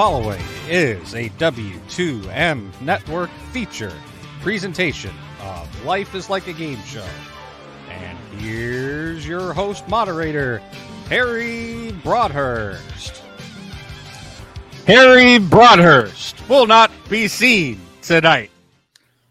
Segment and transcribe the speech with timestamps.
[0.00, 3.92] Following is a W2M Network feature
[4.40, 7.04] presentation of Life is Like a Game Show.
[7.90, 10.62] And here's your host moderator,
[11.10, 13.22] Harry Broadhurst.
[14.86, 18.50] Harry Broadhurst will not be seen tonight.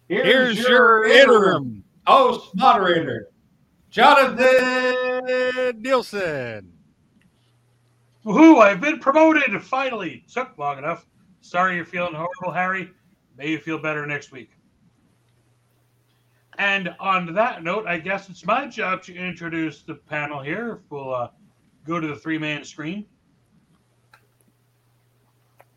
[0.08, 3.30] Here's, your interim host moderator,
[3.90, 6.79] Jonathan Nielsen.
[8.30, 8.62] Woohoo!
[8.62, 10.24] I've been promoted finally.
[10.32, 11.08] Took long enough.
[11.42, 12.92] Sorry you're feeling horrible, Harry.
[13.36, 14.52] May you feel better next week.
[16.60, 20.74] And on that note, I guess it's my job to introduce the panel here.
[20.74, 21.30] If We'll uh,
[21.88, 23.08] go to the three man screen.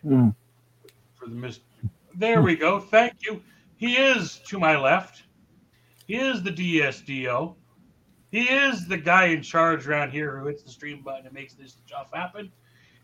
[0.03, 1.61] For the mis-
[2.17, 2.81] there we go.
[2.81, 3.41] Thank you.
[3.77, 5.23] He is to my left.
[6.07, 7.55] He is the DSDO.
[8.33, 11.53] He is the guy in charge around here who hits the stream button and makes
[11.53, 12.51] this stuff happen.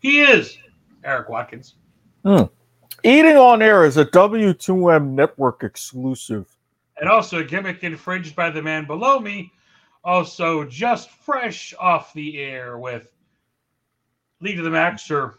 [0.01, 0.57] He is
[1.03, 1.75] Eric Watkins.
[2.25, 2.45] Hmm.
[3.03, 6.47] Eating on Air is a W2M network exclusive.
[6.99, 9.51] And also a gimmick infringed by the man below me.
[10.03, 13.13] Also just fresh off the air with
[14.41, 15.35] Lead to the Max or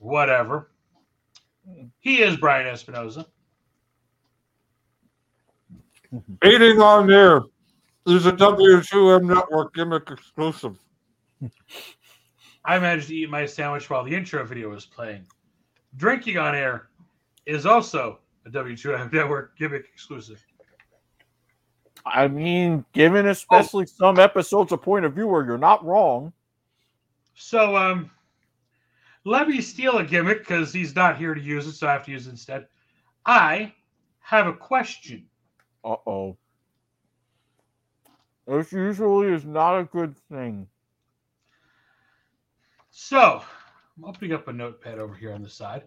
[0.00, 0.70] whatever.
[2.00, 3.26] He is Brian Espinoza.
[6.42, 7.42] Eating on there
[8.06, 10.78] is a W2M network gimmick exclusive.
[12.64, 15.26] I managed to eat my sandwich while the intro video was playing.
[15.96, 16.88] Drinking on air
[17.46, 20.44] is also a W2M network gimmick exclusive.
[22.06, 26.32] I mean, given especially some episodes of Point of View where you're not wrong.
[27.34, 28.10] So, um,
[29.24, 32.04] let me steal a gimmick because he's not here to use it, so I have
[32.04, 32.66] to use it instead.
[33.24, 33.72] I
[34.20, 35.26] have a question.
[35.82, 36.36] Uh oh.
[38.46, 40.66] This usually is not a good thing.
[42.90, 43.42] So,
[43.96, 45.84] I'm opening up a notepad over here on the side.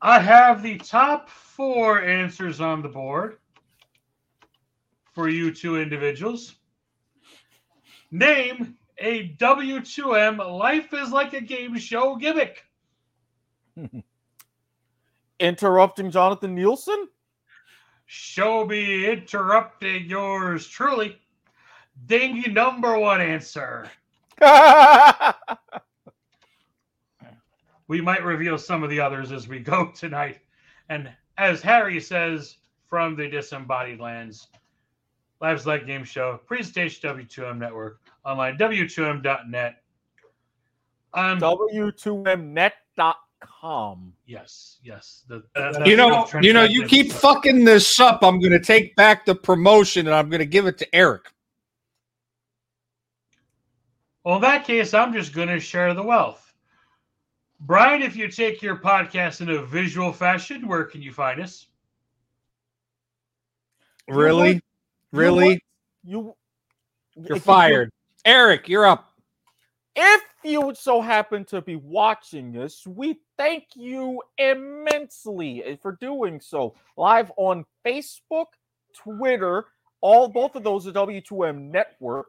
[0.00, 3.38] I have the top four answers on the board
[5.14, 6.56] for you two individuals.
[8.10, 12.64] Name a W2M Life is Like a Game Show gimmick.
[15.40, 17.08] Interrupting Jonathan Nielsen?
[18.06, 21.20] Show me interrupting yours truly.
[22.06, 23.90] Dingy number one answer.
[27.88, 30.40] We might reveal some of the others as we go tonight.
[30.88, 32.56] And as Harry says
[32.86, 34.48] from the Disembodied Lands,
[35.40, 39.82] Lives Like Game Show, presentation W2M Network, online W2M.net.
[41.14, 41.38] Um,
[43.42, 44.12] W2Mnet.com.
[44.26, 45.24] yes, yes.
[45.28, 48.22] The, that- You know, you know, you keep fucking this up.
[48.22, 51.26] I'm going to take back the promotion and I'm going to give it to Eric.
[54.24, 56.42] Well, in that case, I'm just going to share the wealth.
[57.60, 61.66] Brian, if you take your podcast in a visual fashion, where can you find us?
[64.08, 64.60] Really?
[65.12, 65.60] Really?
[66.04, 66.34] You
[67.16, 67.90] You're fired.
[68.24, 69.12] Eric, you're up.
[69.98, 76.38] If you so happen to be watching this, we thank you immensely eh, for doing
[76.38, 76.74] so.
[76.98, 78.46] Live on Facebook,
[78.94, 79.64] Twitter,
[80.02, 82.26] All both of those are W2M Network.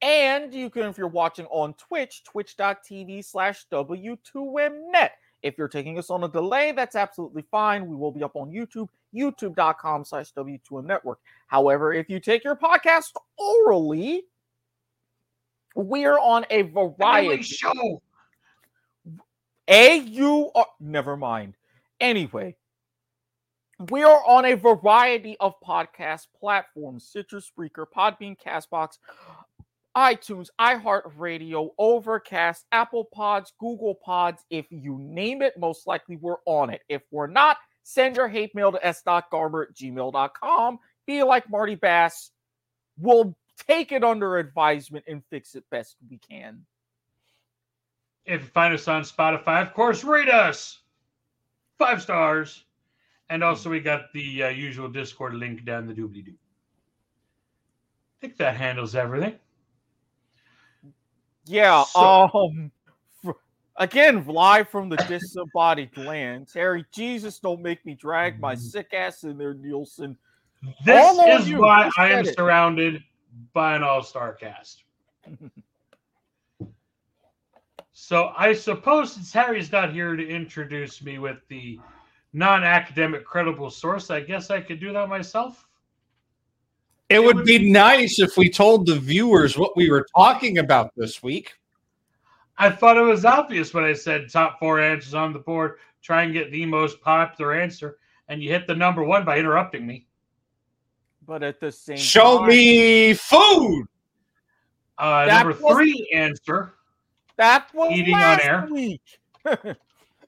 [0.00, 5.10] And you can, if you're watching on Twitch, twitch.tv slash W2Mnet.
[5.42, 7.88] If you're taking us on a delay, that's absolutely fine.
[7.88, 11.18] We will be up on YouTube, youtube.com slash W2M Network.
[11.48, 14.22] However, if you take your podcast orally,
[15.74, 18.02] we're on a variety show.
[19.68, 21.54] A you A U R never mind.
[22.00, 22.56] Anyway,
[23.90, 28.98] we are on a variety of podcast platforms: Stitcher, Spreaker, Podbean, Castbox,
[29.96, 34.44] iTunes, iHeartRadio, Overcast, Apple Pods, Google Pods.
[34.48, 36.82] If you name it, most likely we're on it.
[36.88, 40.78] If we're not, send your hate mail to s.garber at gmail.com.
[41.06, 42.30] Be like Marty Bass.
[42.98, 46.64] We'll take it under advisement and fix it best we can.
[48.24, 50.80] If you find us on Spotify, of course, rate us
[51.78, 52.64] five stars.
[53.30, 56.32] And also, we got the uh, usual Discord link down the doobly doo.
[56.32, 59.34] I think that handles everything.
[61.44, 61.84] Yeah.
[61.84, 62.72] So- um.
[63.80, 66.52] Again, live from the disembodied lands.
[66.52, 70.18] Harry, Jesus, don't make me drag my sick ass in there, Nielsen.
[70.84, 72.34] This All is why I am it.
[72.34, 73.04] surrounded
[73.52, 74.84] by an all star cast.
[77.92, 81.78] so I suppose since Harry's not here to introduce me with the
[82.32, 85.66] non academic credible source, I guess I could do that myself.
[87.08, 91.22] It would be nice if we told the viewers what we were talking about this
[91.22, 91.54] week.
[92.58, 95.78] I thought it was obvious when I said top four answers on the board.
[96.02, 97.98] Try and get the most popular answer,
[98.28, 100.07] and you hit the number one by interrupting me.
[101.28, 103.84] But at the same Show time, me food.
[104.96, 106.72] Uh, That number was- three answer.
[107.36, 108.66] that was Eating on air.
[108.70, 109.02] week.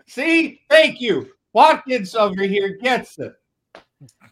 [0.06, 1.32] See, thank you.
[1.54, 3.32] Watkins over here gets it.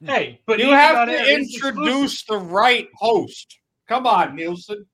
[0.02, 1.78] Hey, but you have to air is exclusive.
[1.78, 3.58] introduce the right host.
[3.88, 4.84] Come on, Nielsen.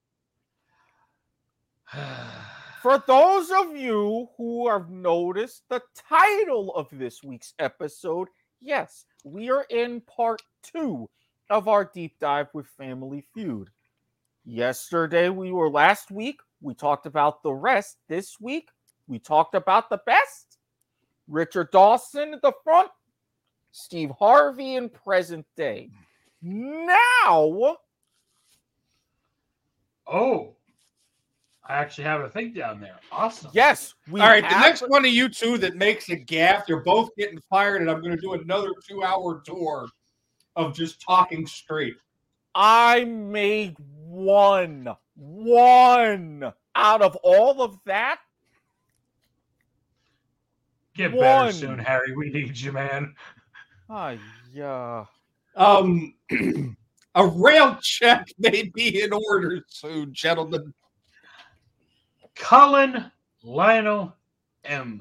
[2.83, 8.29] For those of you who have noticed the title of this week's episode,
[8.61, 11.09] yes, we are in part two
[11.51, 13.71] of our deep dive with Family Feud.
[14.45, 17.97] Yesterday, we were last week, we talked about the rest.
[18.09, 18.69] This week,
[19.07, 20.59] we talked about the best.
[21.29, 22.91] Richard Dawson at the front,
[23.73, 25.91] Steve Harvey in present day.
[26.43, 27.77] Now,
[30.07, 30.55] Oh,
[31.67, 33.01] I actually have a thing down there.
[33.11, 33.51] Awesome.
[33.55, 36.69] yes, we All right, the have- next one of you two that makes a gaff,
[36.69, 39.89] you're both getting fired, and I'm going to do another two hour tour
[40.57, 41.97] of just talking straight.
[42.55, 48.21] I made one, one out of all of that.
[50.95, 51.23] Get One.
[51.23, 52.15] better soon, Harry.
[52.15, 53.15] We need you, man.
[53.91, 54.15] Ah,
[54.53, 55.05] yeah.
[55.57, 56.15] Um,
[57.15, 60.73] a rail check may be in order soon, gentlemen.
[62.37, 63.11] Colin
[63.43, 64.15] Lionel
[64.65, 65.01] Emm.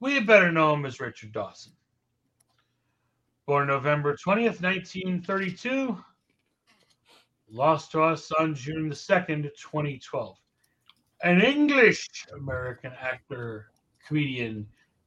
[0.00, 1.72] We better know him as Richard Dawson.
[3.48, 5.96] Born November 20th, 1932.
[7.50, 10.36] Lost to us on June the 2nd, 2012.
[11.22, 13.70] An English American actor,
[14.06, 14.66] comedian,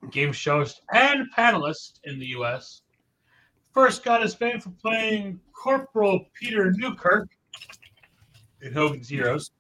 [0.10, 2.82] game show host, and panelist in the U.S.
[3.76, 7.30] First got his fame for playing Corporal Peter Newkirk
[8.64, 9.52] in Hogan's Heroes.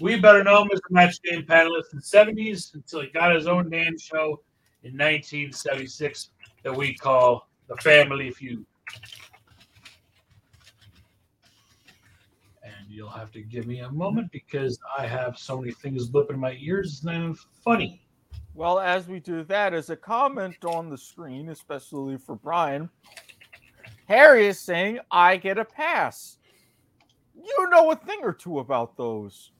[0.00, 3.34] We better know him as a match game panelist in the 70s until he got
[3.34, 4.40] his own damn show
[4.82, 6.30] in 1976
[6.62, 8.64] that we call The Family Feud.
[12.62, 16.38] And you'll have to give me a moment because I have so many things blipping
[16.38, 16.92] my ears.
[16.92, 18.02] It's not even funny.
[18.54, 22.88] Well, as we do that, as a comment on the screen, especially for Brian,
[24.06, 26.38] Harry is saying, I get a pass.
[27.34, 29.50] You know a thing or two about those.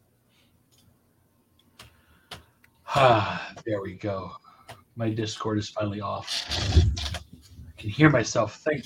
[2.87, 4.31] Ah, there we go.
[4.97, 6.47] My Discord is finally off.
[7.85, 8.83] I can hear myself think.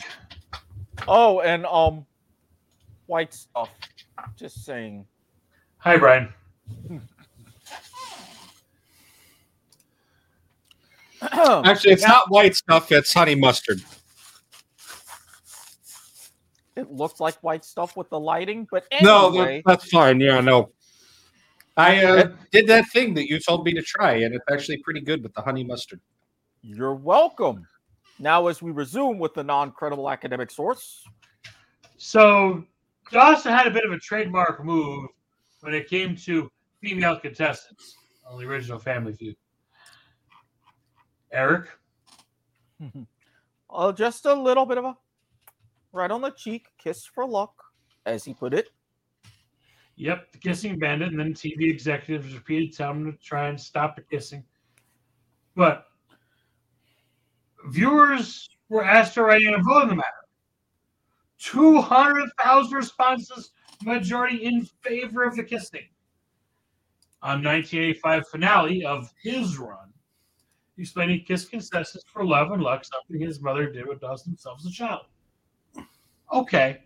[1.06, 2.04] Oh, and um,
[3.06, 3.70] white stuff.
[4.36, 5.06] Just saying.
[5.76, 6.32] Hi, Brian.
[11.32, 13.80] Actually, it's not white stuff, it's honey mustard.
[16.74, 20.18] It looked like white stuff with the lighting, but No, anyway, that, that's fine.
[20.18, 20.72] Yeah, no.
[21.76, 25.02] I uh, did that thing that you told me to try, and it's actually pretty
[25.02, 26.00] good with the honey mustard.
[26.62, 27.64] you're welcome.
[28.18, 31.04] Now, as we resume with the non-credible academic source,
[31.96, 32.64] So
[33.10, 35.08] Dawson had a bit of a trademark move
[35.60, 37.96] when it came to female contestants
[38.28, 39.36] on the original Family Feud.
[41.32, 41.68] Eric,
[43.70, 44.96] oh, just a little bit of a
[45.92, 47.52] right on the cheek, kiss for luck,
[48.06, 48.70] as he put it.
[49.96, 53.96] Yep, the kissing bandit, and then TV executives repeated telling him to try and stop
[53.96, 54.44] the kissing.
[55.56, 55.87] But
[57.66, 60.08] viewers were asked to write in a vote on the matter.
[61.38, 65.86] 200,000 responses, majority in favor of the kissing.
[67.22, 69.92] On 1985 finale of his run,
[70.76, 74.24] he explained he kissed contestants for love and luck, something his mother did with us
[74.24, 75.06] himself as a child.
[76.32, 76.82] Okay.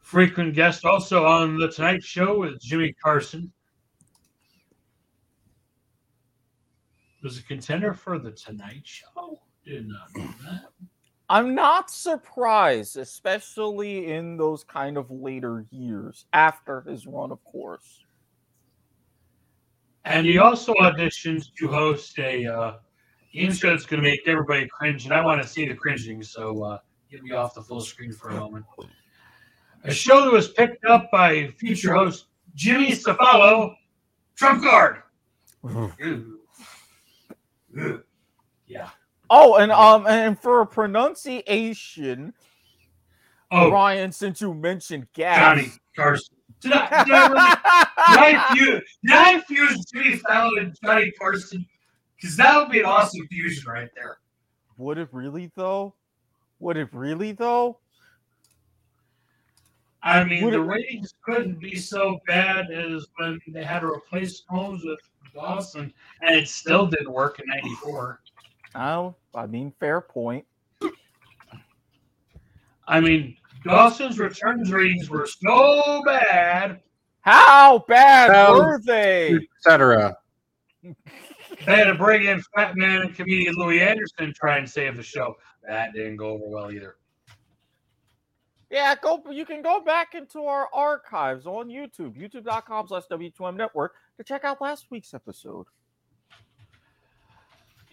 [0.00, 3.52] Frequent guest also on The Tonight Show with Jimmy Carson.
[7.22, 9.40] Was a contender for The Tonight Show.
[9.64, 10.66] Did not know that.
[11.28, 18.04] I'm not surprised, especially in those kind of later years after his run, of course.
[20.04, 22.74] And he also auditioned to host a uh,
[23.32, 26.22] game show that's going to make everybody cringe, and I want to see the cringing,
[26.22, 26.78] so uh,
[27.10, 28.64] get me off the full screen for a moment.
[29.82, 33.74] A show that was picked up by future host Jimmy Stefano,
[34.36, 35.02] Trump Guard.
[38.66, 38.90] Yeah.
[39.30, 42.32] Oh, and um, and for pronunciation,
[43.50, 46.36] Oh, Ryan, since you mentioned gas, Johnny Carson.
[46.60, 51.10] Did I, did I, really, did I fuse, did I fuse Jimmy Fallon and Johnny
[51.12, 51.64] Carson?
[52.16, 54.18] Because that would be an awesome fusion right there.
[54.78, 55.94] would it really though?
[56.60, 57.78] Would it really though?
[60.02, 63.86] I mean, Would the it- ratings couldn't be so bad as when they had to
[63.88, 65.00] replace Combs with
[65.36, 68.20] Dawson, and it still didn't work in '94.
[68.74, 70.44] Oh, I mean, fair point.
[72.88, 76.80] I mean, Dawson's returns ratings were so bad
[77.22, 79.38] How bad Well, were they?
[79.58, 80.16] etc.
[80.82, 80.94] they
[81.64, 85.02] had to bring in Fat Man and comedian Louie Anderson to try and save the
[85.02, 85.36] show.
[85.66, 86.96] That didn't go over well either.
[88.70, 89.22] Yeah, go.
[89.30, 94.60] You can go back into our archives on YouTube, youtube.com/slash W2M Network, to check out
[94.60, 95.66] last week's episode.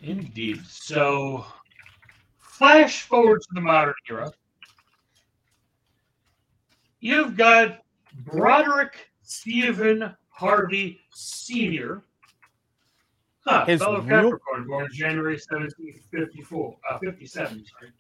[0.02, 0.62] Indeed.
[0.66, 1.46] So,
[2.40, 4.32] flash forward to the modern era.
[7.00, 7.80] You've got
[8.26, 12.04] Broderick Stephen Harvey Sr.
[13.46, 17.92] Huh, His fellow real- Capricorn, born January 1754, uh, 57, sorry.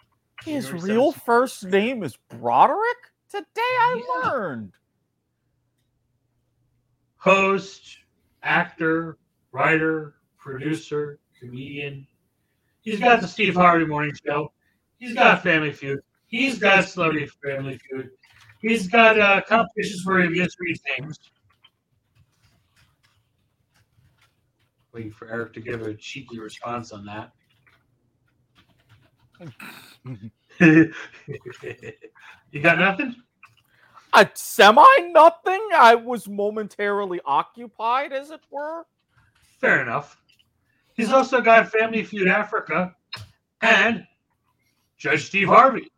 [0.45, 1.23] His January real 17th.
[1.25, 2.97] first name is Broderick.
[3.29, 4.29] Today I Yeah.
[4.29, 4.73] learned.
[7.17, 7.97] Host,
[8.43, 9.17] actor,
[9.51, 12.05] writer, producer, comedian.
[12.81, 14.51] He's got the Steve Harvey Morning Show.
[14.99, 15.99] He's got Family Feud.
[16.27, 18.09] He's got Celebrity Family Feud.
[18.61, 21.17] He's got uh, competitions where he gets three things.
[24.93, 27.31] Waiting for Eric to give a cheeky response on that.
[30.59, 30.93] you
[32.61, 33.15] got nothing?
[34.15, 35.61] A semi nothing.
[35.75, 38.85] I was momentarily occupied, as it were.
[39.59, 40.17] Fair enough.
[40.93, 42.95] He's also got Family Feud Africa
[43.61, 44.05] and
[44.97, 45.53] Judge Steve oh.
[45.53, 45.91] Harvey.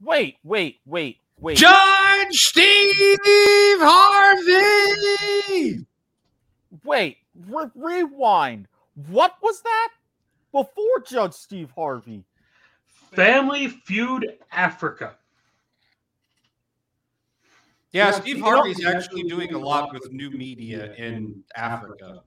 [0.00, 1.58] Wait, wait, wait, wait.
[1.58, 3.18] Judge Steve
[3.80, 5.84] Harvey.
[6.84, 7.18] wait.
[7.48, 8.68] Re- rewind.
[9.08, 9.88] What was that?
[10.52, 12.24] Before Judge Steve Harvey.
[13.12, 15.16] Family Feud Africa.
[17.92, 22.22] Yeah, Yeah, Steve Steve Harvey's Harvey's actually doing a lot with new media in Africa.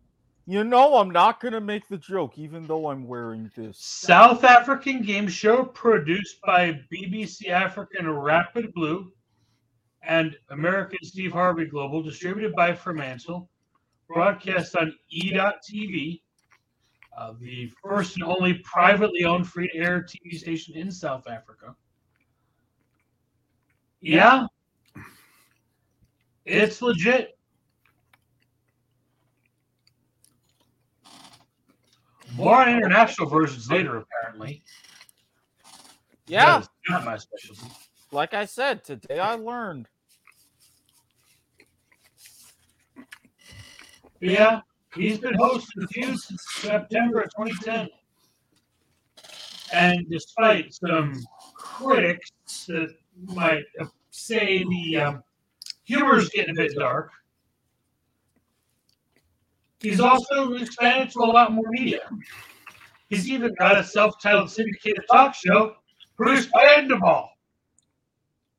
[0.45, 3.77] You know I'm not gonna make the joke, even though I'm wearing this.
[3.77, 9.11] South African game show produced by BBC African Rapid Blue
[10.01, 13.47] and American Steve Harvey Global, distributed by Fremantle,
[14.07, 16.21] broadcast on E.TV,
[17.15, 21.75] uh, the first and only privately owned free to air TV station in South Africa.
[24.01, 24.47] Yeah,
[26.49, 27.37] it's legit.
[32.35, 34.63] More international versions later, apparently.
[36.27, 37.71] Yeah, not my specialty.
[38.11, 39.87] like I said, today I learned.
[44.21, 44.61] Yeah,
[44.95, 47.89] he's been hosting the feud since September of 2010.
[49.73, 51.13] And despite some
[51.55, 52.31] critics
[52.67, 53.63] that might
[54.11, 55.23] say the um,
[55.89, 57.11] humor's getting a bit dark,
[59.79, 62.01] he's also expanded to a lot more media.
[63.09, 65.75] He's even got a self-titled syndicated talk show
[66.15, 67.29] produced by Endemol.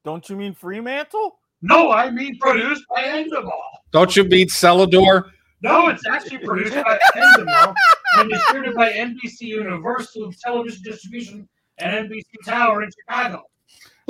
[0.04, 1.38] Don't you mean Fremantle?
[1.62, 3.52] No, I mean produced by Endemol.
[3.92, 5.30] Don't you mean Celador?
[5.62, 7.74] No, it's actually produced by Endemol
[8.16, 13.44] and distributed by NBC Universal Television Distribution at NBC Tower in Chicago.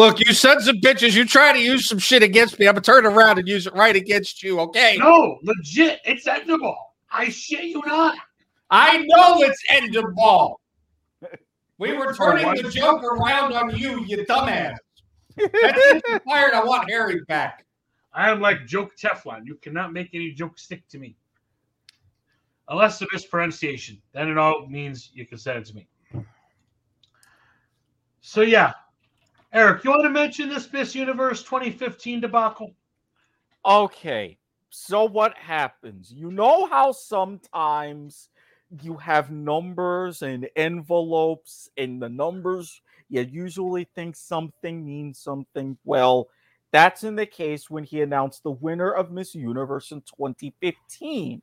[0.00, 2.66] Look, you sons of bitches, you try to use some shit against me.
[2.66, 4.96] I'm gonna turn around and use it right against you, okay?
[4.98, 6.74] No, legit, it's endable.
[7.10, 8.16] I shit you not.
[8.70, 10.58] I know it's end of ball.
[11.76, 14.74] We were turning the joke around on you, you dumbass.
[15.36, 16.54] That's inspired.
[16.54, 17.66] I want Harry back.
[18.14, 19.44] I am like joke Teflon.
[19.44, 21.14] You cannot make any joke stick to me.
[22.70, 24.00] Unless the mispronunciation.
[24.14, 25.88] Then it all means you can send it to me.
[28.22, 28.72] So yeah.
[29.52, 32.72] Eric, you want to mention this Miss Universe 2015 debacle?
[33.64, 34.38] Okay.
[34.70, 36.12] So what happens?
[36.12, 38.28] You know how sometimes
[38.80, 45.76] you have numbers and envelopes, and the numbers you usually think something means something.
[45.84, 46.28] Well,
[46.70, 51.42] that's in the case when he announced the winner of Miss Universe in 2015.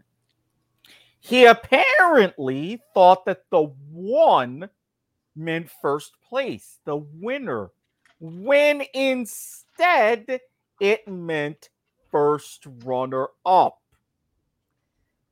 [1.19, 4.69] He apparently thought that the one
[5.35, 7.71] meant first place, the winner,
[8.19, 10.39] when instead
[10.79, 11.69] it meant
[12.11, 13.79] first runner up.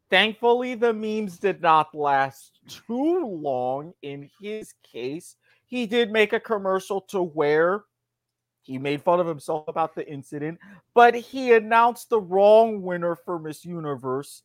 [0.09, 5.35] Thankfully, the memes did not last too long in his case.
[5.65, 7.83] He did make a commercial to where
[8.61, 10.59] he made fun of himself about the incident,
[10.93, 14.43] but he announced the wrong winner for Miss Universe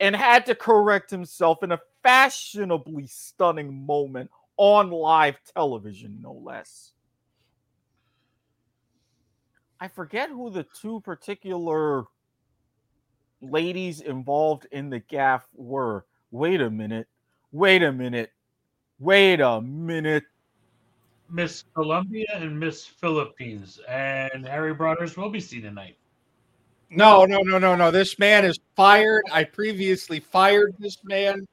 [0.00, 6.93] and had to correct himself in a fashionably stunning moment on live television, no less.
[9.84, 12.04] I forget who the two particular
[13.42, 16.06] ladies involved in the gaff were.
[16.30, 17.06] Wait a minute.
[17.52, 18.32] Wait a minute.
[18.98, 20.24] Wait a minute.
[21.28, 23.78] Miss Colombia and Miss Philippines.
[23.86, 25.98] And Harry Brothers will be seen tonight.
[26.88, 27.90] No, no, no, no, no.
[27.90, 29.24] This man is fired.
[29.30, 31.46] I previously fired this man.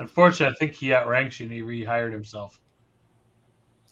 [0.00, 2.58] Unfortunately, I think he outranks you and he rehired himself.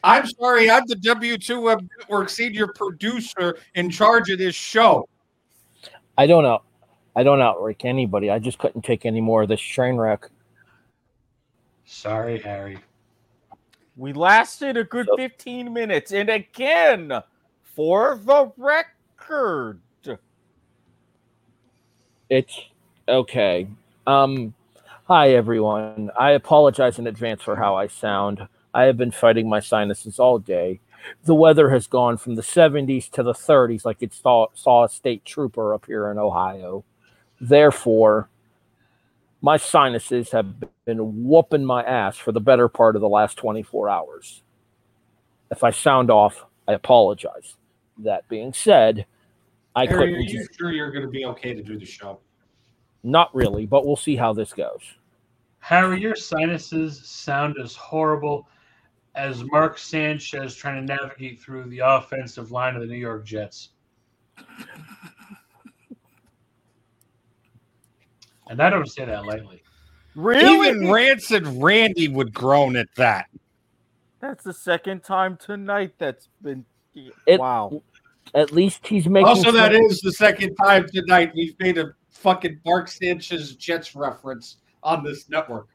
[0.05, 5.09] I'm sorry, I'm the W2M Network senior producer in charge of this show.
[6.19, 6.61] I don't know.
[7.17, 8.31] I don't outrank anybody.
[8.31, 10.29] I just couldn't take any more of this train wreck.
[11.87, 12.79] Sorry, Harry.
[13.97, 16.12] We lasted a good 15 minutes.
[16.12, 17.11] And again,
[17.62, 19.81] for the record,
[22.29, 22.61] It's
[23.09, 23.69] okay.
[24.07, 24.53] Um,
[25.05, 26.11] hi everyone.
[26.19, 28.49] I apologize in advance for how I sound.
[28.75, 30.81] I have been fighting my sinuses all day.
[31.25, 34.89] The weather has gone from the 70s to the 30s, like it saw, saw a
[34.89, 36.85] state trooper up here in Ohio.
[37.41, 38.29] Therefore,
[39.41, 40.47] my sinuses have
[40.85, 44.43] been whooping my ass for the better part of the last 24 hours.
[45.51, 47.57] If I sound off, I apologize.
[47.99, 49.07] That being said,
[49.77, 52.19] I Harry, couldn't are you sure you're going to be okay to do the show?
[53.05, 54.81] not really, but we'll see how this goes.
[55.61, 58.49] Harry, your sinuses sound as horrible
[59.14, 63.70] as Mark Sanchez trying to navigate through the offensive line of the New York Jets.
[68.48, 69.62] And I don't say that lightly.
[70.14, 70.68] really?
[70.68, 73.27] Even Rancid Randy would groan at that.
[74.20, 76.64] That's the second time tonight that's been.
[77.27, 77.83] It- wow.
[78.35, 81.94] At least he's making Also, that fun- is the second time tonight we've made a
[82.11, 85.68] fucking Mark Sanchez Jets reference on this network.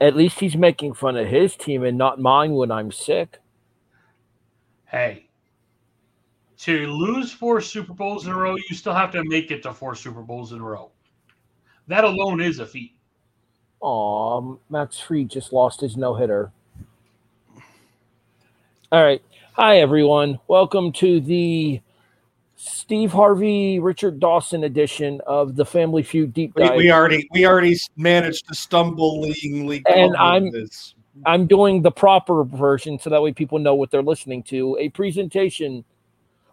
[0.00, 3.38] At least he's making fun of his team and not mine when I'm sick.
[4.86, 5.28] Hey,
[6.58, 9.72] to lose four Super Bowls in a row, you still have to make it to
[9.72, 10.90] four Super Bowls in a row.
[11.88, 12.92] That alone is a feat.
[13.80, 16.50] Aw, Max Fried just lost his no hitter.
[18.90, 19.22] All right.
[19.54, 20.38] Hi, everyone.
[20.48, 21.80] Welcome to the
[22.66, 26.76] Steve Harvey, Richard Dawson edition of the Family Feud Deep We, Dive.
[26.76, 30.94] we already we already managed to stumblingly And I'm- this.
[31.26, 34.76] I'm doing the proper version so that way people know what they're listening to.
[34.80, 35.84] A presentation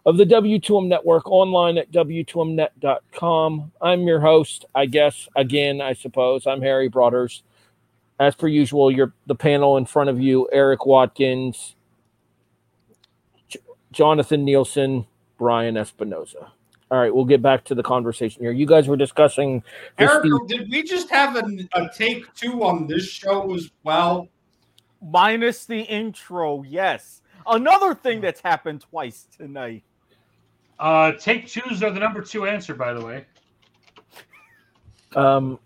[0.06, 3.72] of the W2M Network online at W2Mnet.com.
[3.80, 6.46] I'm your host, I guess, again, I suppose.
[6.46, 7.42] I'm Harry Broaders.
[8.20, 11.74] As per usual, you're the panel in front of you, Eric Watkins,
[13.48, 13.58] J-
[13.90, 15.06] Jonathan Nielsen,
[15.38, 16.50] Brian Espinoza.
[16.90, 18.52] All right, we'll get back to the conversation here.
[18.52, 19.62] You guys were discussing
[19.96, 21.42] the Eric, Steve- did we just have a,
[21.74, 24.28] a take two on this show as well?
[25.00, 27.22] Minus the intro, yes.
[27.46, 29.84] Another thing that's happened twice tonight.
[30.78, 33.24] Uh, take twos are the number two answer, by the way.
[35.14, 35.58] Um,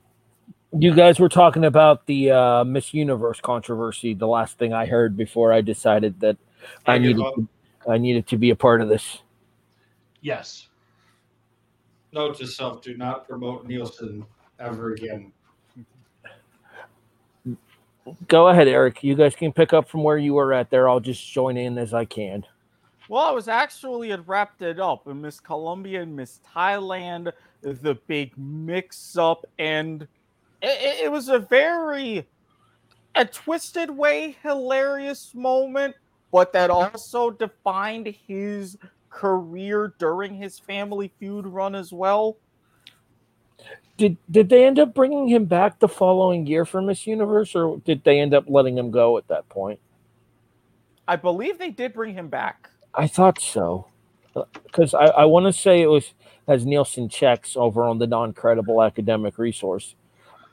[0.78, 4.14] you guys were talking about the uh, Miss Universe controversy.
[4.14, 6.36] The last thing I heard before I decided that
[6.86, 7.48] I I needed to,
[7.88, 9.18] I needed to be a part of this.
[10.20, 10.68] Yes.
[12.12, 14.24] Note to self: Do not promote Nielsen
[14.58, 15.32] ever again.
[18.28, 19.02] Go ahead, Eric.
[19.02, 20.88] You guys can pick up from where you were at there.
[20.88, 22.44] I'll just join in as I can.
[23.08, 27.94] Well, I was actually had wrapped it up, and Miss Colombia and Miss Thailand, the
[28.06, 30.02] big mix-up, and
[30.62, 32.26] it, it was a very,
[33.14, 35.94] a twisted way, hilarious moment,
[36.32, 38.76] but that also defined his
[39.16, 42.36] career during his Family Feud run as well.
[43.96, 47.78] Did did they end up bringing him back the following year for Miss Universe, or
[47.78, 49.80] did they end up letting him go at that point?
[51.08, 52.68] I believe they did bring him back.
[52.94, 53.86] I thought so,
[54.34, 56.12] uh, because I, I want to say it was
[56.46, 59.94] as Nielsen checks over on the non-credible academic resource.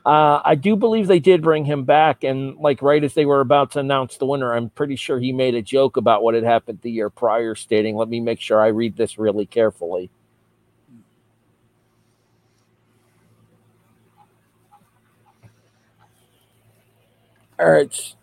[0.06, 3.40] Uh, I do believe they did bring him back, and like right as they were
[3.40, 6.44] about to announce the winner, I'm pretty sure he made a joke about what had
[6.44, 10.10] happened the year prior, stating, "Let me make sure I read this really carefully."
[17.58, 18.14] All right.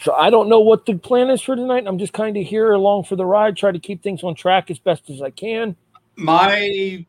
[0.00, 1.84] So I don't know what the plan is for tonight.
[1.86, 4.70] I'm just kind of here along for the ride, try to keep things on track
[4.70, 5.76] as best as I can.
[6.16, 7.06] My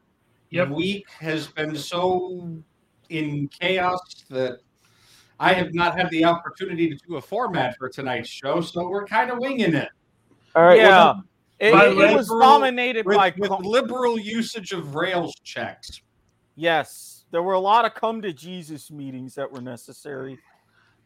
[0.51, 0.69] Yep.
[0.69, 2.63] week has been so
[3.09, 4.59] in chaos that
[5.39, 9.05] I have not had the opportunity to do a format for tonight's show, so we're
[9.05, 9.89] kind of winging it.
[10.55, 10.77] All right.
[10.77, 11.23] yeah, well,
[11.59, 15.33] it, By it the way- was dominated With, by with com- liberal usage of Rails
[15.43, 16.01] checks.
[16.55, 17.11] yes.
[17.31, 20.39] There were a lot of come to Jesus meetings that were necessary.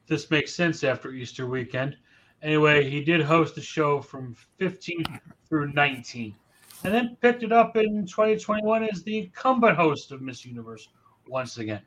[0.05, 1.95] This makes sense after Easter weekend.
[2.43, 5.03] Anyway, he did host the show from 15
[5.47, 6.35] through 19,
[6.83, 10.87] and then picked it up in 2021 as the incumbent host of Miss Universe
[11.27, 11.81] once again.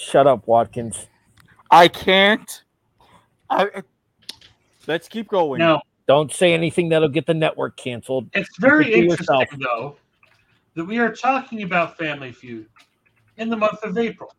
[0.00, 1.06] Shut up, Watkins.
[1.70, 2.64] I can't.
[3.48, 3.82] I, I-
[4.86, 5.58] let's keep going.
[5.58, 8.28] Now, Don't say anything that'll get the network canceled.
[8.32, 9.48] It's very Keep it to interesting, yourself.
[9.60, 9.96] though,
[10.74, 12.66] that we are talking about Family Feud
[13.36, 14.34] in the month of April.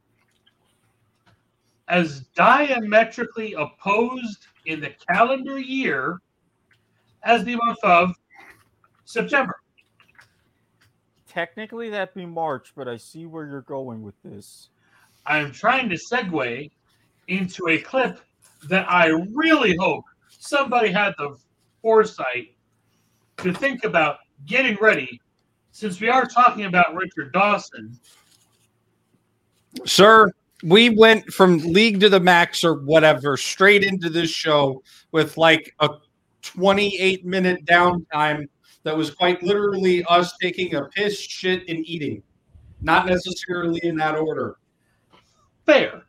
[1.88, 6.20] As diametrically opposed in the calendar year
[7.24, 8.12] as the month of
[9.06, 9.56] September.
[11.28, 14.70] Technically, that'd be March, but I see where you're going with this.
[15.26, 16.72] I'm trying to segue
[17.28, 18.20] into a clip
[18.68, 21.38] that I really hope somebody had the
[21.82, 22.56] foresight
[23.38, 25.20] to think about getting ready
[25.72, 27.98] since we are talking about Richard Dawson.
[29.86, 30.32] Sir,
[30.64, 35.74] we went from league to the max or whatever straight into this show with like
[35.80, 35.90] a
[36.42, 38.48] 28 minute downtime
[38.84, 42.22] that was quite literally us taking a piss, shit, and eating.
[42.82, 44.58] Not necessarily in that order.
[45.72, 46.04] Fair.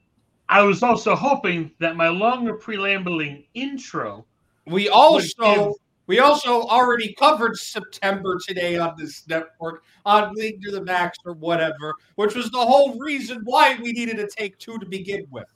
[0.48, 4.26] I was also hoping that my longer preambling intro
[4.66, 5.74] We also give-
[6.08, 11.34] we also already covered September today on this network on League to the Max or
[11.34, 15.46] whatever, which was the whole reason why we needed to take two to begin with.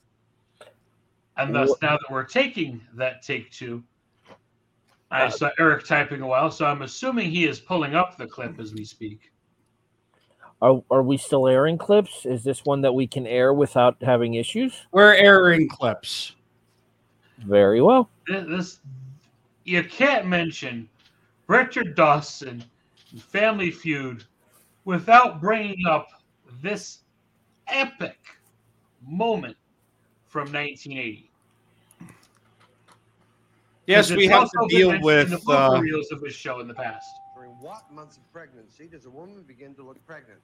[1.36, 3.82] And thus, now that we're taking that take two,
[5.10, 8.26] I uh, saw Eric typing a while, so I'm assuming he is pulling up the
[8.26, 9.32] clip as we speak.
[10.62, 12.24] Are, are we still airing clips?
[12.24, 14.86] Is this one that we can air without having issues?
[14.90, 16.34] We're airing clips.
[17.38, 18.08] Very well.
[18.26, 18.78] This, this
[19.64, 20.88] you can't mention
[21.46, 22.64] Richard Dawson
[23.12, 24.24] and Family Feud
[24.84, 26.08] without bringing up
[26.62, 27.00] this
[27.68, 28.16] epic
[29.06, 29.56] moment
[30.28, 31.30] from 1980.
[33.86, 35.30] Yes, we have to deal with.
[35.30, 37.06] the Uh, reels of his show in the past.
[37.66, 40.38] During what months of pregnancy does a woman begin to look pregnant?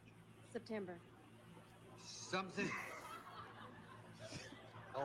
[0.52, 0.94] September.
[2.04, 2.68] Something.
[4.96, 5.04] Oh,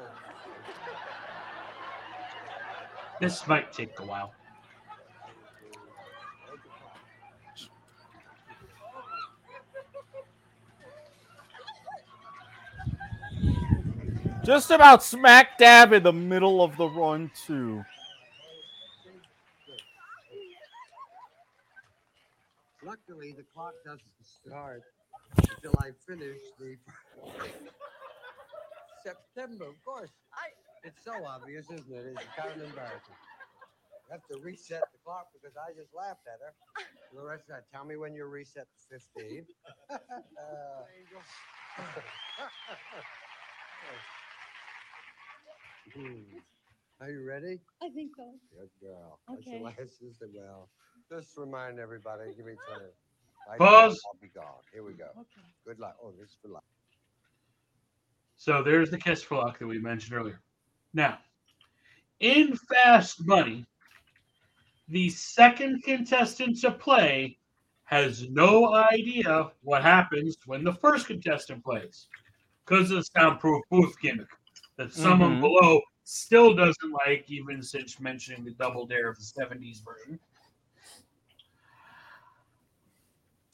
[3.21, 4.33] This might take a while.
[14.43, 17.83] Just about smack dab in the middle of the run, too.
[22.87, 24.81] Luckily the clock doesn't start
[25.37, 26.77] until I finish the
[29.03, 29.65] September.
[29.65, 30.55] Of course, I.
[30.83, 32.15] It's so obvious, isn't it?
[32.15, 33.19] It's kind of embarrassing.
[34.09, 36.53] I have to reset the clock because I just laughed at her.
[37.13, 39.45] Larissa, tell me when you reset to 15.
[45.95, 46.19] Hmm.
[46.99, 47.59] Are you ready?
[47.81, 48.27] I think so.
[48.51, 49.19] Good girl.
[49.31, 49.39] Okay.
[49.39, 50.69] That's the last is well.
[51.09, 52.91] Just remind everybody, give me other.
[53.47, 53.99] Like Pause.
[54.07, 54.43] I'll be gone.
[54.73, 55.05] Here we go.
[55.17, 55.47] Okay.
[55.65, 55.95] Good luck.
[56.03, 56.65] Oh, this is for luck.
[58.35, 60.41] So there's the kiss for luck that we mentioned earlier.
[60.93, 61.19] Now,
[62.19, 63.65] in Fast Money,
[64.89, 67.37] the second contestant to play
[67.85, 72.07] has no idea what happens when the first contestant plays.
[72.65, 74.27] because of the soundproof booth gimmick
[74.75, 75.39] that someone Mhm.
[75.39, 80.19] below still doesn't like, even since mentioning the Double Dare of the 70s version.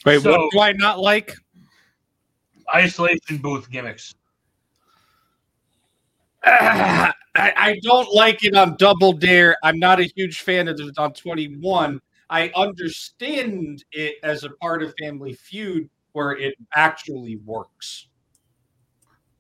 [0.06, 1.34] Wait, So- what do I not like?
[2.74, 4.16] Isolation booth gimmicks.
[6.46, 9.58] I, I don't like it on Double Dare.
[9.64, 12.00] I'm not a huge fan of it on 21.
[12.30, 18.08] I understand it as a part of Family Feud where it actually works.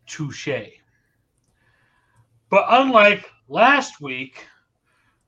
[0.06, 0.50] Touche.
[2.50, 4.46] But unlike last week,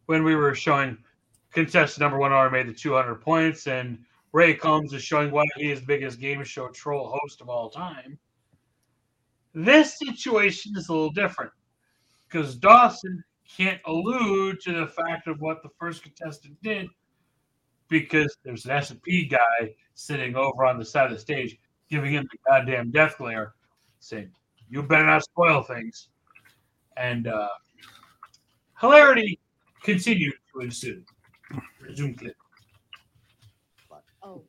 [0.06, 0.98] when we were showing
[1.52, 4.00] contestant number one already made the 200 points, and
[4.36, 7.70] Ray Combs is showing why he is the biggest game show troll host of all
[7.70, 8.20] time,
[9.54, 11.54] this situation is a little different
[12.28, 16.90] because Dawson can't allude to the fact of what the first contestant did
[17.88, 21.58] because there's an S&P guy sitting over on the side of the stage
[21.90, 23.54] giving him the goddamn death glare
[24.02, 24.30] saying,
[24.68, 26.10] you better not spoil things.
[26.98, 27.48] And uh,
[28.82, 29.40] hilarity
[29.82, 31.04] continued to ensue.
[31.80, 32.36] Resume clip.
[34.26, 34.42] Oh.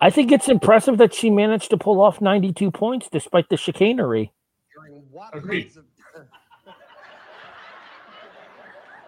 [0.00, 4.32] I think it's impressive that she managed to pull off 92 points despite the chicanery.
[4.72, 5.72] During Agreed.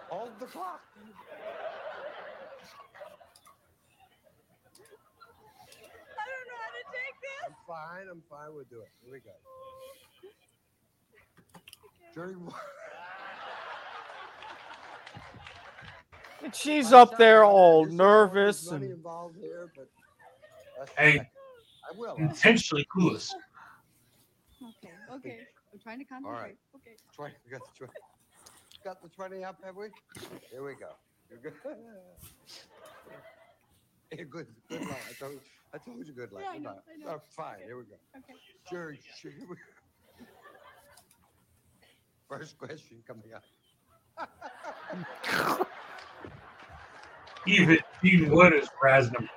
[0.09, 0.81] Hold the clock.
[0.97, 1.01] I
[6.27, 7.47] don't know how to take this.
[7.47, 8.07] I'm fine.
[8.11, 8.53] I'm fine.
[8.53, 8.89] We'll do it.
[9.01, 9.31] Here we go.
[12.13, 12.51] During
[16.45, 19.89] And she's I'm up there all There's some more nervous and involved here, but
[20.95, 21.19] Hey.
[21.19, 22.11] I will.
[22.11, 23.31] I'll- Intentionally clueless.
[24.61, 25.39] Okay, okay.
[25.73, 26.35] I'm trying to concentrate.
[26.35, 26.57] All right.
[26.75, 26.95] Okay.
[27.15, 27.93] 20, we got the 20.
[28.83, 29.87] Got the 20 up, have we?
[30.51, 30.89] Here we go.
[31.29, 31.53] You're good.
[34.11, 34.99] Hey, good, good luck.
[35.09, 35.39] I told,
[35.73, 36.43] I told you good luck.
[36.45, 36.69] Yeah, I know.
[36.69, 37.11] I know.
[37.15, 37.63] Oh, fine, Okay.
[37.65, 37.95] here we go.
[38.15, 38.35] Okay.
[38.69, 39.31] Sure, sure.
[39.31, 40.25] here we go.
[42.29, 43.43] First question coming up.
[47.47, 49.29] Even Gene Wood is razzing him.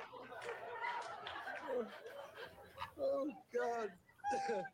[3.01, 3.89] Oh, God.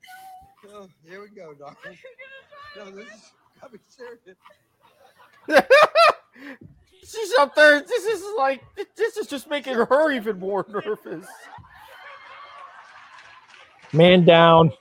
[0.74, 1.76] oh, here we go, darling.
[2.78, 4.38] No, this is coming serious.
[7.04, 7.82] she's up there.
[7.82, 8.62] This is like
[8.96, 11.28] this is just making her even more nervous.
[13.94, 14.72] Man down.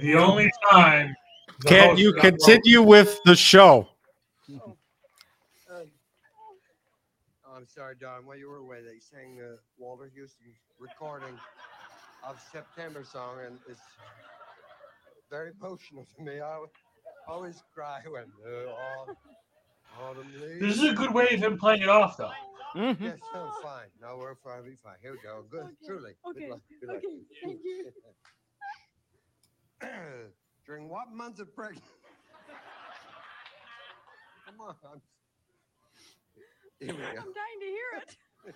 [0.00, 1.14] The only time.
[1.60, 3.88] the Can you continue with the show?
[4.50, 4.77] Oh,
[7.58, 8.24] I'm sorry, Don.
[8.24, 11.34] While you were away, they sang the Walter Huston recording
[12.24, 13.80] of September song, and it's
[15.28, 16.40] very emotional to me.
[16.40, 16.64] I
[17.26, 19.16] always cry when the au-
[20.00, 20.60] autumn leaves.
[20.60, 22.30] This is a good way of him playing it off, though.
[22.76, 23.00] Mhm.
[23.00, 23.88] Yes, no, fine.
[24.00, 24.62] No, we're fine.
[24.62, 24.98] We're fine.
[25.02, 25.42] Here we go.
[25.50, 26.14] Good, Okay, truly.
[26.26, 26.60] okay, Good luck.
[26.80, 26.98] Good luck.
[26.98, 27.92] okay, thank you.
[30.64, 31.82] During what month of pregnancy?
[34.46, 34.76] Come on.
[34.84, 35.02] I'm-
[36.80, 38.54] Here we I'm dying to hear it.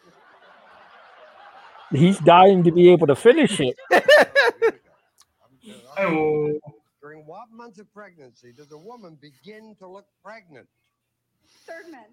[1.98, 3.76] He's dying to be able to finish it.
[3.90, 4.02] Here
[5.64, 5.78] we go.
[5.98, 6.61] I'm good.
[6.64, 10.68] Oh, During what months of pregnancy does a woman begin to look pregnant?
[11.66, 12.06] Third man.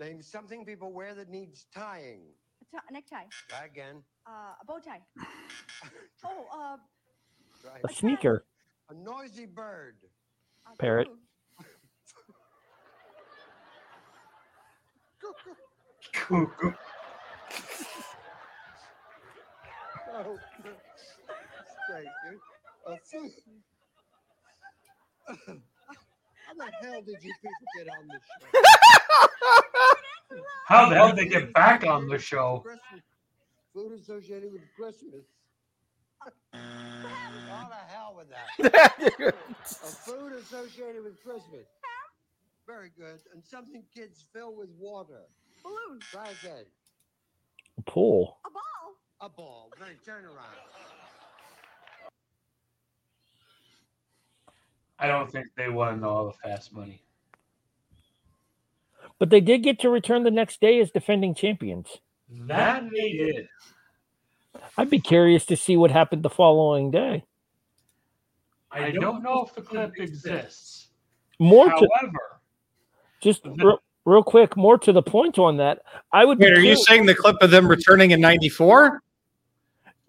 [0.00, 2.22] Name something people wear that needs tying.
[2.62, 3.24] A t- necktie.
[3.48, 4.02] Try again.
[4.26, 5.00] Uh, a bow tie.
[6.24, 6.76] Oh, uh,
[7.62, 8.44] Try A sneaker.
[8.90, 9.94] a noisy bird.
[10.72, 11.06] a Parrot.
[11.06, 11.18] cuckoo.
[16.12, 16.72] Cuckoo.
[20.14, 20.38] Oh,
[21.86, 22.40] straight, dude.
[22.86, 23.30] A food.
[25.26, 25.34] How
[26.54, 28.62] the hell did you people get on the show?
[30.66, 32.64] How the hell did they get back on the show?
[33.74, 35.24] Food associated with Christmas.
[36.52, 38.48] How the hell with that?
[39.28, 39.32] A
[39.72, 41.66] food associated with Christmas.
[42.68, 43.20] Very good.
[43.32, 45.22] And something kids fill with water.
[45.64, 46.00] Balloon.
[46.00, 46.66] Try again.
[47.86, 48.36] Pool.
[48.44, 48.94] A ball.
[49.22, 49.70] A ball.
[49.78, 50.36] Very turn around.
[54.98, 57.00] I don't think they won all the fast money.
[59.18, 61.88] But they did get to return the next day as defending champions.
[62.30, 63.48] That they did.
[64.76, 67.24] I'd be curious to see what happened the following day.
[68.70, 70.88] I don't know if the clip exists.
[71.38, 72.37] More to However,
[73.20, 75.82] just real, real quick, more to the point on that.
[76.12, 76.38] I would.
[76.38, 79.02] be Wait, are you saying the clip of them returning in '94?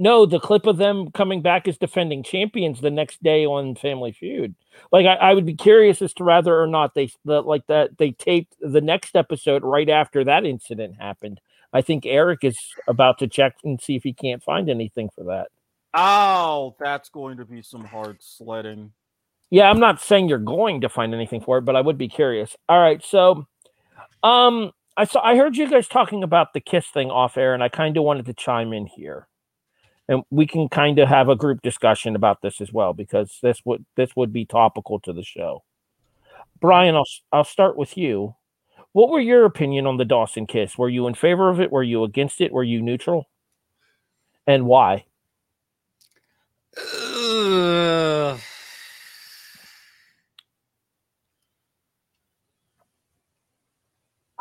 [0.01, 4.13] No, the clip of them coming back as defending champions the next day on Family
[4.13, 4.55] Feud.
[4.93, 7.97] Like I, I would be curious as to whether or not they the, like that
[7.97, 11.41] they taped the next episode right after that incident happened.
[11.73, 15.25] I think Eric is about to check and see if he can't find anything for
[15.25, 15.49] that.
[15.93, 18.93] Oh, that's going to be some hard sledding.
[19.49, 22.07] Yeah, I'm not saying you're going to find anything for it, but I would be
[22.07, 22.55] curious.
[22.67, 23.47] All right, so
[24.23, 27.63] um I saw I heard you guys talking about the kiss thing off air, and
[27.63, 29.27] I kind of wanted to chime in here.
[30.09, 33.61] And we can kind of have a group discussion about this as well, because this
[33.65, 35.63] would this would be topical to the show.
[36.59, 38.35] Brian, I'll I'll start with you.
[38.91, 40.77] What were your opinion on the Dawson kiss?
[40.77, 41.71] Were you in favor of it?
[41.71, 42.51] Were you against it?
[42.51, 43.29] Were you neutral?
[44.47, 45.05] And why?
[46.75, 48.39] Ugh.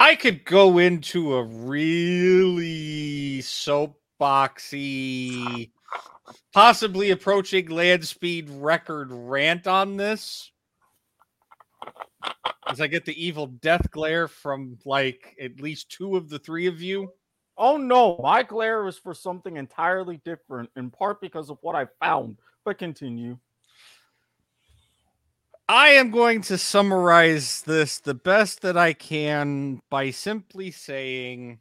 [0.00, 5.72] I could go into a really soapboxy,
[6.52, 10.52] possibly approaching land speed record rant on this.
[12.68, 16.66] As I get the evil death glare from like at least two of the three
[16.66, 17.10] of you.
[17.56, 21.88] Oh no, my glare is for something entirely different, in part because of what I
[21.98, 22.36] found.
[22.64, 23.36] But continue.
[25.70, 31.60] I am going to summarize this the best that I can by simply saying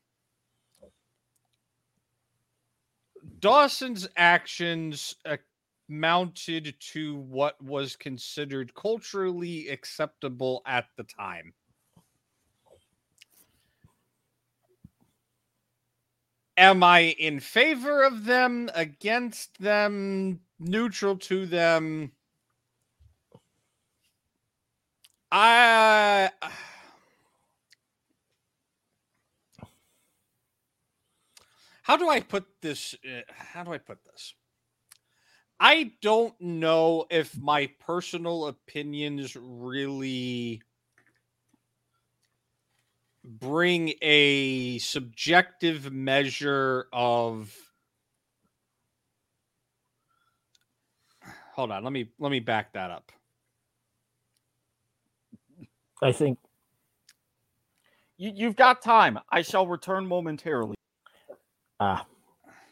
[3.40, 5.14] Dawson's actions
[5.90, 11.54] amounted to what was considered culturally acceptable at the time.
[16.56, 22.14] Am I in favor of them, against them, neutral to them?
[25.32, 26.30] I
[31.84, 32.96] how do I put this?
[33.06, 34.34] uh, How do I put this?
[35.60, 40.62] I don't know if my personal opinions really
[43.24, 47.54] bring a subjective measure of
[51.54, 53.12] hold on let me let me back that up
[56.02, 56.40] I think
[58.18, 59.20] You, you've got time.
[59.32, 60.76] I shall return momentarily.
[61.80, 62.06] Ah,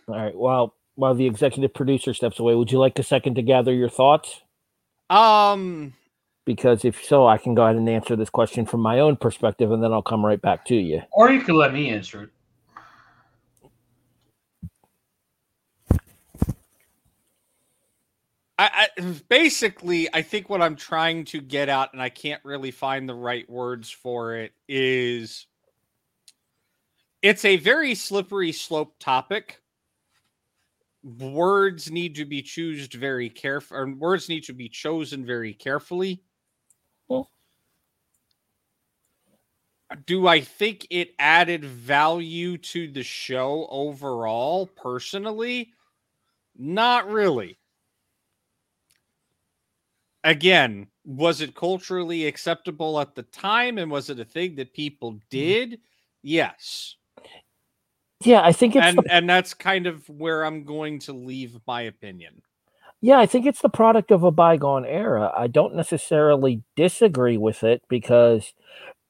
[0.08, 0.36] all right.
[0.36, 3.90] Well, while the executive producer steps away, would you like a second to gather your
[3.90, 4.42] thoughts?
[5.10, 5.94] um
[6.46, 9.72] Because if so, I can go ahead and answer this question from my own perspective,
[9.72, 11.02] and then I'll come right back to you.
[11.12, 12.30] Or you could let me answer it.
[18.58, 22.72] I, I basically I think what I'm trying to get at, and I can't really
[22.72, 25.48] find the right words for it, is
[27.22, 29.62] it's a very slippery slope topic.
[31.04, 36.24] Words need to be choosed very careful, or words need to be chosen very carefully.
[37.08, 37.30] Well.
[40.08, 44.66] Do I think it added value to the show overall?
[44.66, 45.74] Personally,
[46.58, 47.60] not really
[50.26, 55.20] again, was it culturally acceptable at the time and was it a thing that people
[55.30, 55.80] did?
[56.24, 56.98] Yes.
[58.24, 61.60] Yeah, I think it's And the, and that's kind of where I'm going to leave
[61.68, 62.42] my opinion.
[63.02, 65.32] yeah, I think it's the product of a bygone era.
[65.36, 68.54] I don't necessarily disagree with it because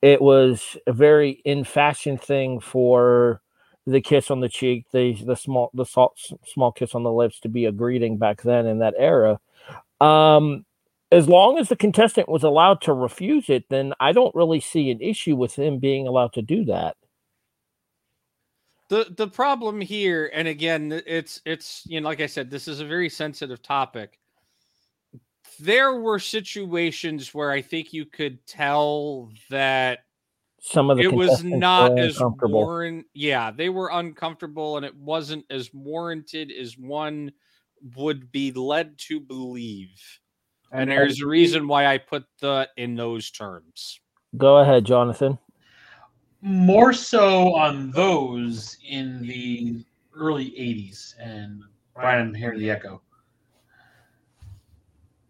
[0.01, 3.41] it was a very in fashion thing for
[3.87, 7.39] the kiss on the cheek, the the small the salt, small kiss on the lips
[7.41, 9.39] to be a greeting back then in that era.
[10.01, 10.65] Um,
[11.15, 14.91] as long as the contestant was allowed to refuse it, then I don't really see
[14.91, 16.97] an issue with him being allowed to do that.
[18.89, 22.81] The the problem here, and again, it's it's you know, like I said, this is
[22.81, 24.19] a very sensitive topic.
[25.59, 29.99] There were situations where I think you could tell that
[30.59, 33.05] Some of the it was not as warrant.
[33.13, 37.31] Yeah, they were uncomfortable, and it wasn't as warranted as one
[37.95, 40.19] would be led to believe.
[40.75, 43.99] And there's a reason why I put the in those terms.
[44.37, 45.37] Go ahead, Jonathan.
[46.41, 51.15] More so on those in the early 80s.
[51.19, 53.01] And Brian, I'm hearing the echo.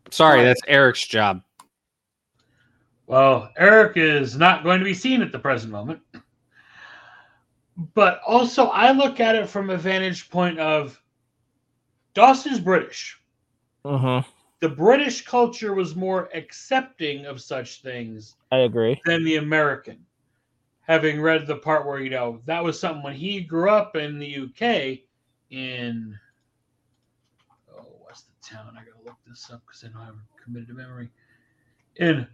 [0.10, 1.42] Sorry, that's Eric's job.
[3.08, 6.02] Well, Eric is not going to be seen at the present moment.
[7.94, 11.00] But also, I look at it from a vantage point of
[12.14, 13.20] Dawson's British.
[13.84, 14.28] Mm-hmm.
[14.62, 19.00] The British culture was more accepting of such things I agree.
[19.06, 20.06] than the American.
[20.82, 24.20] Having read the part where, you know, that was something when he grew up in
[24.20, 25.00] the UK
[25.50, 26.18] in,
[27.76, 28.72] oh, what's the town?
[28.74, 31.10] I gotta look this up because I don't have it committed to memory.
[31.98, 32.28] In,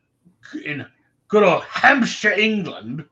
[0.66, 0.86] in
[1.28, 3.06] good old Hampshire, England.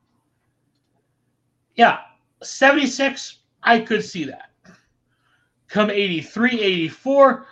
[1.74, 2.00] Yeah,
[2.42, 4.50] 76, I could see that.
[5.68, 7.49] come 83, 84, yeah,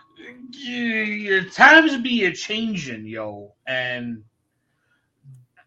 [1.50, 3.54] times be a changing, yo.
[3.66, 4.24] And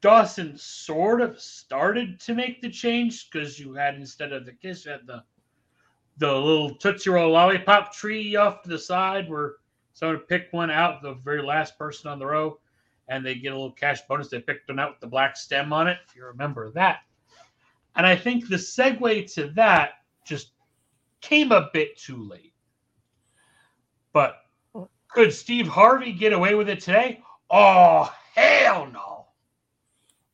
[0.02, 4.86] Dawson sort of started to make the change because you had instead of the kiss,
[4.86, 5.24] you had the
[6.18, 9.56] the little Tootsie Roll lollipop tree off to the side where
[9.93, 12.60] someone would pick one out, the very last person on the row,
[13.08, 14.30] and they get a little cash bonus.
[14.30, 16.99] They picked one out with the black stem on it, if you remember that.
[17.95, 19.91] And I think the segue to that
[20.26, 20.52] just
[21.22, 22.51] came a bit too late.
[24.14, 24.38] But
[25.07, 27.22] could Steve Harvey get away with it today?
[27.49, 29.26] Oh, hell no.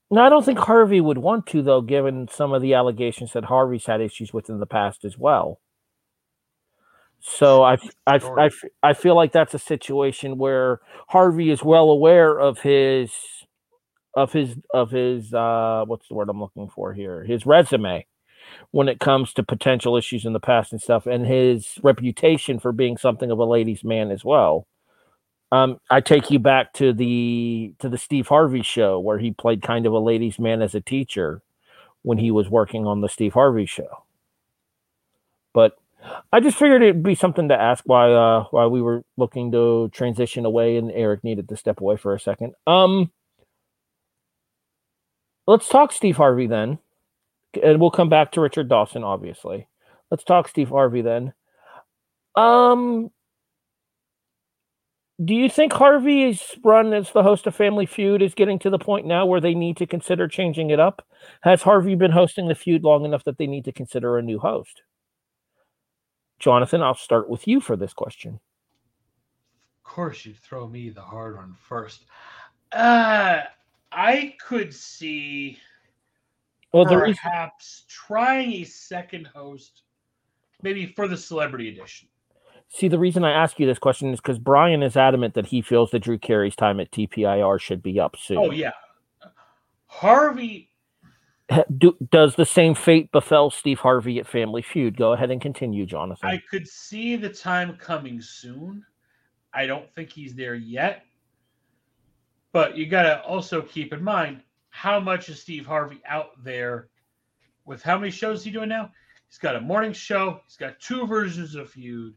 [0.09, 3.45] No, I don't think Harvey would want to, though, given some of the allegations that
[3.45, 5.59] Harvey's had issues with in the past as well.
[7.19, 8.49] So I, I, I,
[8.84, 13.11] I feel like that's a situation where Harvey is well aware of his,
[14.15, 17.23] of his, of his, uh, what's the word I'm looking for here?
[17.25, 18.05] His resume
[18.72, 22.72] when it comes to potential issues in the past and stuff, and his reputation for
[22.72, 24.68] being something of a ladies' man as well.
[25.52, 29.62] Um, I take you back to the to the Steve Harvey show where he played
[29.62, 31.41] kind of a ladies' man as a teacher
[32.02, 34.04] when he was working on the Steve Harvey show.
[35.54, 35.78] But
[36.32, 39.89] I just figured it'd be something to ask why uh while we were looking to
[39.93, 42.54] transition away and Eric needed to step away for a second.
[42.66, 43.12] Um
[45.48, 46.80] let's talk Steve Harvey then.
[47.62, 49.68] And we'll come back to Richard Dawson, obviously.
[50.12, 51.34] Let's talk Steve Harvey then.
[52.36, 53.10] Um
[55.24, 58.78] do you think Harvey's run as the host of Family Feud is getting to the
[58.78, 61.08] point now where they need to consider changing it up?
[61.41, 64.38] Has Harvey been hosting the feud long enough that they need to consider a new
[64.38, 64.84] host?
[66.38, 68.39] Jonathan, I'll start with you for this question.
[69.84, 72.06] Of course, you'd throw me the hard one first.
[72.72, 73.41] Uh,
[73.91, 75.58] I could see
[76.78, 79.82] Well, the reason, perhaps trying a second host,
[80.61, 82.07] maybe for the Celebrity Edition.
[82.69, 85.63] see, the reason I ask you this question is because Brian is adamant that he
[85.63, 88.38] feels that Drew Carey's time at TPIR should be up soon.
[88.38, 88.73] Oh yeah,
[89.88, 90.69] Harvey.
[91.78, 94.97] Do, does the same fate befell Steve Harvey at Family Feud?
[94.97, 96.30] Go ahead and continue, Jonathan.
[96.30, 98.86] I could see the time coming soon.
[99.53, 101.05] I don't think he's there yet.
[102.51, 104.41] But you got to also keep in mind
[104.78, 106.89] how much is Steve Harvey out there
[107.65, 108.91] with how many shows is he doing now?
[109.28, 112.13] He's got a morning show, he's got two versions of Feud.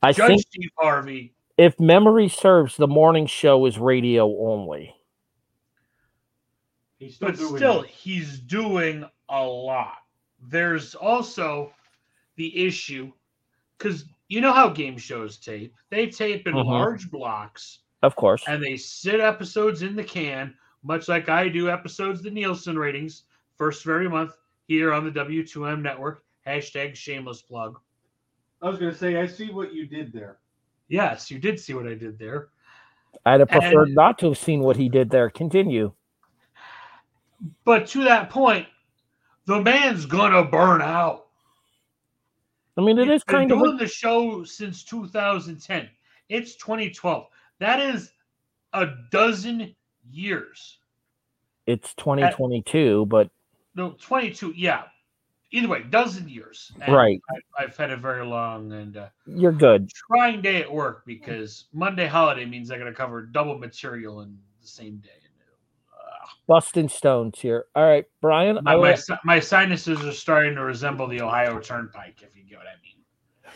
[0.00, 1.34] I Judge think Steve Harvey.
[1.56, 4.94] if memory serves, the morning show is radio only.
[7.00, 9.96] He's but still, he's doing a lot.
[10.48, 11.72] There's also
[12.36, 13.12] the issue
[13.76, 15.74] because you know how game shows tape.
[15.90, 16.64] They tape in Mhm.
[16.66, 18.44] large blocks Of course.
[18.46, 23.24] and they sit episodes in the can, much like I do episodes, the Nielsen ratings,
[23.56, 24.32] first of every month
[24.66, 26.24] here on the W2M network.
[26.46, 27.78] Hashtag shameless plug.
[28.62, 30.38] I was going to say, I see what you did there.
[30.88, 32.48] Yes, you did see what I did there.
[33.26, 35.28] I'd have preferred And- not to have seen what he did there.
[35.30, 35.92] Continue.
[37.64, 38.66] But to that point,
[39.44, 41.26] the man's gonna burn out.
[42.76, 45.88] I mean, it is been kind of doing a- the show since 2010.
[46.28, 47.26] It's 2012.
[47.58, 48.12] That is
[48.72, 49.74] a dozen
[50.10, 50.78] years.
[51.66, 53.30] it's 2022, but
[53.74, 54.52] No, 22.
[54.56, 54.84] Yeah.
[55.50, 56.72] Either way, dozen years.
[56.80, 57.20] And Right.
[57.30, 59.88] I, I've had a very long and uh, you're good.
[60.10, 64.36] trying day at work because Monday holiday means I got to cover double material in
[64.60, 65.10] the same day.
[66.46, 67.66] Busting stones here.
[67.74, 68.58] All right, Brian.
[68.62, 72.66] My, my, my sinuses are starting to resemble the Ohio Turnpike, if you get what
[72.66, 73.04] I mean.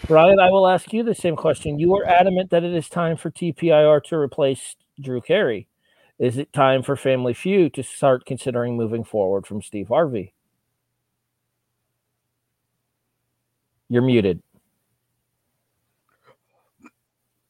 [0.08, 1.78] Brian, I will ask you the same question.
[1.78, 5.68] You are adamant that it is time for TPIR to replace Drew Carey.
[6.18, 10.34] Is it time for Family Feud to start considering moving forward from Steve Harvey?
[13.88, 14.42] You're muted.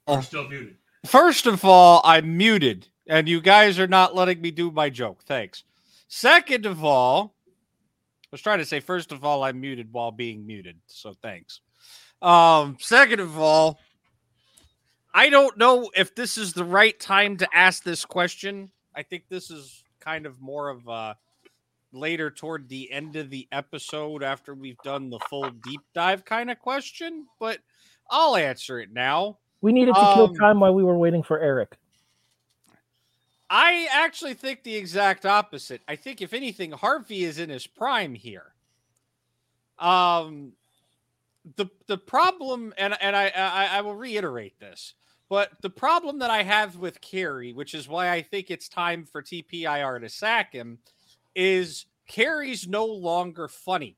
[0.09, 0.77] You're still muted.
[1.07, 5.23] First of all, I'm muted, and you guys are not letting me do my joke.
[5.25, 5.65] Thanks.
[6.09, 10.47] Second of all, I was trying to say, first of all, I'm muted while being
[10.47, 10.77] muted.
[10.87, 11.61] So thanks.
[12.21, 13.79] Um, second of all,
[15.15, 18.71] I don't know if this is the right time to ask this question.
[18.95, 21.17] I think this is kind of more of a
[21.93, 26.51] later toward the end of the episode after we've done the full deep dive kind
[26.51, 27.59] of question, but
[28.11, 29.39] I'll answer it now.
[29.61, 31.77] We needed to kill Um, time while we were waiting for Eric.
[33.51, 35.83] I actually think the exact opposite.
[35.87, 38.55] I think if anything, Harvey is in his prime here.
[39.79, 40.53] Um,
[41.57, 44.95] the the problem, and and I I, I will reiterate this,
[45.33, 49.07] but the problem that I have with Carey, which is why I think it's time
[49.07, 50.77] for TPIR to sack him,
[51.35, 53.97] is Carey's no longer funny.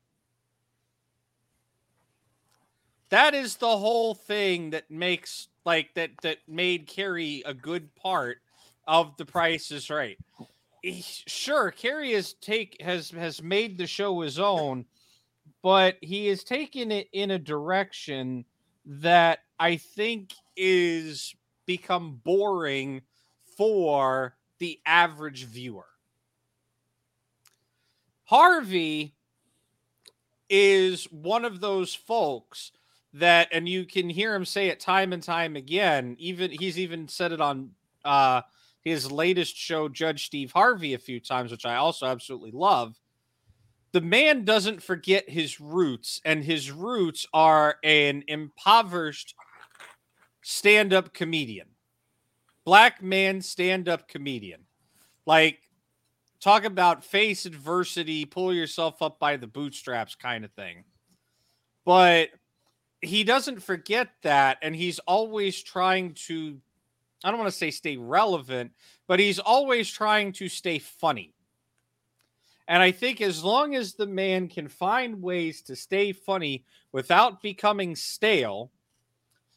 [3.09, 8.37] that is the whole thing that makes like that that made Carey a good part
[8.87, 10.17] of the price is right.
[10.81, 14.85] He- sure, Carey has take has has made the show his own,
[15.61, 18.45] but he has taken it in a direction
[18.85, 21.35] that I think is
[21.65, 23.01] become boring
[23.57, 25.85] for the average viewer.
[28.25, 29.15] Harvey
[30.49, 32.71] is one of those folks
[33.13, 37.07] that and you can hear him say it time and time again even he's even
[37.07, 37.71] said it on
[38.03, 38.41] uh
[38.81, 42.99] his latest show judge steve harvey a few times which i also absolutely love
[43.93, 49.33] the man doesn't forget his roots and his roots are an impoverished
[50.47, 51.67] stand-up comedian.
[52.65, 54.61] Black man stand-up comedian.
[55.25, 55.57] Like
[56.39, 60.83] talk about face adversity pull yourself up by the bootstraps kind of thing.
[61.83, 62.29] But
[63.01, 66.59] he doesn't forget that and he's always trying to
[67.23, 68.71] i don't want to say stay relevant
[69.07, 71.33] but he's always trying to stay funny.
[72.67, 77.41] And i think as long as the man can find ways to stay funny without
[77.41, 78.71] becoming stale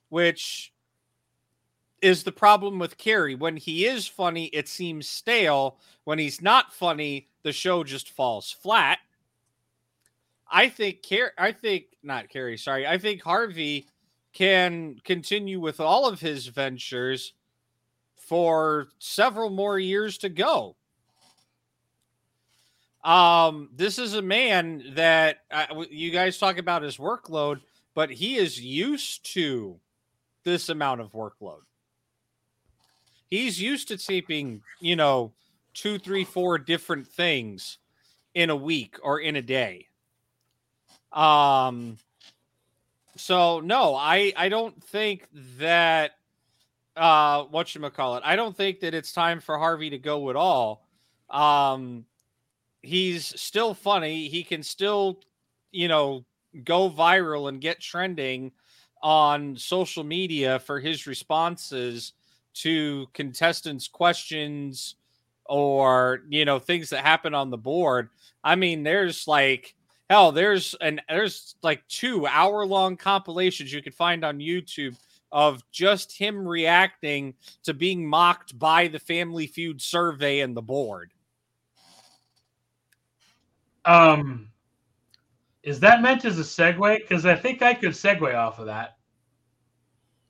[0.09, 0.73] which
[2.01, 3.35] is the problem with Carey.
[3.35, 5.79] When he is funny, it seems stale.
[6.05, 8.99] When he's not funny, the show just falls flat.
[10.51, 12.87] I think Car- I think not Carey, sorry.
[12.87, 13.87] I think Harvey
[14.33, 17.33] can continue with all of his ventures
[18.17, 20.77] for several more years to go.
[23.05, 27.61] Um, this is a man that uh, you guys talk about his workload,
[27.95, 29.79] but he is used to
[30.45, 31.61] this amount of workload.
[33.29, 35.33] He's used to taping, you know,
[35.75, 37.79] two, three, four different things
[38.35, 39.87] in a week or in a day.
[41.13, 41.99] Um,
[43.17, 45.27] so no, I I don't think
[45.59, 46.13] that
[46.97, 48.23] uh what you call it.
[48.25, 50.87] I don't think that it's time for Harvey to go at all.
[51.31, 52.05] Um,
[52.83, 54.29] he's still funny.
[54.29, 55.21] He can still,
[55.73, 56.25] you know,
[56.65, 58.53] go viral and get trending
[59.03, 62.15] on social media for his responses
[62.63, 64.97] to contestants' questions
[65.47, 68.11] or you know things that happen on the board.
[68.45, 69.75] I mean, there's like
[70.09, 74.97] hell, there's an there's like two hour long compilations you can find on YouTube
[75.31, 81.13] of just him reacting to being mocked by the Family Feud survey and the board.
[83.85, 84.49] Um,
[85.63, 86.99] is that meant as a segue?
[86.99, 88.98] Because I think I could segue off of that.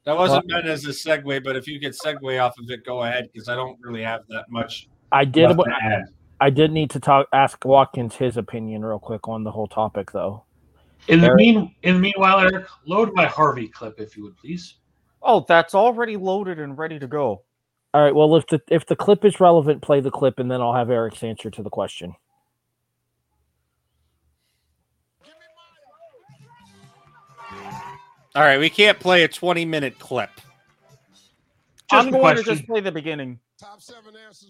[0.09, 3.02] That wasn't meant as a segue, but if you could segue off of it, go
[3.02, 4.88] ahead because I don't really have that much.
[5.12, 5.50] I did.
[5.50, 6.04] left to add.
[6.40, 7.28] I did need to talk.
[7.34, 10.44] Ask Watkins his opinion real quick on the whole topic, though.
[11.09, 14.76] In the mean, in the meanwhile, Eric, load my Harvey clip if you would please.
[15.20, 17.42] Oh, that's already loaded and ready to go.
[17.92, 18.14] All right.
[18.14, 20.88] Well, if the if the clip is relevant, play the clip, and then I'll have
[20.88, 22.14] Eric's answer to the question.
[28.39, 30.30] All right, we can't play a 20 minute clip.
[31.91, 33.41] I'm a going to just play the beginning.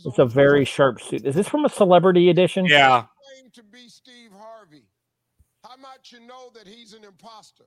[0.04, 1.24] It's a very sharp suit.
[1.24, 2.66] Is this from a celebrity edition?
[2.66, 3.06] Yeah.
[3.34, 4.82] claim to be Steve Harvey.
[5.64, 7.64] How much you know that he's an imposter?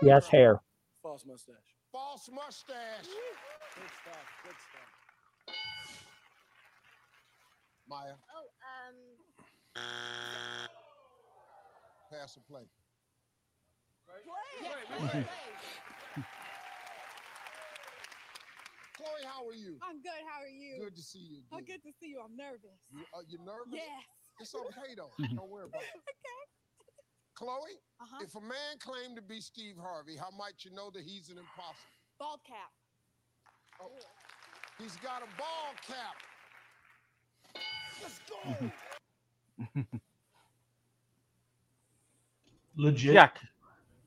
[0.00, 0.62] He has hair.
[1.02, 1.56] False mustache.
[1.92, 3.04] False mustache.
[3.04, 4.26] Good stuff.
[4.44, 4.56] Good
[5.50, 5.56] stuff.
[7.86, 8.48] Maya, Oh,
[9.76, 9.84] um,
[12.10, 12.40] pass the
[14.22, 15.08] play.
[15.10, 15.24] play.
[18.96, 19.74] Chloe, how are you?
[19.82, 20.22] I'm good.
[20.30, 20.78] How are you?
[20.84, 21.42] Good to see you.
[21.52, 21.66] Oh, Good.
[21.66, 22.20] good to see you.
[22.22, 22.78] I'm nervous.
[22.94, 23.74] You, are you nervous?
[23.74, 24.06] Yes.
[24.40, 25.10] It's okay though.
[25.34, 25.88] Don't worry about it.
[25.98, 26.40] Okay.
[27.34, 28.18] Chloe, Uh-huh.
[28.22, 31.38] if a man claimed to be Steve Harvey, how might you know that he's an
[31.38, 31.90] imposter?
[32.18, 32.70] Bald cap.
[33.80, 33.90] Oh,
[34.78, 36.14] he's got a ball cap.
[38.02, 38.38] Let's go.
[42.76, 43.14] Legit.
[43.14, 43.28] Yeah.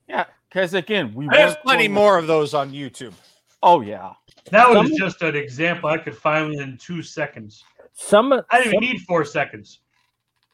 [0.08, 0.24] Yeah.
[0.48, 3.12] Because again, we There's plenty going- more of those on YouTube.
[3.62, 4.12] Oh, yeah.
[4.50, 7.64] That was Some- just an example I could find within two seconds.
[7.92, 9.80] Some I didn't some, even need four seconds.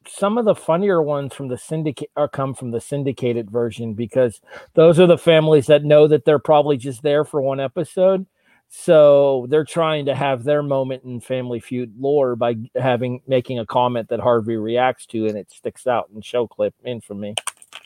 [0.07, 4.41] some of the funnier ones from the syndicate are come from the syndicated version because
[4.75, 8.27] those are the families that know that they're probably just there for one episode.
[8.69, 13.67] So they're trying to have their moment in Family Feud lore by having making a
[13.67, 17.35] comment that Harvey reacts to, and it sticks out in show clip infamy.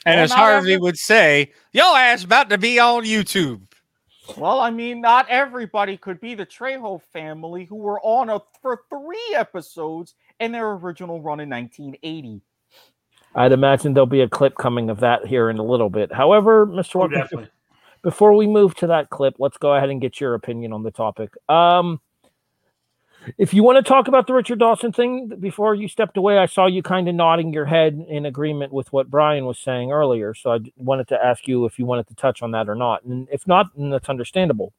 [0.07, 3.63] And Well, as Harvey every- would say, yo ass about to be on YouTube.
[4.37, 8.83] Well, I mean, not everybody could be the Trejo family who were on a, for
[8.91, 12.43] three episodes in their original run in 1980.
[13.35, 16.13] I'd imagine there'll be a clip coming of that here in a little bit.
[16.13, 16.97] However, Mr.
[16.97, 17.51] Oh, Watkins, definitely.
[18.03, 20.91] before we move to that clip, let's go ahead and get your opinion on the
[20.91, 21.31] topic.
[21.49, 22.01] Um,
[23.37, 26.47] if you want to talk about the Richard Dawson thing before you stepped away, I
[26.47, 30.35] saw you kind of nodding your head in agreement with what Brian was saying earlier.
[30.35, 33.05] So I wanted to ask you if you wanted to touch on that or not.
[33.05, 34.73] And if not, then that's understandable.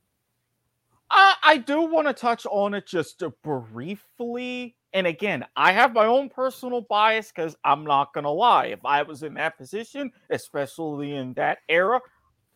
[1.12, 4.76] I, I do want to touch on it just uh, briefly.
[4.94, 8.68] And again, I have my own personal bias because I'm not going to lie.
[8.68, 12.00] If I was in that position, especially in that era,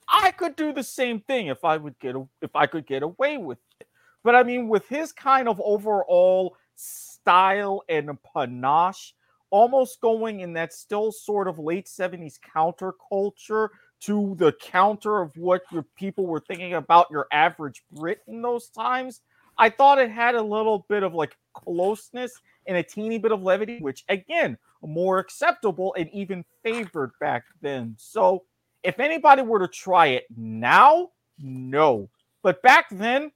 [0.07, 3.03] I could do the same thing if I would get a, if I could get
[3.03, 3.87] away with it.
[4.23, 9.13] But I mean, with his kind of overall style and panache,
[9.49, 13.69] almost going in that still sort of late 70s counterculture
[14.01, 18.69] to the counter of what your people were thinking about your average Brit in those
[18.69, 19.21] times,
[19.57, 22.33] I thought it had a little bit of like closeness
[22.65, 27.95] and a teeny bit of levity, which again, more acceptable and even favored back then.
[27.97, 28.43] So
[28.83, 32.09] if anybody were to try it now, no.
[32.41, 33.31] But back then,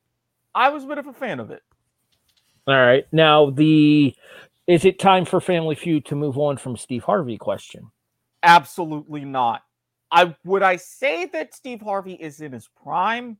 [0.57, 1.61] I was a bit of a fan of it.
[2.65, 3.05] All right.
[3.11, 4.15] Now, the
[4.65, 7.91] is it time for Family Feud to move on from Steve Harvey question?
[8.41, 9.61] Absolutely not.
[10.11, 13.37] I would I say that Steve Harvey is in his prime?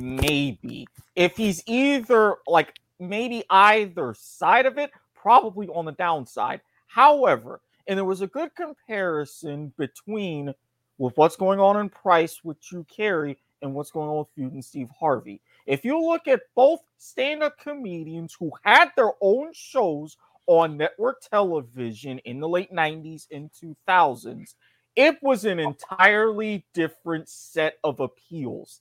[0.00, 0.88] Maybe.
[1.14, 6.60] If he's either like maybe either side of it, probably on the downside.
[6.88, 10.52] However, and there was a good comparison between
[10.98, 14.52] with what's going on in Price with Drew Carey and what's going on with Feud
[14.52, 15.40] and Steve Harvey.
[15.70, 20.16] If you look at both stand-up comedians who had their own shows
[20.48, 24.56] on network television in the late 90s and 2000s,
[24.96, 28.80] it was an entirely different set of appeals.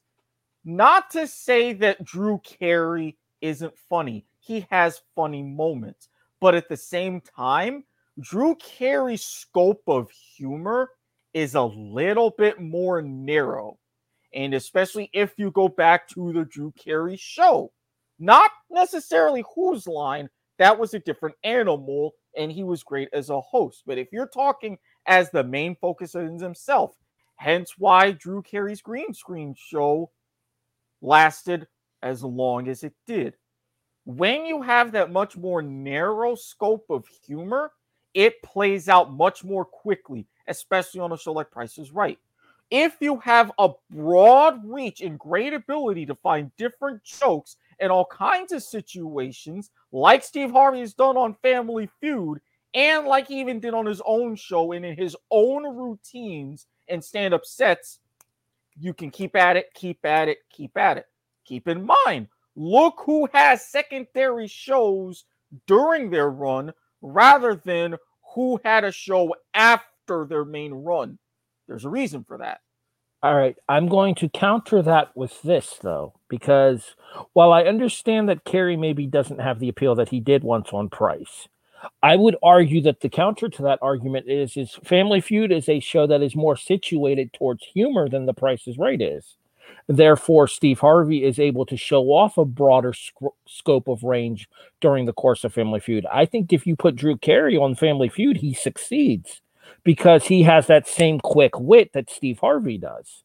[0.66, 4.26] Not to say that Drew Carey isn't funny.
[4.40, 6.10] He has funny moments.
[6.40, 7.84] But at the same time,
[8.20, 10.90] Drew Carey's scope of humor
[11.36, 13.78] is a little bit more narrow.
[14.34, 17.72] And especially if you go back to the Drew Carey show,
[18.20, 23.42] not necessarily whose line, that was a different animal, and he was great as a
[23.42, 23.84] host.
[23.88, 24.78] But if you're talking
[25.08, 26.96] as the main focus of himself,
[27.38, 30.12] hence why Drew Carey's green screen show
[31.02, 31.68] lasted
[32.04, 33.36] as long as it did.
[34.06, 37.72] When you have that much more narrow scope of humor,
[38.14, 42.18] it plays out much more quickly, especially on a show like Price is Right.
[42.72, 48.06] If you have a broad reach and great ability to find different jokes in all
[48.06, 52.40] kinds of situations, like Steve Harvey has done on Family Feud,
[52.76, 57.04] and like he even did on his own show and in his own routines and
[57.04, 58.00] stand up sets,
[58.80, 61.08] you can keep at it, keep at it, keep at it.
[61.46, 65.26] Keep in mind, look who has secondary shows
[65.66, 67.96] during their run rather than
[68.36, 71.18] who had a show after their main run.
[71.70, 72.62] There's a reason for that.
[73.22, 76.96] All right, I'm going to counter that with this though, because
[77.34, 80.90] while I understand that Carey maybe doesn't have the appeal that he did once on
[80.90, 81.48] Price,
[82.02, 85.80] I would argue that the counter to that argument is is Family Feud is a
[85.80, 89.36] show that is more situated towards humor than The Price is Right is.
[89.88, 93.14] Therefore, Steve Harvey is able to show off a broader sc-
[93.48, 94.50] scope of range
[94.82, 96.06] during the course of Family Feud.
[96.12, 99.42] I think if you put Drew Carey on Family Feud, he succeeds
[99.90, 103.24] because he has that same quick wit that Steve Harvey does.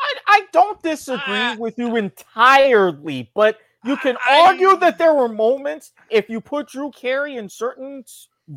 [0.00, 1.56] I, I don't disagree ah.
[1.58, 6.90] with you entirely, but you can argue that there were moments if you put Drew
[6.92, 8.04] Carey in certain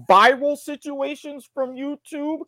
[0.09, 2.43] viral situations from YouTube,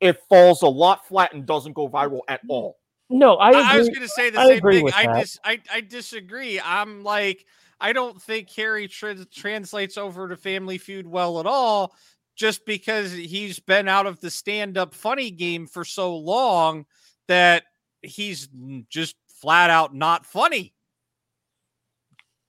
[0.00, 2.78] it falls a lot flat and doesn't go viral at all.
[3.08, 3.62] No, I agree.
[3.62, 4.84] I was going to say the I same agree thing.
[4.86, 6.58] with I dis I, I disagree.
[6.58, 7.46] I'm like
[7.80, 11.94] I don't think Carey tra- translates over to Family Feud well at all,
[12.36, 16.86] just because he's been out of the stand-up funny game for so long
[17.26, 17.64] that
[18.02, 18.48] he's
[18.88, 20.74] just flat out not funny.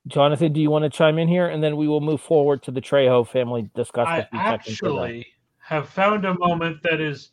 [0.07, 2.71] Jonathan, do you want to chime in here, and then we will move forward to
[2.71, 4.13] the Trejo family discussion.
[4.13, 5.03] I a few seconds of that.
[5.03, 5.27] actually
[5.59, 7.31] have found a moment that is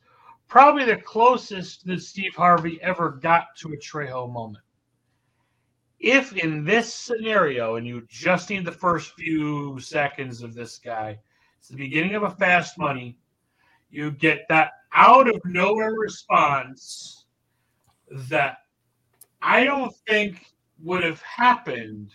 [0.49, 4.65] probably the closest that Steve Harvey ever got to a Trejo moment.
[6.01, 11.19] If in this scenario, and you just need the first few seconds of this guy,
[11.65, 13.17] it's the beginning of a fast money,
[13.89, 17.25] you get that out of nowhere response
[18.29, 18.59] that
[19.41, 20.45] I don't think
[20.83, 22.11] would have happened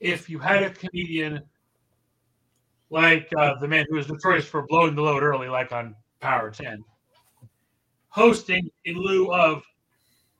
[0.00, 1.40] if you had a comedian
[2.90, 6.50] like uh, the man who was notorious for blowing the load early, like on Power
[6.50, 6.84] 10,
[8.08, 9.62] hosting in lieu of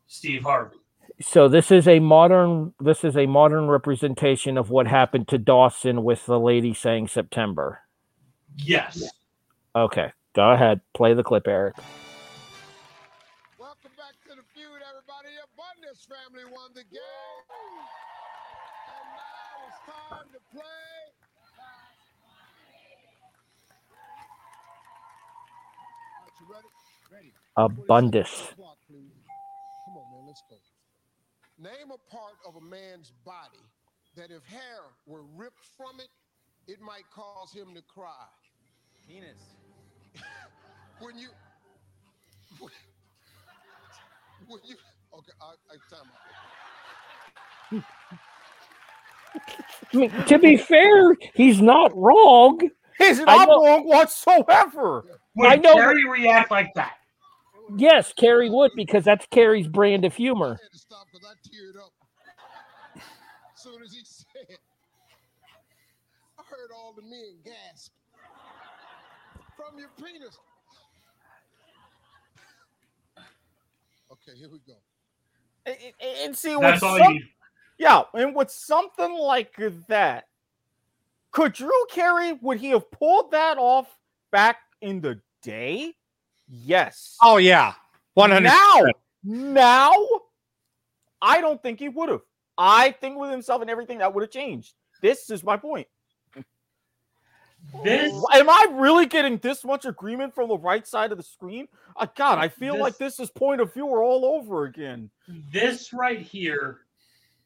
[0.07, 0.80] Steve Harvey.
[1.23, 2.75] So this is a modern.
[2.81, 7.81] This is a modern representation of what happened to Dawson with the lady saying September.
[8.57, 9.15] Yes.
[9.77, 10.81] Okay, go ahead.
[10.95, 11.77] Play the clip, Eric.
[13.59, 15.31] Welcome back to the feud, everybody.
[15.37, 17.47] The Abundance family won the game.
[18.75, 20.93] And now it's time to play.
[26.17, 26.69] All right, ready?
[27.13, 27.33] Ready.
[27.59, 28.55] Abundus.
[28.57, 29.13] Clock, please.
[29.87, 30.27] Come on, man.
[30.27, 30.57] Let's go.
[31.63, 33.61] Name a part of a man's body
[34.17, 36.09] that if hair were ripped from it,
[36.67, 38.27] it might cause him to cry.
[39.07, 39.57] Penis.
[41.01, 41.29] when you
[44.49, 44.77] when you
[45.15, 46.09] okay I, I time
[47.73, 47.85] out.
[49.93, 52.59] I mean, to be fair, he's not wrong.
[52.97, 55.05] He's not wrong whatsoever.
[55.37, 56.95] Would I know- Carey react like that?
[57.77, 60.59] Yes, Carey would because that's Carey's brand of humor.
[60.61, 61.93] I had to stop because I teared up
[62.97, 64.57] as soon as he said.
[66.39, 67.93] I heard all the men gasp
[69.57, 70.37] from your penis.
[74.13, 74.75] Okay, here we go.
[75.67, 77.19] And, and- and see, That's all some-
[77.79, 79.57] yeah, and with something like
[79.89, 80.27] that,
[81.31, 83.87] could Drew Carey would he have pulled that off
[84.33, 85.95] back in the day?
[86.51, 87.17] Yes.
[87.23, 87.75] Oh yeah,
[88.15, 88.49] one hundred.
[88.49, 88.83] Now,
[89.23, 89.95] now,
[91.23, 92.23] I don't think he would have.
[92.59, 94.75] I think with himself and everything that would have changed.
[95.01, 95.87] This is my point.
[97.85, 101.69] This Am I really getting this much agreement from the right side of the screen?
[101.95, 105.11] Uh, God, I feel like This- this is point of viewer all over again.
[105.53, 106.87] this right here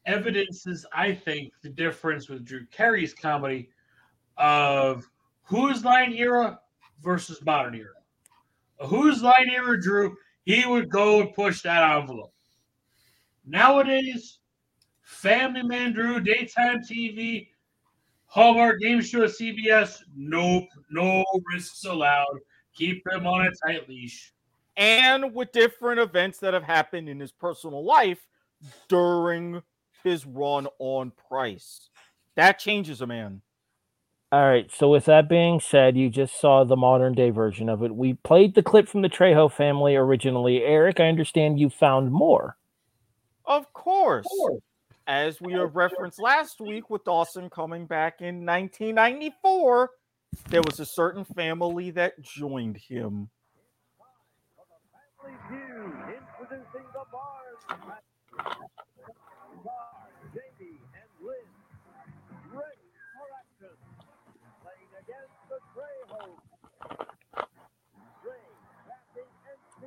[0.05, 3.69] evidences, I think, the difference with Drew Carey's comedy
[4.37, 5.09] of
[5.43, 6.59] whose line era
[7.01, 7.94] versus modern era.
[8.87, 12.33] Whose line era Drew, he would go and push that envelope.
[13.45, 14.39] Nowadays,
[15.01, 17.47] Family Man Drew, daytime TV,
[18.25, 21.23] Hallmark Game Show CBS, nope, no
[21.53, 22.39] risks allowed.
[22.75, 24.33] Keep him on a tight leash.
[24.75, 28.27] and with different events that have happened in his personal life
[28.89, 29.61] during
[30.03, 31.89] his run on Price.
[32.35, 33.41] That changes a man.
[34.35, 34.69] All right.
[34.69, 37.95] So with that being said, you just saw the modern day version of it.
[37.95, 40.61] We played the clip from the Trejo family originally.
[40.61, 42.57] Eric, I understand you found more.
[43.45, 44.27] Of course.
[45.07, 49.91] As we have referenced last week with Dawson coming back in 1994,
[50.49, 53.29] there was a certain family that joined him.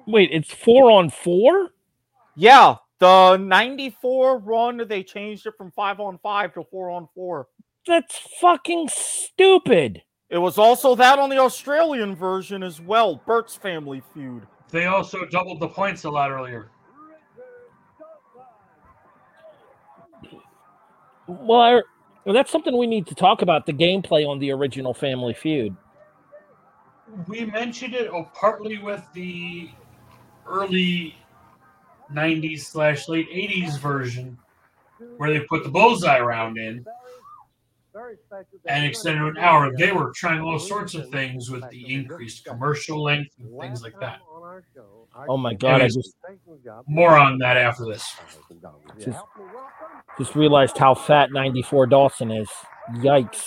[0.09, 1.69] Wait, it's four on four?
[2.35, 7.47] Yeah, the 94 run, they changed it from 5 on 5 to 4 on 4.
[7.87, 10.01] That's fucking stupid.
[10.31, 14.47] It was also that on the Australian version as well, Bert's Family Feud.
[14.71, 16.71] They also doubled the points a lot earlier.
[21.27, 21.83] Well, I-
[22.25, 25.77] well, that's something we need to talk about the gameplay on the original Family Feud.
[27.27, 29.71] We mentioned it oh, partly with the
[30.49, 31.14] early
[32.12, 34.38] 90s slash late 80s version
[35.16, 36.84] where they put the bullseye round in
[38.66, 39.72] and extended an hour.
[39.76, 43.99] They were trying all sorts of things with the increased commercial length and things like
[44.01, 44.20] that.
[45.28, 45.82] Oh my god!
[45.82, 46.14] I just
[46.86, 48.14] more on that after this.
[49.03, 49.18] just,
[50.16, 52.49] just realized how fat 94 Dawson is.
[52.96, 53.42] Yikes!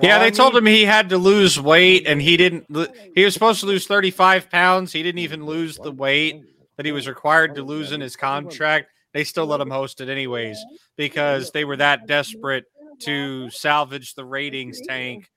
[0.00, 2.66] Yeah, they told him he had to lose weight, and he didn't.
[3.14, 4.92] He was supposed to lose 35 pounds.
[4.92, 6.42] He didn't even lose the weight
[6.76, 8.88] that he was required to lose in his contract.
[9.12, 10.58] They still let him host it anyways
[10.96, 12.64] because they were that desperate
[13.00, 15.28] to salvage the ratings tank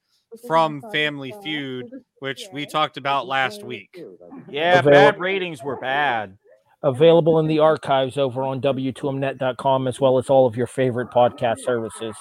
[0.48, 1.90] from Family Feud,
[2.20, 4.02] which we talked about last week.
[4.50, 6.38] Yeah, bad ratings were bad.
[6.84, 11.60] Available in the archives over on W2Mnet.com as well as all of your favorite podcast
[11.62, 12.16] services.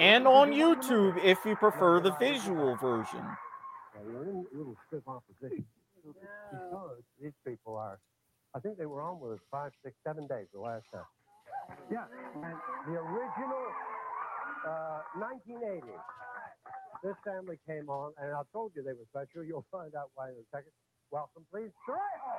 [0.00, 3.24] And on YouTube if you prefer the visual version.
[4.54, 5.64] little stiff opposition
[6.52, 7.98] because these people are.
[8.54, 11.04] I think they were on with us five, six, seven days the last time.
[11.90, 12.04] Yeah,
[12.34, 12.56] and
[12.86, 13.66] the original
[14.66, 15.86] uh, 1980.
[17.04, 19.44] This family came on, and I told you they were special.
[19.44, 20.72] You'll find out why in a second.
[21.10, 22.34] Welcome, please, Trejo.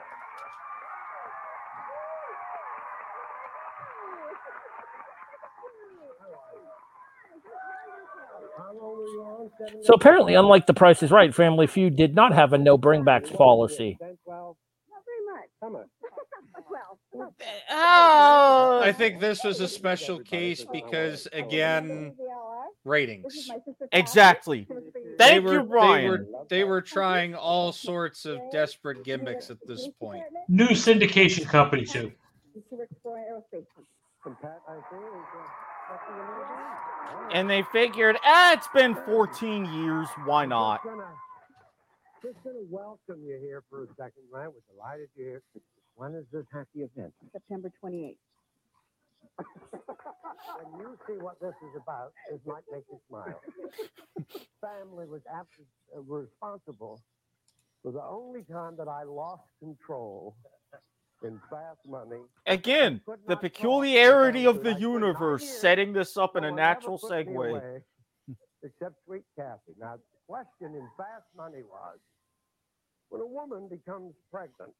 [6.19, 6.83] How long were you on?
[8.29, 8.48] Seven
[9.83, 13.33] So apparently, unlike The Price is Right, Family Feud did not have a no bringbacks
[13.35, 13.97] policy.
[13.99, 14.55] Ten, twelve?
[14.89, 15.49] Not very much.
[15.61, 15.87] How much?
[17.13, 17.33] well,
[17.71, 22.13] Uh, I think this was a special case because, again,
[22.85, 23.49] ratings.
[23.91, 24.67] Exactly.
[24.69, 26.03] they Thank were, you, Brian.
[26.03, 30.23] They were, they were trying all sorts of desperate gimmicks at this point.
[30.47, 32.11] New syndication company too.
[37.33, 40.07] And they figured, ah, it's been 14 years.
[40.25, 40.81] Why not?
[42.23, 44.47] Just gonna welcome you here for a second, right?
[44.47, 45.43] We're delighted you're here.
[45.95, 47.13] When is this happy event?
[47.31, 48.17] September 28th.
[50.57, 53.41] when you see what this is about, it might make you smile.
[54.61, 55.49] Family was abs-
[55.95, 57.01] uh, responsible
[57.83, 60.35] for the only time that I lost control
[61.23, 62.21] in fast money.
[62.45, 67.27] Again, the peculiarity of the universe setting this up in a natural segue.
[67.27, 67.81] away,
[68.63, 69.73] except sweet Kathy.
[69.79, 71.97] Now, the question in fast money was
[73.09, 74.73] when a woman becomes pregnant,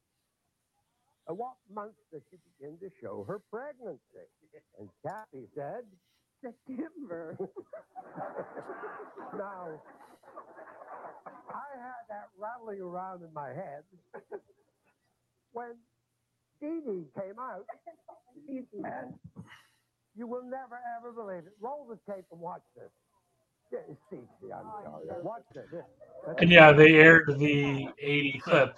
[1.27, 3.99] at what month does she begin to show her pregnancy?
[4.79, 5.83] And Kathy said,
[6.41, 7.37] September.
[9.37, 9.81] now,
[11.49, 13.83] I had that rattling around in my head
[15.51, 15.73] when
[16.61, 17.65] Dee Dee came out.
[18.73, 19.13] man.
[20.15, 21.53] you will never ever believe it.
[21.59, 22.91] Roll the tape and watch this.
[23.71, 25.21] Yeah, Steve, I'm oh, sorry.
[25.21, 25.65] Watch this.
[26.39, 28.75] And yeah, they aired the 80 clip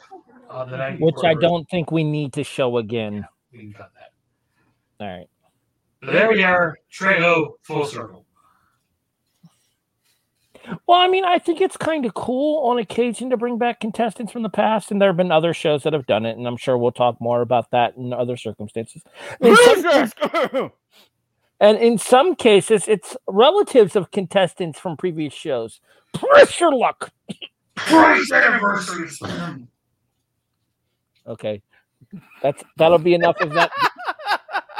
[0.49, 3.25] on the 94 Which I don't think we need to show again.
[3.53, 5.03] We can cut that.
[5.03, 5.29] All right.
[6.01, 8.25] There we are, Trejo full circle.
[10.87, 14.31] Well, I mean, I think it's kind of cool on occasion to bring back contestants
[14.31, 16.57] from the past, and there have been other shows that have done it, and I'm
[16.57, 19.01] sure we'll talk more about that in other circumstances.
[19.39, 20.71] In some-
[21.59, 25.79] and in some cases, it's relatives of contestants from previous shows.
[26.13, 27.11] Press Your Luck.
[27.75, 29.19] Price anniversaries.
[31.27, 31.61] Okay,
[32.41, 33.71] that's that'll be enough of that.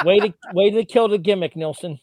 [0.03, 1.99] way to way to kill the gimmick, Nilsson.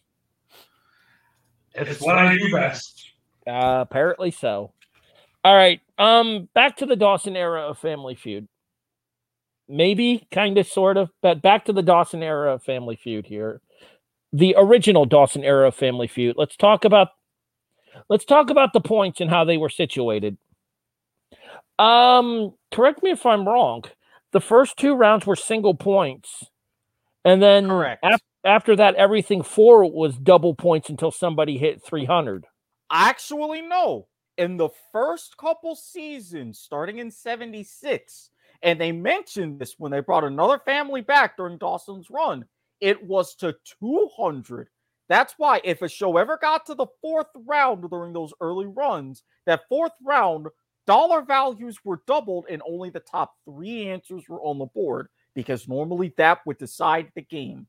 [1.75, 3.08] It's what I do best.
[3.49, 4.73] Uh, apparently so.
[5.45, 5.81] All right.
[5.99, 8.49] Um, back to the Dawson era of Family Feud.
[9.69, 13.61] Maybe, kind of, sort of, but back to the Dawson era of Family Feud here.
[14.33, 16.37] The original Dawson era of Family Feud.
[16.39, 17.09] Let's talk about.
[18.09, 20.37] Let's talk about the points and how they were situated.
[21.79, 23.85] Um, correct me if I'm wrong.
[24.33, 26.45] The first two rounds were single points,
[27.25, 28.05] and then Correct.
[28.05, 32.47] af- after that, everything four was double points until somebody hit 300.
[32.91, 34.07] Actually, no.
[34.37, 38.31] In the first couple seasons, starting in 76,
[38.63, 42.45] and they mentioned this when they brought another family back during Dawson's run,
[42.81, 44.69] it was to 200.
[45.09, 49.25] That's why if a show ever got to the fourth round during those early runs,
[49.47, 50.47] that fourth round,
[50.87, 55.67] dollar values were doubled and only the top three answers were on the board because
[55.69, 57.67] normally that would decide the game.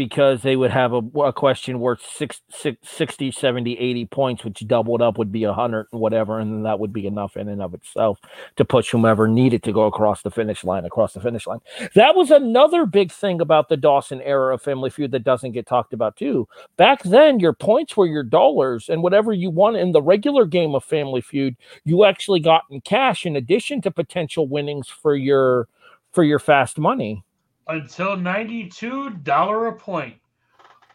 [0.00, 4.66] Because they would have a, a question worth six, six, 60, 70, 80 points, which
[4.66, 6.38] doubled up would be 100 and whatever.
[6.38, 8.18] And that would be enough in and of itself
[8.56, 11.58] to push whomever needed to go across the finish line, across the finish line.
[11.94, 15.66] That was another big thing about the Dawson era of Family Feud that doesn't get
[15.66, 16.48] talked about too.
[16.78, 20.74] Back then, your points were your dollars, and whatever you won in the regular game
[20.74, 25.68] of Family Feud, you actually got in cash in addition to potential winnings for your
[26.10, 27.22] for your fast money.
[27.70, 30.16] Until $92 a point.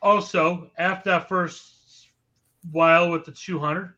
[0.02, 2.10] Also, after that first
[2.72, 3.94] while with the 200,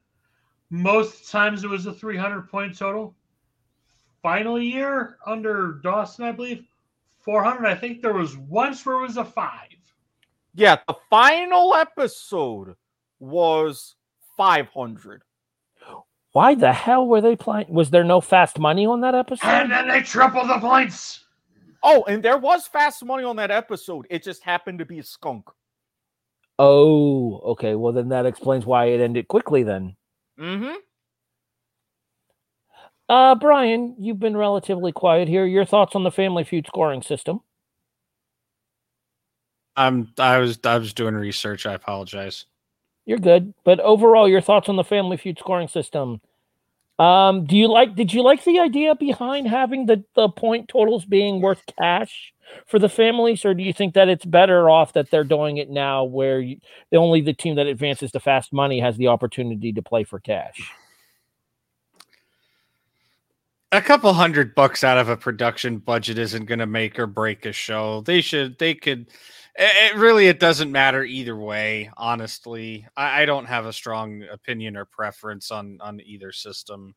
[0.70, 3.16] most times it was a 300 point total.
[4.22, 6.66] Final year under Dawson, I believe,
[7.22, 7.66] 400.
[7.66, 9.70] I think there was once where it was a five.
[10.54, 12.76] Yeah, the final episode
[13.20, 13.96] was
[14.38, 15.24] 500.
[16.34, 17.68] Why the hell were they playing?
[17.70, 19.48] Was there no fast money on that episode?
[19.48, 21.26] And then they tripled the points.
[21.90, 24.08] Oh, and there was fast money on that episode.
[24.10, 25.46] It just happened to be a skunk.
[26.60, 27.76] Oh, okay.
[27.76, 29.64] Well, then that explains why it ended quickly.
[29.64, 29.96] Then,
[30.40, 30.76] Mm-hmm.
[33.10, 35.46] uh, Brian, you've been relatively quiet here.
[35.46, 37.42] Your thoughts on the Family Feud scoring system?
[39.78, 41.66] I'm I was I was doing research.
[41.66, 42.46] I apologize.
[43.06, 46.22] You're good, but overall, your thoughts on the Family Feud scoring system?
[47.00, 47.96] Um, do you like?
[47.96, 52.34] Did you like the idea behind having the the point totals being worth cash
[52.66, 55.70] for the families, or do you think that it's better off that they're doing it
[55.70, 56.58] now, where you,
[56.92, 60.20] the only the team that advances to fast money has the opportunity to play for
[60.20, 60.72] cash?
[63.74, 67.46] A couple hundred bucks out of a production budget isn't going to make or break
[67.46, 68.02] a show.
[68.02, 68.58] They should.
[68.60, 69.08] They could.
[69.58, 70.28] It, it really.
[70.28, 71.90] It doesn't matter either way.
[71.98, 76.96] Honestly, I, I don't have a strong opinion or preference on on either system.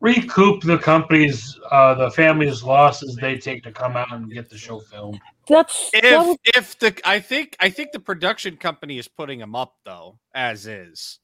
[0.00, 4.58] Recoup the company's, uh, the family's losses they take to come out and get the
[4.58, 5.18] show filmed.
[5.48, 9.74] That's If if the I think I think the production company is putting them up
[9.84, 11.20] though as is.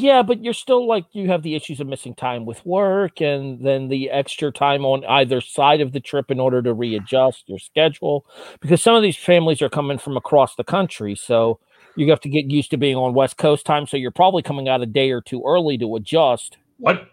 [0.00, 3.60] Yeah, but you're still like you have the issues of missing time with work and
[3.66, 7.58] then the extra time on either side of the trip in order to readjust your
[7.58, 8.24] schedule
[8.60, 11.16] because some of these families are coming from across the country.
[11.16, 11.58] So
[11.96, 13.88] you have to get used to being on West Coast time.
[13.88, 16.58] So you're probably coming out a day or two early to adjust.
[16.78, 17.08] What?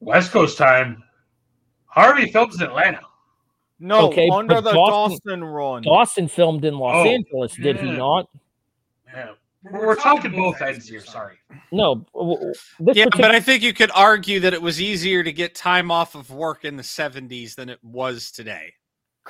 [0.00, 1.02] West Coast time.
[1.86, 3.00] Harvey films in Atlanta.
[3.78, 5.82] No, Okay, under the Dawson- Dawson, run.
[5.84, 8.28] Dawson filmed in Los Oh, Angeles, did he not?
[9.06, 9.30] Yeah.
[9.62, 11.00] We're, we're talking both ends here.
[11.00, 11.36] Sorry.
[11.72, 12.06] No.
[12.14, 15.22] w- w- This yeah, particular- but I think you could argue that it was easier
[15.22, 18.72] to get time off of work in the 70s than it was today.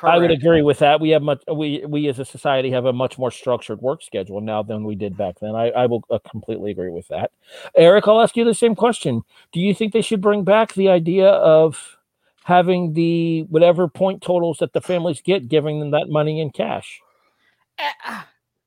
[0.03, 0.99] I would agree with that.
[1.01, 4.41] We have much we we as a society have a much more structured work schedule
[4.41, 5.55] now than we did back then.
[5.55, 7.33] I, I will uh, completely agree with that.
[7.77, 9.23] Eric, I'll ask you the same question.
[9.53, 11.99] Do you think they should bring back the idea of
[12.45, 17.01] having the whatever point totals that the families get, giving them that money in cash?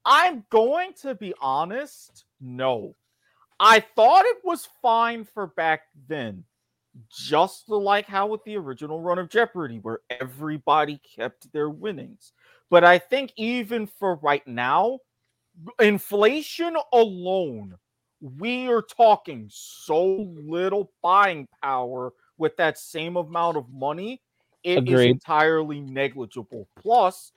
[0.05, 2.25] I'm going to be honest.
[2.41, 2.95] No.
[3.59, 6.43] I thought it was fine for back then.
[7.09, 12.33] Just like how with the original run of Jeopardy, where everybody kept their winnings.
[12.69, 14.99] But I think even for right now,
[15.79, 17.77] inflation alone,
[18.21, 24.21] we are talking so little buying power with that same amount of money.
[24.63, 25.09] It is Agreed.
[25.11, 26.67] entirely negligible.
[26.79, 27.31] Plus,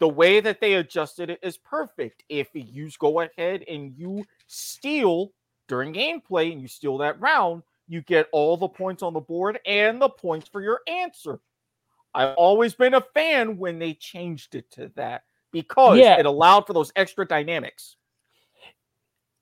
[0.00, 2.24] the way that they adjusted it is perfect.
[2.28, 5.32] If you go ahead and you steal
[5.68, 9.60] during gameplay and you steal that round, you get all the points on the board
[9.66, 11.38] and the points for your answer.
[12.14, 15.22] I've always been a fan when they changed it to that
[15.52, 16.18] because Yeah.
[16.18, 17.96] it allowed for those extra dynamics.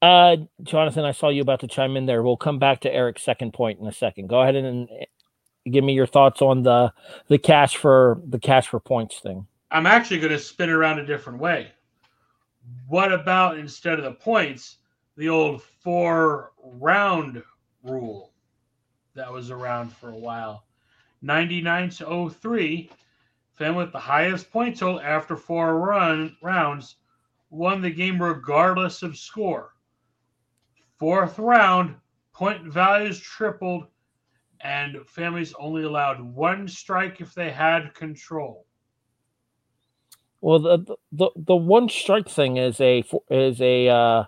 [0.03, 2.23] Uh, Jonathan, I saw you about to chime in there.
[2.23, 4.29] We'll come back to Eric's second point in a second.
[4.29, 4.89] Go ahead and
[5.71, 6.93] give me your thoughts on the
[7.29, 9.47] the cash for the cash for points thing.
[9.71, 11.73] I'm actually going to spin around a different way.
[12.87, 14.79] What about instead of the points,
[15.17, 17.43] the old four round
[17.83, 18.33] rule
[19.15, 20.65] that was around for a while?
[21.21, 22.91] 99 to 03,
[23.53, 26.97] family with the highest point total after four run rounds
[27.51, 29.75] won the game regardless of score.
[30.99, 31.97] Fourth round,
[32.33, 33.87] point values tripled,
[34.61, 38.68] and families only allowed one strike if they had control.
[40.41, 44.25] Well, the the the one strike thing is a is a uh,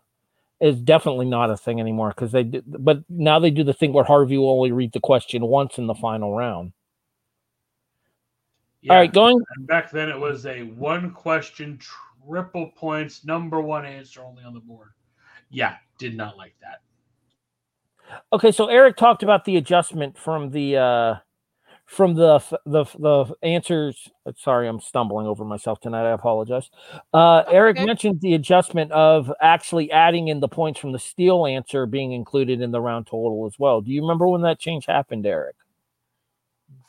[0.60, 3.92] is definitely not a thing anymore because they do, but now they do the thing
[3.92, 6.72] where Harvey will only read the question once in the final round.
[8.88, 9.38] All right, going.
[9.56, 11.78] And back then it was a one question,
[12.26, 14.90] triple points, number one answer only on the board.
[15.50, 16.80] Yeah, did not like that.
[18.32, 21.14] Okay, so Eric talked about the adjustment from the uh
[21.90, 24.08] from the the the answers.
[24.36, 26.08] Sorry, I'm stumbling over myself tonight.
[26.08, 26.70] I apologize.
[27.12, 31.86] Uh, Eric mentioned the adjustment of actually adding in the points from the steal answer
[31.86, 33.80] being included in the round total as well.
[33.80, 35.56] Do you remember when that change happened, Eric?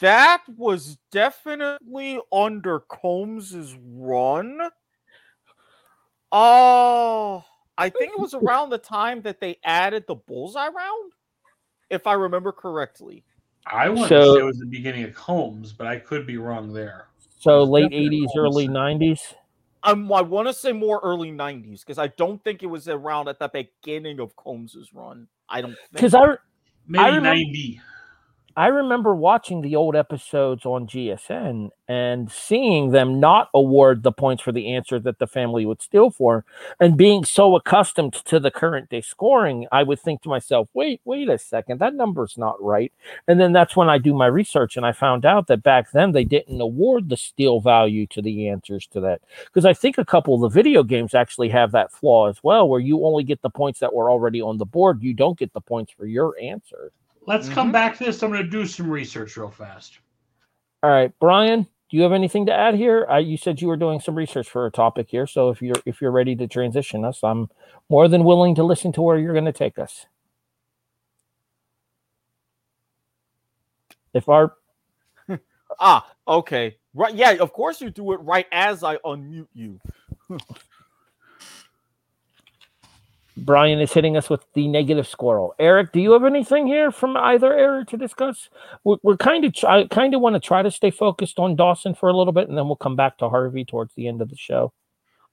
[0.01, 4.59] That was definitely under Combs's run.
[6.31, 7.43] Oh,
[7.75, 11.13] I think it was around the time that they added the bullseye round,
[11.89, 13.23] if I remember correctly.
[13.65, 16.37] I want So- to say it was the beginning of Combs, but I could be
[16.37, 17.07] wrong there.
[17.39, 19.33] So late '80s, early '90s.
[19.83, 23.27] Um, I want to say more early '90s because I don't think it was around
[23.29, 25.27] at the beginning of Combs's run.
[25.49, 25.75] I don't.
[25.91, 26.37] Because I re-
[26.87, 27.81] Maybe I remember- 90.
[28.57, 34.43] I remember watching the old episodes on GSN and seeing them not award the points
[34.43, 36.43] for the answer that the family would steal for.
[36.79, 41.01] And being so accustomed to the current day scoring, I would think to myself, wait,
[41.05, 42.91] wait a second, that number's not right.
[43.27, 46.11] And then that's when I do my research and I found out that back then
[46.11, 49.21] they didn't award the steal value to the answers to that.
[49.45, 52.67] Because I think a couple of the video games actually have that flaw as well,
[52.67, 55.01] where you only get the points that were already on the board.
[55.01, 56.91] You don't get the points for your answer.
[57.27, 58.23] Let's come back to this.
[58.23, 59.99] I'm going to do some research real fast.
[60.83, 63.05] All right, Brian, do you have anything to add here?
[63.07, 65.75] Uh, you said you were doing some research for a topic here, so if you're
[65.85, 67.49] if you're ready to transition us, I'm
[67.89, 70.07] more than willing to listen to where you're going to take us.
[74.13, 74.55] If our
[75.79, 79.79] ah, okay, right, yeah, of course you do it right as I unmute you.
[83.37, 85.55] Brian is hitting us with the negative squirrel.
[85.57, 88.49] Eric, do you have anything here from either area to discuss?
[88.83, 91.95] We're, we're kind of I kind of want to try to stay focused on Dawson
[91.95, 94.29] for a little bit, and then we'll come back to Harvey towards the end of
[94.29, 94.73] the show.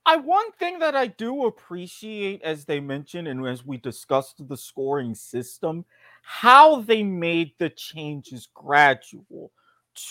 [0.07, 4.57] I one thing that I do appreciate, as they mentioned, and as we discussed the
[4.57, 5.84] scoring system,
[6.22, 9.53] how they made the changes gradual.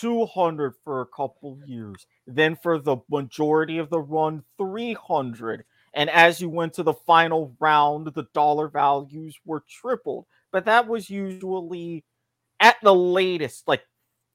[0.00, 5.64] 200 for a couple years, then for the majority of the run, 300,
[5.94, 10.26] And as you went to the final round, the dollar values were tripled.
[10.52, 12.04] But that was usually
[12.60, 13.82] at the latest, like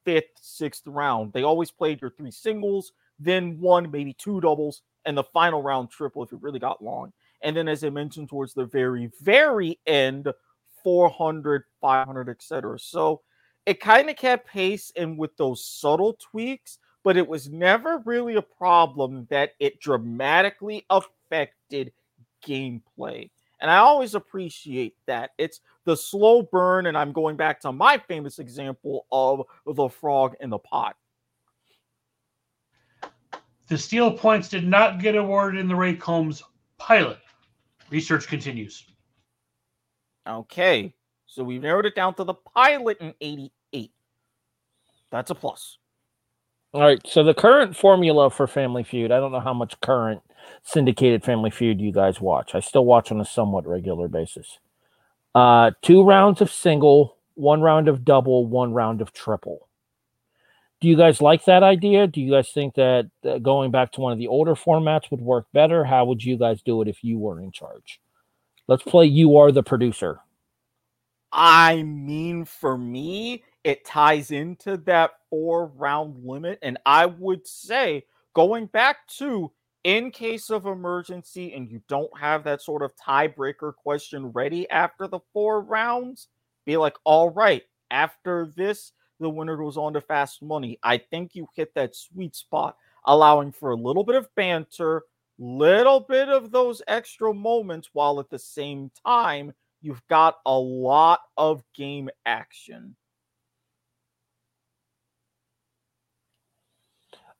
[0.06, 1.34] fifth, sixth round.
[1.34, 5.90] They always played your three singles, then one, maybe two doubles, and the final round
[5.90, 7.14] triple if it really got long.
[7.42, 10.32] And then, as I mentioned, towards the very, very end,
[10.84, 12.80] 400, 500, etc.
[12.80, 13.22] So
[13.66, 18.36] it kind of kept pace and with those subtle tweaks, but it was never really
[18.36, 21.23] a problem that it dramatically affected
[22.46, 23.30] gameplay.
[23.62, 25.32] And I always appreciate that.
[25.38, 30.36] It's the slow burn, and I'm going back to my famous example of the frog
[30.42, 30.96] in the pot.
[33.70, 36.44] The steal points did not get awarded in the Ray Combs
[36.78, 37.20] pilot.
[37.90, 38.86] Research continues.
[40.28, 40.94] Okay,
[41.26, 43.92] so we've narrowed it down to the pilot in 88.
[45.10, 45.78] That's a plus.
[46.74, 47.00] All right.
[47.06, 50.22] So the current formula for Family Feud, I don't know how much current
[50.64, 52.56] syndicated Family Feud you guys watch.
[52.56, 54.60] I still watch on a somewhat regular basis.
[55.36, 59.68] Uh, two rounds of single, one round of double, one round of triple.
[60.80, 62.08] Do you guys like that idea?
[62.08, 65.22] Do you guys think that uh, going back to one of the older formats would
[65.22, 65.86] work better?
[65.86, 68.02] How would you guys do it if you were in charge?
[68.68, 70.20] Let's play You Are the Producer.
[71.32, 76.60] I mean, for me, it ties into that four round limit.
[76.62, 79.52] And I would say, going back to
[79.84, 85.08] in case of emergency and you don't have that sort of tiebreaker question ready after
[85.08, 86.30] the four rounds,
[86.66, 90.80] be like, all right, after this, the winner goes on to fast money.
[90.84, 95.04] I think you hit that sweet spot, allowing for a little bit of banter,
[95.38, 101.22] little bit of those extra moments, while at the same time, you've got a lot
[101.38, 102.96] of game action.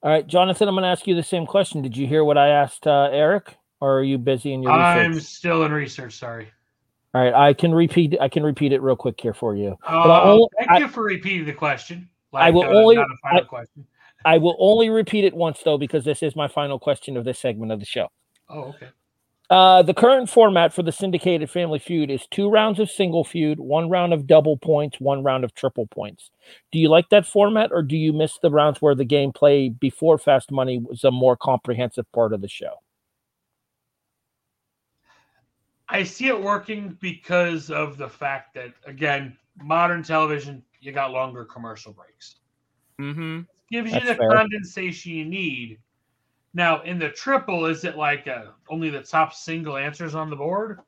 [0.04, 1.82] All right, Jonathan, I'm going to ask you the same question.
[1.82, 5.06] Did you hear what I asked uh, Eric, or are you busy in your research?
[5.06, 6.18] I'm still in research.
[6.20, 6.52] Sorry.
[7.14, 8.18] All right, I can repeat.
[8.20, 9.78] I can repeat it real quick here for you.
[9.88, 12.10] But Uh, only- thank I- you for repeating the question.
[12.34, 13.86] I will uh, only- not a final I- question.
[14.26, 17.40] I will only repeat it once though, because this is my final question of this
[17.40, 18.10] segment of the show.
[18.50, 18.88] Oh, okay.
[19.50, 23.60] Uh, the current format for the syndicated Family Feud is two rounds of single feud,
[23.60, 26.32] one round of double points, one round of triple points.
[26.72, 30.18] Do you like that format, or do you miss the rounds where the gameplay before
[30.18, 32.80] Fast Money was a more comprehensive part of the show?
[35.90, 41.46] I see it working because of the fact that again, modern television, you got longer
[41.46, 42.38] commercial breaks.
[43.00, 43.42] Mm-hmm.
[43.70, 44.30] Gives you the fair.
[44.32, 45.80] condensation you need.
[46.54, 50.36] Now, in the triple, is it like uh, only the top single answers on the
[50.36, 50.80] board?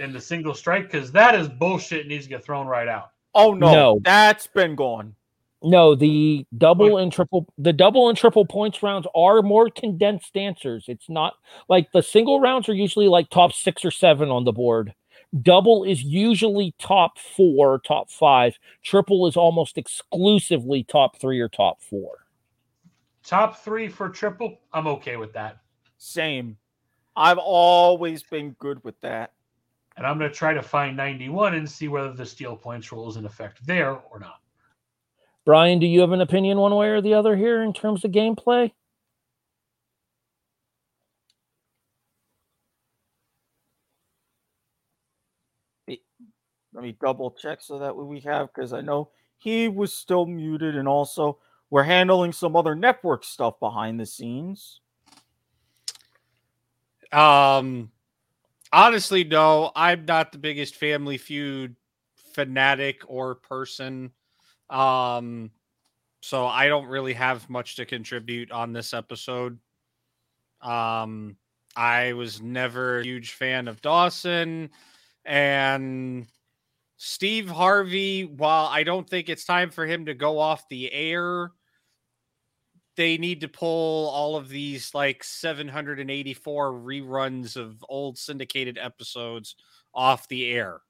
[0.00, 0.90] And the single strike?
[0.90, 3.10] Because that is bullshit and needs to get thrown right out.
[3.34, 4.00] Oh no, No.
[4.02, 5.14] that's been gone.
[5.62, 10.84] No, the double and triple the double and triple points rounds are more condensed answers.
[10.86, 11.34] It's not
[11.68, 14.94] like the single rounds are usually like top 6 or 7 on the board.
[15.42, 18.58] Double is usually top 4, top 5.
[18.84, 22.25] Triple is almost exclusively top 3 or top 4.
[23.26, 25.58] Top three for triple, I'm okay with that.
[25.98, 26.56] Same.
[27.16, 29.32] I've always been good with that.
[29.96, 33.08] And I'm going to try to find 91 and see whether the steal points rule
[33.08, 34.36] is in effect there or not.
[35.44, 38.12] Brian, do you have an opinion one way or the other here in terms of
[38.12, 38.70] gameplay?
[45.88, 50.76] Let me double check so that we have because I know he was still muted,
[50.76, 51.38] and also
[51.70, 54.80] we're handling some other network stuff behind the scenes.
[57.12, 57.90] Um,
[58.72, 61.76] honestly, no, I'm not the biggest Family Feud
[62.34, 64.12] fanatic or person.
[64.70, 65.50] Um,
[66.20, 69.58] so I don't really have much to contribute on this episode.
[70.60, 71.36] Um,
[71.76, 74.70] I was never a huge fan of Dawson
[75.24, 76.26] and
[76.96, 78.24] Steve Harvey.
[78.24, 81.52] While I don't think it's time for him to go off the air,
[82.96, 89.56] they need to pull all of these like 784 reruns of old syndicated episodes
[89.94, 90.80] off the air.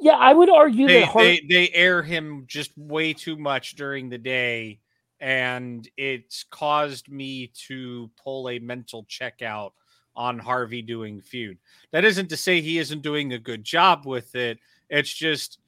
[0.00, 4.10] Yeah, I would argue They, that they they air him just way too much during
[4.10, 4.80] the day,
[5.20, 9.70] and it's caused me to pull a mental checkout
[10.14, 11.58] on Harvey doing feud.
[11.92, 14.58] That isn't to say he isn't doing a good job with it.
[14.90, 15.58] It's just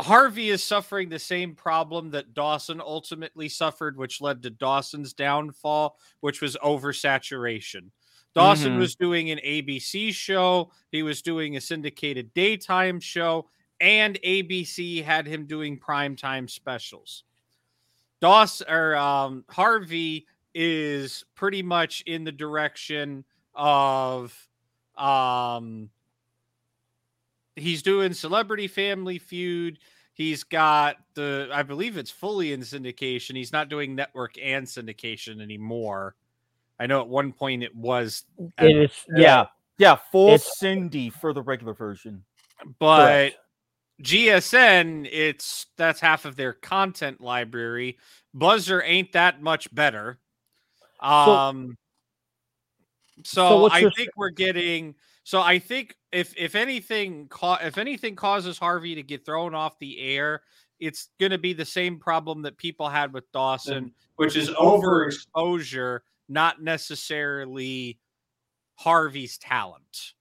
[0.00, 5.98] Harvey is suffering the same problem that Dawson ultimately suffered, which led to Dawson's downfall,
[6.20, 7.90] which was oversaturation.
[8.34, 8.78] Dawson Mhm.
[8.80, 13.48] was doing an ABC show, he was doing a syndicated daytime show,
[13.80, 17.24] and ABC had him doing primetime specials.
[18.20, 23.24] Dawson or um, Harvey is pretty much in the direction
[23.54, 24.34] of
[24.96, 25.90] um
[27.56, 29.78] he's doing Celebrity Family Feud.
[30.14, 33.36] He's got the I believe it's fully in syndication.
[33.36, 36.14] He's not doing network and syndication anymore.
[36.78, 38.24] I know at one point it was
[38.58, 39.46] It is Yeah,
[39.78, 42.24] yeah, full It's- Cindy for the regular version.
[42.78, 43.36] but Correct.
[44.02, 47.98] GSN, it's that's half of their content library.
[48.34, 50.18] Buzzr ain't that much better.
[51.00, 51.76] Um,
[53.24, 54.94] so, so what's I your- think we're getting.
[55.26, 59.76] So I think if if anything, ca- if anything causes Harvey to get thrown off
[59.80, 60.42] the air,
[60.78, 65.98] it's going to be the same problem that people had with Dawson, which is overexposure,
[66.28, 67.98] not necessarily
[68.76, 70.12] Harvey's talent.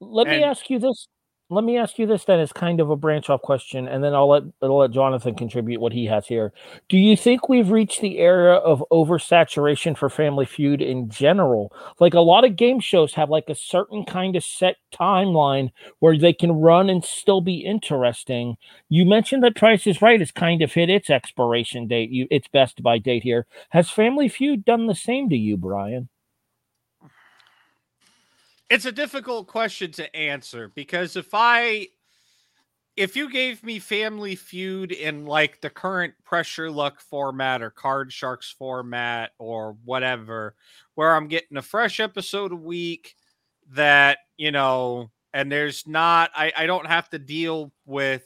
[0.00, 1.06] Let me ask you this.
[1.52, 4.14] Let me ask you this then as kind of a branch off question, and then
[4.14, 6.50] I'll let I'll let Jonathan contribute what he has here.
[6.88, 11.70] Do you think we've reached the era of oversaturation for Family Feud in general?
[12.00, 16.16] Like a lot of game shows have like a certain kind of set timeline where
[16.16, 18.56] they can run and still be interesting.
[18.88, 22.48] You mentioned that Price is Right has kind of hit its expiration date, you its
[22.48, 23.46] best by date here.
[23.70, 26.08] Has Family Feud done the same to you, Brian?
[28.72, 31.88] It's a difficult question to answer because if I
[32.96, 37.68] if you gave me Family Feud in like the current Press Your Luck format or
[37.68, 40.54] card sharks format or whatever,
[40.94, 43.14] where I'm getting a fresh episode a week
[43.72, 48.24] that, you know, and there's not I, I don't have to deal with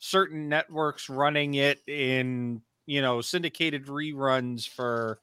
[0.00, 5.20] certain networks running it in, you know, syndicated reruns for,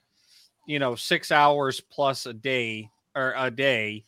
[0.65, 4.05] you know, six hours plus a day or a day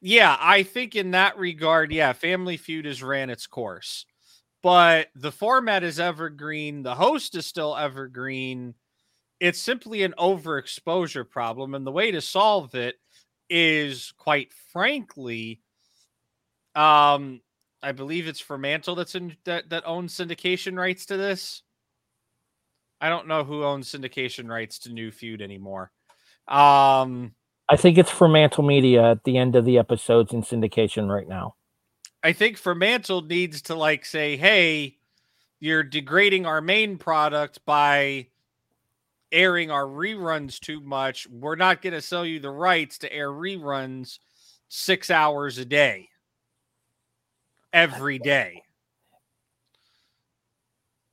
[0.00, 4.06] yeah, I think in that regard, yeah, Family Feud has ran its course.
[4.62, 8.74] But the format is evergreen, the host is still evergreen.
[9.38, 11.74] It's simply an overexposure problem.
[11.74, 12.96] And the way to solve it
[13.48, 15.60] is quite frankly,
[16.74, 17.40] um,
[17.82, 21.62] I believe it's Fremantle that's in that, that owns syndication rights to this.
[23.00, 25.92] I don't know who owns syndication rights to New Feud anymore.
[26.48, 27.34] Um,
[27.68, 31.56] I think it's Fremantle Media at the end of the episodes in syndication right now.
[32.22, 34.98] I think Fremantle needs to like say, "Hey,
[35.58, 38.28] you're degrading our main product by
[39.32, 41.26] airing our reruns too much.
[41.28, 44.18] We're not going to sell you the rights to air reruns
[44.68, 46.08] 6 hours a day
[47.72, 48.62] every day."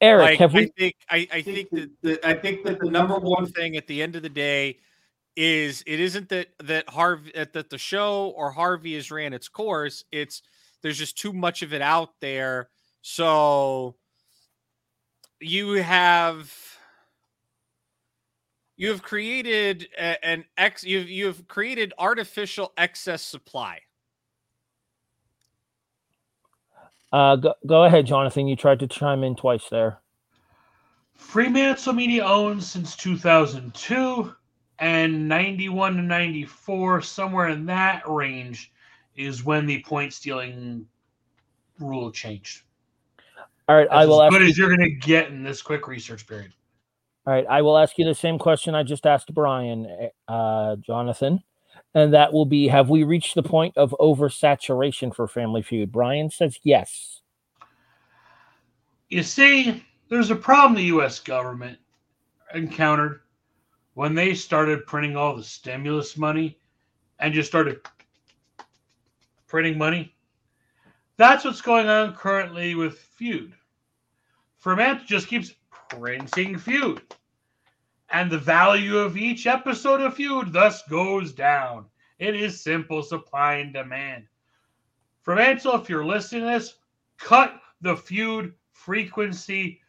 [0.01, 3.15] Eric, Like, have I think I, I think that the, I think that the number
[3.15, 4.77] one thing at the end of the day
[5.35, 10.03] is it isn't that that Harvey that the show or Harvey has ran its course.
[10.11, 10.41] It's
[10.81, 12.69] there's just too much of it out there.
[13.01, 13.95] So
[15.39, 16.53] you have
[18.75, 23.79] you have created an ex you've you've created artificial excess supply.
[27.11, 28.47] Uh, go, go ahead, Jonathan.
[28.47, 29.99] You tried to chime in twice there.
[31.15, 34.33] Fremantle Media owns since 2002
[34.83, 38.69] and 91 to 94, somewhere in that range,
[39.15, 40.85] is when the point stealing
[41.79, 42.63] rule changed.
[43.69, 44.33] All right, That's I will as ask.
[44.33, 46.51] good You, as you're going to get in this quick research period.
[47.25, 49.87] all right, I will ask you the same question I just asked Brian,
[50.27, 51.41] uh, Jonathan,
[51.95, 55.93] and that will be: Have we reached the point of oversaturation for Family Feud?
[55.93, 57.21] Brian says yes.
[59.07, 61.21] You see, there's a problem the U.S.
[61.21, 61.77] government
[62.53, 63.21] encountered
[63.93, 66.57] when they started printing all the stimulus money
[67.19, 67.79] and just started
[69.47, 70.15] printing money.
[71.17, 73.53] That's what's going on currently with Feud.
[74.57, 75.53] Fremantle just keeps
[75.89, 77.01] printing Feud.
[78.09, 81.85] And the value of each episode of Feud thus goes down.
[82.19, 84.25] It is simple supply and demand.
[85.21, 86.75] Fremantle, if you're listening to this,
[87.17, 89.81] cut the Feud frequency.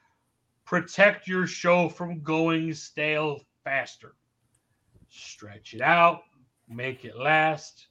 [0.64, 4.15] Protect your show from going stale faster.
[5.09, 6.20] Stretch it out,
[6.69, 7.86] make it last.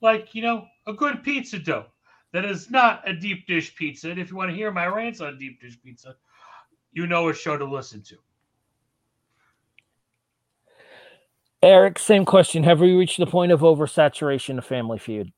[0.00, 1.86] Like, you know, a good pizza dough
[2.32, 4.10] that is not a deep dish pizza.
[4.10, 6.16] And if you want to hear my rants on deep dish pizza,
[6.92, 8.16] you know a show to listen to.
[11.62, 12.64] Eric, same question.
[12.64, 15.32] Have we reached the point of oversaturation of Family Feud?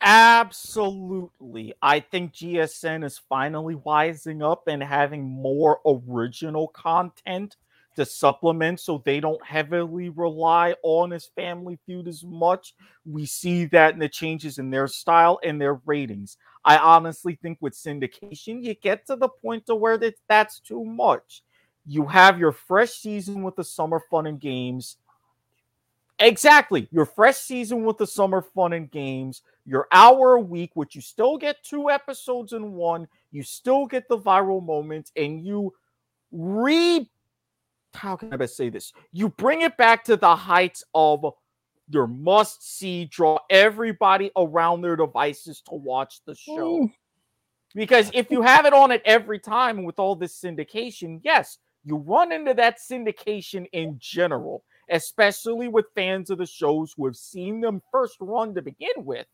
[0.00, 1.74] Absolutely.
[1.82, 7.56] I think GSN is finally wising up and having more original content
[7.98, 12.74] to supplement so they don't heavily rely on his family feud as much.
[13.04, 16.36] We see that in the changes in their style and their ratings.
[16.64, 20.84] I honestly think with syndication, you get to the point to where that, that's too
[20.84, 21.42] much.
[21.86, 24.96] You have your fresh season with the summer fun and games
[26.20, 26.88] Exactly.
[26.90, 31.00] Your fresh season with the summer fun and games, your hour a week, which you
[31.00, 35.72] still get two episodes in one, you still get the viral moments, and you
[36.32, 37.08] re
[37.98, 38.92] how can I best say this?
[39.12, 41.24] You bring it back to the heights of
[41.90, 46.82] your must see, draw everybody around their devices to watch the show.
[46.82, 46.92] Mm.
[47.74, 51.96] Because if you have it on it every time with all this syndication, yes, you
[51.96, 57.60] run into that syndication in general, especially with fans of the shows who have seen
[57.60, 59.26] them first run to begin with.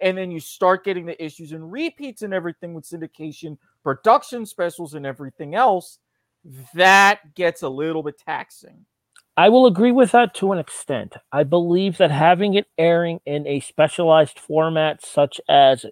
[0.00, 4.94] And then you start getting the issues and repeats and everything with syndication, production specials,
[4.94, 5.98] and everything else.
[6.74, 8.86] That gets a little bit taxing.
[9.36, 11.14] I will agree with that to an extent.
[11.30, 15.86] I believe that having it airing in a specialized format, such as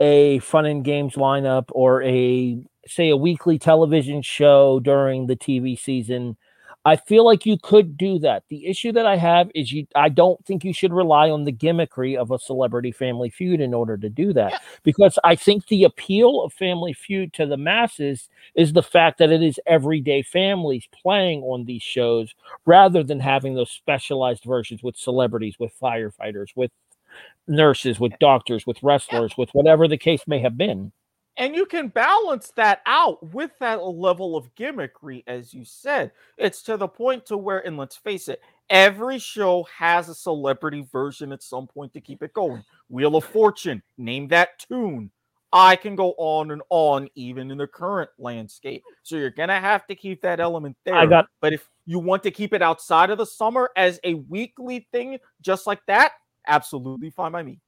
[0.00, 5.78] a fun and games lineup or a say a weekly television show during the TV
[5.78, 6.36] season,
[6.84, 8.42] I feel like you could do that.
[8.48, 11.52] The issue that I have is you I don't think you should rely on the
[11.52, 14.60] gimmickry of a celebrity family feud in order to do that.
[14.82, 19.30] Because I think the appeal of Family Feud to the masses is the fact that
[19.30, 22.34] it is everyday families playing on these shows
[22.66, 26.72] rather than having those specialized versions with celebrities, with firefighters, with
[27.46, 30.92] nurses, with doctors, with wrestlers, with whatever the case may have been.
[31.38, 36.12] And you can balance that out with that level of gimmickry, as you said.
[36.36, 40.86] It's to the point to where, and let's face it, every show has a celebrity
[40.92, 42.62] version at some point to keep it going.
[42.90, 45.10] Wheel of Fortune, name that tune.
[45.54, 48.82] I can go on and on, even in the current landscape.
[49.02, 50.94] So you're gonna have to keep that element there.
[50.94, 54.14] I got- but if you want to keep it outside of the summer as a
[54.14, 56.12] weekly thing, just like that,
[56.46, 57.60] absolutely fine by me.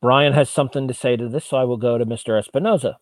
[0.00, 2.40] Brian has something to say to this, so I will go to Mr.
[2.40, 2.96] Espinoza.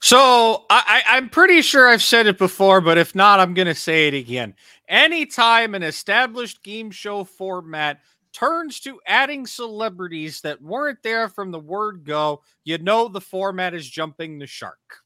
[0.00, 3.68] So I, I, I'm pretty sure I've said it before, but if not, I'm going
[3.68, 4.54] to say it again.
[4.88, 8.00] Anytime an established game show format
[8.32, 13.74] turns to adding celebrities that weren't there from the word go, you know the format
[13.74, 15.02] is jumping the shark.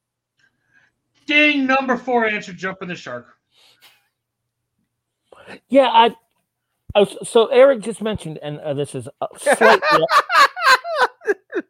[1.27, 3.37] Ding, number four answer jumping the shark.
[5.69, 6.15] Yeah, I.
[6.97, 10.07] I was, so Eric just mentioned, and uh, this is uh, slightly.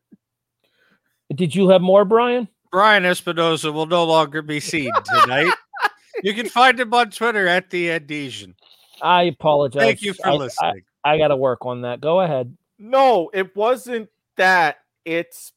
[1.35, 2.47] Did you have more, Brian?
[2.71, 5.53] Brian Espinosa will no longer be seen tonight.
[6.23, 8.55] you can find him on Twitter at the Adhesion.
[9.03, 9.81] I apologize.
[9.83, 10.83] Thank you for I- I- listening.
[11.03, 12.01] I, got to work on that.
[12.01, 12.57] Go ahead.
[12.79, 14.77] No, it wasn't that.
[15.05, 15.53] It's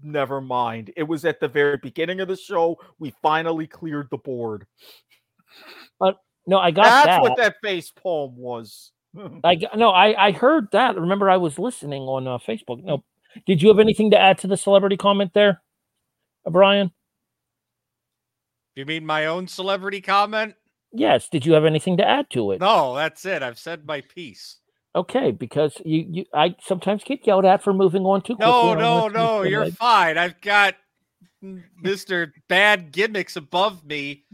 [0.00, 0.92] never mind.
[0.96, 2.78] It was at the very beginning of the show.
[3.00, 4.64] We finally cleared the board.
[6.00, 6.12] Uh,
[6.46, 7.22] no, I got That's that.
[7.22, 8.92] what that face palm was.
[9.44, 10.96] I no, I I heard that.
[10.96, 12.82] Remember, I was listening on uh, Facebook.
[12.84, 13.04] No,
[13.46, 15.62] did you have anything to add to the celebrity comment there,
[16.48, 16.92] Brian?
[18.74, 20.54] You mean my own celebrity comment?
[20.92, 21.28] Yes.
[21.28, 22.60] Did you have anything to add to it?
[22.60, 23.42] No, that's it.
[23.42, 24.58] I've said my piece.
[24.94, 28.52] Okay, because you, you I sometimes get yelled at for moving on too quickly.
[28.52, 29.42] No, no, no.
[29.42, 30.16] You're fine.
[30.16, 30.76] I've got
[31.42, 32.32] Mr.
[32.48, 34.24] Bad Gimmicks above me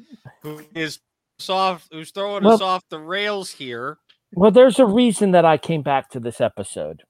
[0.43, 1.01] who is
[1.39, 3.99] soft, who's throwing us off the rails here.
[4.37, 7.05] Well, there's a reason that I came back to this episode.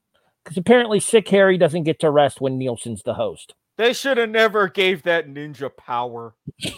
[0.44, 3.54] Because apparently, Sick Harry doesn't get to rest when Nielsen's the host.
[3.78, 6.34] They should have never gave that ninja power.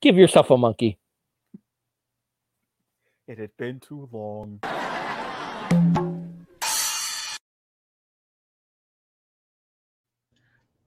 [0.00, 0.98] Give yourself a monkey.
[3.26, 4.60] It had been too long.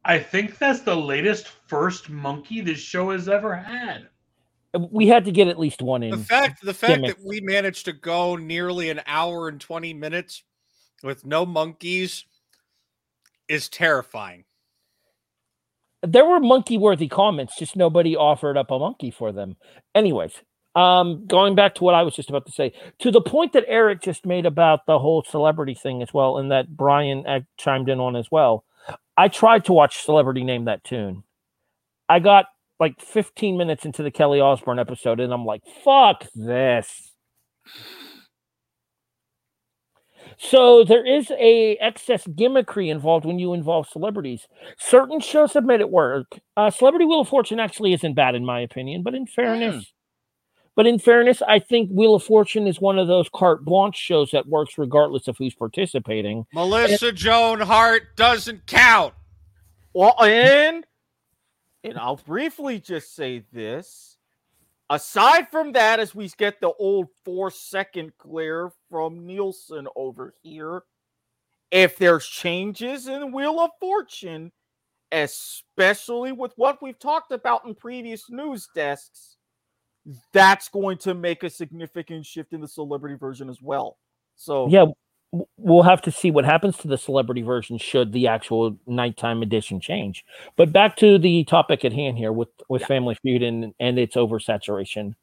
[0.03, 4.07] I think that's the latest first monkey this show has ever had.
[4.77, 6.11] We had to get at least one in.
[6.11, 10.43] The fact, the fact that we managed to go nearly an hour and 20 minutes
[11.03, 12.23] with no monkeys
[13.49, 14.45] is terrifying.
[16.03, 19.55] there were monkey worthy comments, just nobody offered up a monkey for them.
[19.93, 20.31] Anyways,
[20.75, 23.65] um, going back to what I was just about to say, to the point that
[23.67, 27.25] Eric just made about the whole celebrity thing as well, and that Brian
[27.57, 28.63] chimed in on as well.
[29.17, 31.23] I tried to watch Celebrity Name That Tune.
[32.09, 32.45] I got
[32.81, 37.11] like 15 minutes into the Kelly Osbourne episode, and I'm like, fuck this.
[40.39, 44.47] So there is a excess gimmickry involved when you involve celebrities.
[44.79, 46.39] Certain shows have made it work.
[46.57, 49.93] Uh, Celebrity Wheel of Fortune actually isn't bad in my opinion, but in fairness,
[50.75, 54.31] but in fairness, I think Wheel of Fortune is one of those carte blanche shows
[54.31, 56.45] that works regardless of who's participating.
[56.51, 59.13] Melissa Joan Hart doesn't count.
[59.93, 60.83] Well, and
[61.83, 64.17] and I'll briefly just say this.
[64.89, 70.83] Aside from that, as we get the old four second glare from Nielsen over here,
[71.71, 74.51] if there's changes in Wheel of Fortune,
[75.13, 79.37] especially with what we've talked about in previous news desks,
[80.33, 83.97] that's going to make a significant shift in the celebrity version as well.
[84.35, 84.87] So Yeah,
[85.57, 89.79] we'll have to see what happens to the celebrity version should the actual nighttime edition
[89.79, 90.25] change.
[90.55, 94.15] But back to the topic at hand here with with Family Feud and and its
[94.15, 95.15] oversaturation.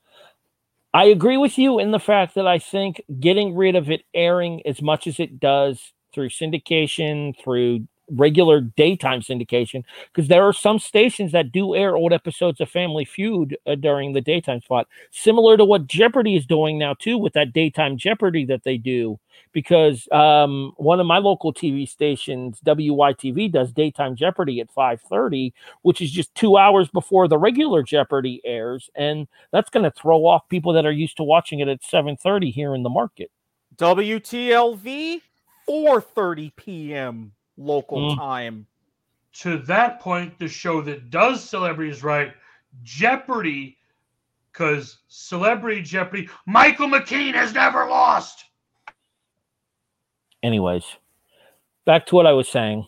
[0.95, 4.67] I agree with you in the fact that I think getting rid of it airing
[4.67, 10.79] as much as it does through syndication, through regular daytime syndication, because there are some
[10.79, 15.57] stations that do air old episodes of Family Feud uh, during the daytime spot, similar
[15.57, 19.19] to what Jeopardy is doing now too with that daytime Jeopardy that they do.
[19.53, 25.53] Because um, one of my local TV stations, WYTV, does daytime Jeopardy at 5:30,
[25.83, 30.27] which is just two hours before the regular Jeopardy airs, and that's going to throw
[30.27, 33.31] off people that are used to watching it at 7:30 here in the market.
[33.77, 35.21] WTLV
[35.69, 37.33] 4:30 p.m.
[37.59, 38.17] local Mm.
[38.17, 38.67] time.
[39.41, 42.33] To that point, the show that does celebrities right,
[42.83, 43.77] Jeopardy,
[44.53, 48.45] because Celebrity Jeopardy, Michael McKean has never lost.
[50.43, 50.85] Anyways,
[51.85, 52.87] back to what I was saying.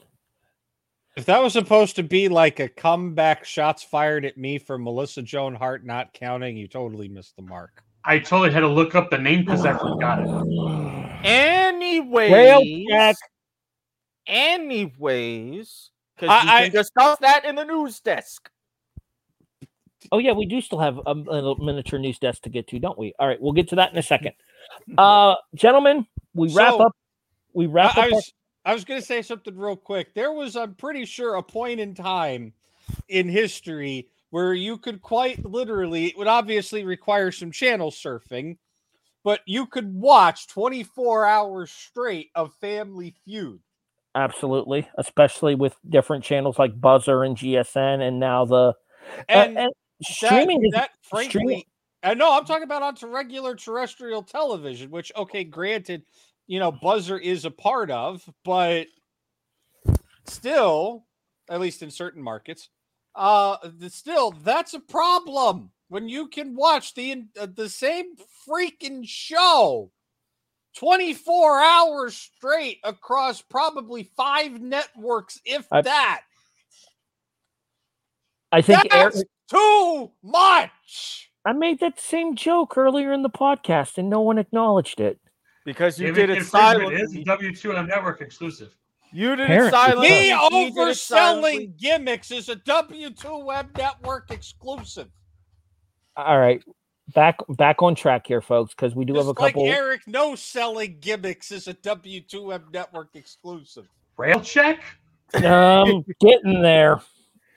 [1.16, 5.22] If that was supposed to be like a comeback shots fired at me for Melissa
[5.22, 7.82] Joan Hart not counting, you totally missed the mark.
[8.04, 11.06] I totally had to look up the name because I forgot it.
[11.22, 13.14] Anyway, Rail check.
[14.30, 18.50] Anyways, because I- we I- can discuss that in the news desk.
[20.12, 22.98] Oh yeah, we do still have a little miniature news desk to get to, don't
[22.98, 23.12] we?
[23.18, 24.32] All right, we'll get to that in a second.
[24.98, 26.96] Uh, gentlemen, we wrap So, up.
[27.54, 28.04] We wrap I, I up.
[28.04, 28.32] our- was,
[28.66, 30.14] I was going to say something real quick.
[30.14, 32.52] There was, I'm pretty sure, a point in time
[33.08, 38.58] in history where you could quite literally, it would obviously require some channel surfing,
[39.24, 43.60] but you could watch 24 hours straight of Family Feud.
[44.14, 48.74] Absolutely, especially with different channels like Buzzr and GSN, and now the
[49.28, 49.72] And, and
[50.02, 51.64] streaming is that frankly, streaming-
[52.02, 56.02] I know I'm talking about onto regular terrestrial television, which okay, granted,
[56.46, 58.88] you know, Buzzr is a part of, but
[60.24, 61.06] still,
[61.48, 62.68] at least in certain markets,
[63.14, 63.58] uh,
[63.88, 68.14] still that's a problem when you can watch the uh, the same
[68.48, 69.92] freaking show
[70.80, 76.22] 24 hours straight across probably five networks, if I- that.
[78.50, 81.30] I think Eric, That's too much.
[81.44, 85.20] I made that same joke earlier in the podcast, and no one acknowledged it.
[85.64, 87.22] Because you If did it it infringement is silently.
[87.22, 88.74] a W2M network exclusive.
[89.12, 89.68] You did Apparently.
[89.68, 90.08] it silently.
[90.08, 91.66] Me he did silently.
[91.68, 95.08] overselling gimmicks is a W2M Network exclusive.
[96.16, 96.62] All right,
[97.14, 99.44] back back on track here, folks, because we do Just have a couple.
[99.44, 99.68] like couple.
[99.68, 103.86] Eric no selling gimmicks is a W two M Network exclusive.
[104.16, 104.82] Rail check?
[105.44, 107.00] um, getting there.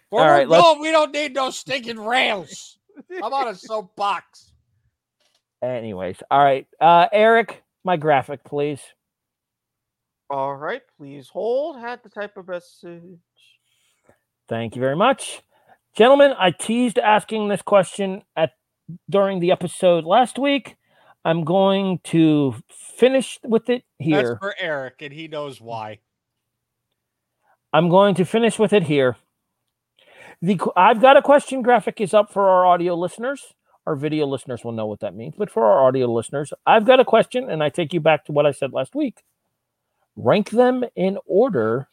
[0.09, 2.77] Where All we're right, let's- going, we don't need no stinking rails.
[3.23, 4.51] I'm on a soapbox.
[5.63, 8.81] Anyways, all right, uh, Eric, my graphic, please.
[10.29, 11.79] All right, please hold.
[11.79, 13.01] Had the type of message.
[14.49, 15.41] Thank you very much.
[15.95, 18.51] Gentlemen, I teased asking this question at
[19.09, 20.75] during the episode last week.
[21.25, 24.23] I'm going to finish with it here.
[24.23, 25.99] That's for Eric, and he knows why.
[27.71, 29.17] I'm going to finish with it here.
[30.41, 33.53] The I've got a question graphic is up for our audio listeners.
[33.85, 36.99] Our video listeners will know what that means, but for our audio listeners, I've got
[36.99, 39.23] a question, and I take you back to what I said last week.
[40.15, 41.87] Rank them in order.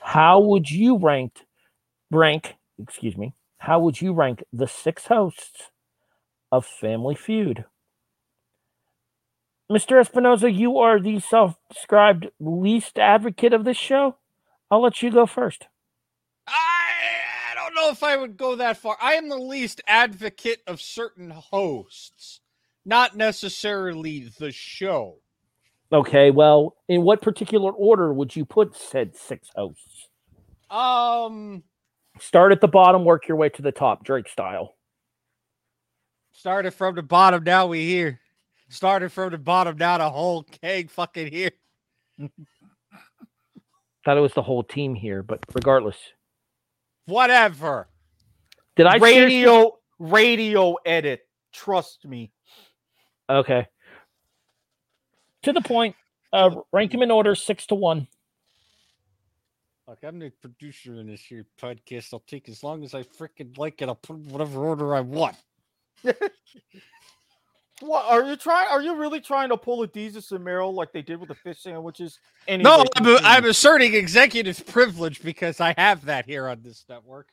[0.00, 1.44] How would you rank
[2.10, 2.56] rank?
[2.78, 3.34] Excuse me.
[3.58, 5.70] How would you rank the six hosts
[6.50, 7.64] of Family Feud?
[9.70, 10.02] Mr.
[10.02, 14.16] Espinoza, you are the self-described least advocate of this show.
[14.70, 15.66] I'll let you go first.
[16.46, 16.52] I,
[17.52, 18.96] I don't know if I would go that far.
[19.00, 22.40] I am the least advocate of certain hosts,
[22.86, 25.16] not necessarily the show.
[25.92, 30.08] Okay, well, in what particular order would you put said six hosts?
[30.70, 31.62] Um,
[32.20, 34.74] Start at the bottom, work your way to the top, Drake style.
[36.38, 38.20] Started from the bottom, now we here.
[38.68, 41.50] Started from the bottom, now the whole keg fucking here.
[44.04, 45.96] Thought it was the whole team here, but regardless.
[47.06, 47.88] Whatever.
[48.76, 51.26] Did I radio radio edit?
[51.52, 52.30] Trust me.
[53.28, 53.66] Okay.
[55.42, 55.96] To the point.
[56.32, 58.06] Uh, rank them in order six to one.
[59.88, 62.12] Look, I'm the producer in this here podcast.
[62.12, 63.88] I'll take as long as I freaking like it.
[63.88, 65.36] I'll put whatever order I want.
[67.80, 68.66] What are you trying?
[68.70, 71.36] Are you really trying to pull a Jesus and Meryl like they did with the
[71.36, 72.18] fish sandwiches?
[72.48, 73.18] no, I'm, continue.
[73.22, 77.28] I'm asserting executive privilege because I have that here on this network.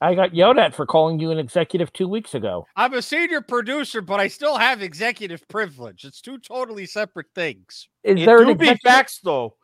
[0.00, 2.66] I got yelled at for calling you an executive two weeks ago.
[2.74, 6.02] I'm a senior producer, but I still have executive privilege.
[6.04, 7.86] It's two totally separate things.
[8.02, 9.54] Is It there an do be executive- facts though.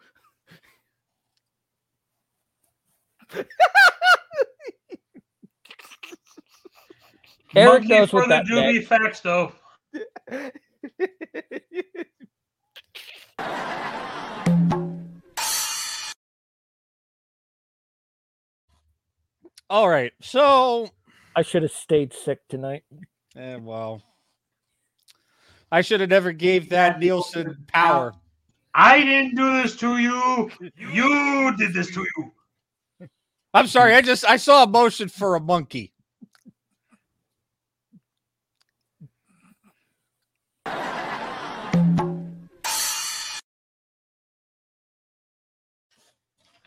[7.57, 8.87] Eric Monkey knows for what the that doobie meant.
[8.87, 9.53] facts, though.
[19.71, 20.13] All right.
[20.23, 20.89] So,
[21.37, 22.85] I should have stayed sick tonight.
[23.37, 24.03] eh, well,
[25.71, 28.15] I should have never gave that Nielsen power.
[28.75, 30.51] I didn't do this to you.
[30.77, 33.09] You did this to you.
[33.53, 33.95] I'm sorry.
[33.95, 35.93] I just I saw a motion for a monkey.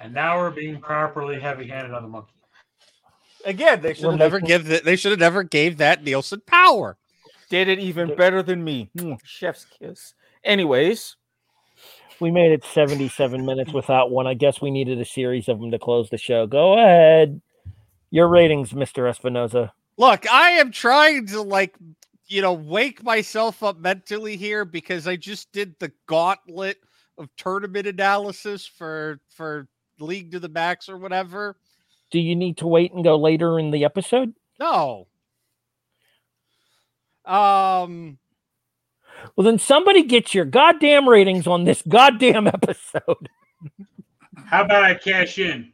[0.02, 2.34] And now we're being properly heavy-handed on the monkey.
[3.46, 4.84] Again, they should We're have never making- give that.
[4.84, 6.98] They should have never gave that Nielsen power.
[7.50, 8.90] Did it even better than me.
[8.98, 10.14] Mwah, Chef's kiss.
[10.44, 11.18] Anyways,
[12.20, 14.28] We made it 77 minutes without one.
[14.28, 16.46] I guess we needed a series of them to close the show.
[16.46, 17.42] Go ahead.
[18.12, 19.10] Your ratings, Mr.
[19.10, 19.72] Espinoza.
[19.98, 21.76] Look, I am trying to like,
[22.28, 26.78] you know, wake myself up mentally here because I just did the gauntlet
[27.18, 29.68] of tournament analysis for for
[30.02, 31.56] League to the Max or whatever.
[32.12, 34.34] Do you need to wait and go later in the episode?
[34.60, 35.08] No.
[37.26, 38.18] Um
[39.36, 43.30] Well, then somebody gets your goddamn ratings on this goddamn episode.
[44.46, 45.72] How about I cash in?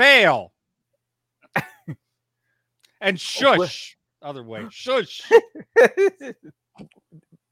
[0.00, 0.52] fail.
[3.00, 3.96] and shush.
[4.22, 4.66] Other way.
[4.70, 5.20] Shush.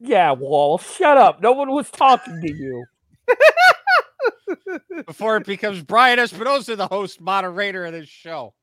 [0.01, 1.43] Yeah, Wall, shut up.
[1.43, 2.85] No one was talking to you.
[5.07, 8.55] Before it becomes Brian Espinosa, the host moderator of this show.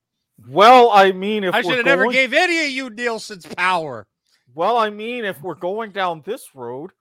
[0.50, 4.08] well, I mean, if I should have never gave any of you Nielsen's power.
[4.54, 6.92] Well, I mean, if we're going down this road,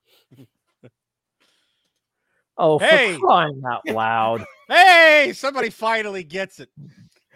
[2.57, 4.45] Oh, for crying out loud.
[4.69, 6.71] Hey, somebody finally gets it.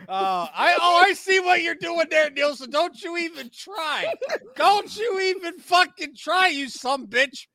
[0.09, 2.71] Uh, I oh, I see what you're doing there, Nielsen.
[2.71, 4.15] Don't you even try.
[4.57, 7.47] Don't you even fucking try, you some bitch.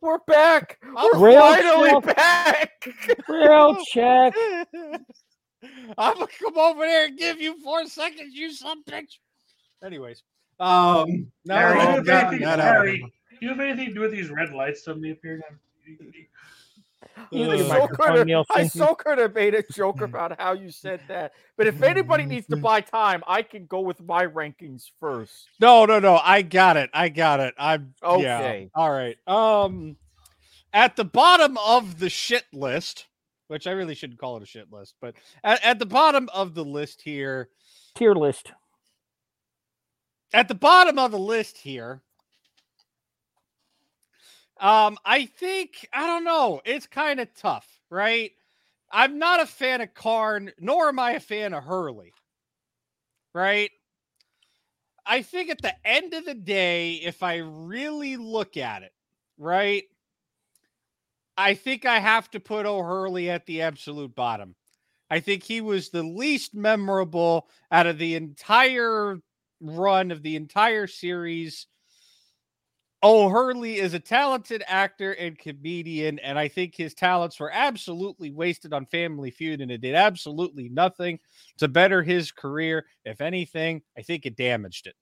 [0.00, 0.78] we're back.
[0.96, 2.16] I'm We're Real finally talk.
[2.16, 2.70] back.
[3.28, 4.32] Real check.
[5.98, 9.18] I'm gonna come over there and give you four seconds, you some bitch.
[9.84, 10.22] Anyways,
[10.60, 12.62] um, no, Harry, no, do, you no, have anything, no, no.
[12.62, 12.98] Harry,
[13.30, 15.42] do you have anything to do with these red lights suddenly appearing?
[17.16, 20.52] On- You I so could have, I so could have made a joke about how
[20.52, 21.32] you said that.
[21.56, 25.48] But if anybody needs to buy time, I can go with my rankings first.
[25.60, 26.20] No, no, no.
[26.22, 26.90] I got it.
[26.92, 27.54] I got it.
[27.58, 28.38] I'm yeah.
[28.38, 28.70] Okay.
[28.74, 29.16] All right.
[29.26, 29.96] Um,
[30.72, 33.06] at the bottom of the shit list,
[33.48, 36.54] which I really shouldn't call it a shit list, but at, at the bottom of
[36.54, 37.48] the list here,
[37.94, 38.52] Tier list.
[40.34, 42.02] at the bottom of the list here,
[44.60, 46.60] um, I think I don't know.
[46.64, 48.32] It's kind of tough, right?
[48.90, 52.12] I'm not a fan of Karn, nor am I a fan of Hurley,
[53.34, 53.70] right?
[55.04, 58.92] I think at the end of the day, if I really look at it,
[59.38, 59.84] right,
[61.36, 64.54] I think I have to put O'Hurley at the absolute bottom.
[65.10, 69.18] I think he was the least memorable out of the entire
[69.60, 71.66] run of the entire series.
[73.02, 78.72] O'Hurley is a talented actor and comedian, and I think his talents were absolutely wasted
[78.72, 81.20] on Family Feud, and it did absolutely nothing
[81.58, 82.86] to better his career.
[83.04, 84.94] If anything, I think it damaged it.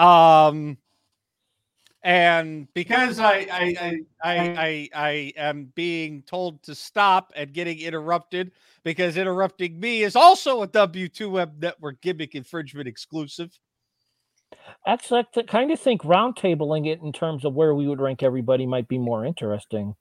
[0.00, 0.78] Um,
[2.02, 7.78] and because I I I I I, I am being told to stop and getting
[7.80, 8.52] interrupted
[8.84, 13.50] because interrupting me is also a W2M network gimmick infringement exclusive.
[14.86, 18.66] Actually, I kind of think roundtabling it in terms of where we would rank everybody
[18.66, 19.94] might be more interesting.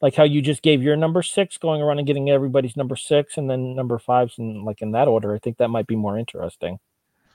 [0.00, 3.36] Like how you just gave your number six, going around and getting everybody's number six,
[3.36, 5.34] and then number fives, and like in that order.
[5.34, 6.78] I think that might be more interesting.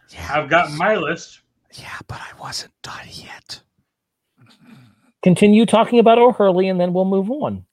[0.10, 1.42] Yeah, I've got my list.
[1.74, 3.62] Yeah, but I wasn't done yet.
[5.24, 7.66] Continue talking about O'Hurley, and then we'll move on.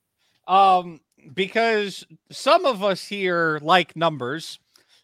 [0.47, 1.01] Um,
[1.33, 4.59] because some of us here like numbers,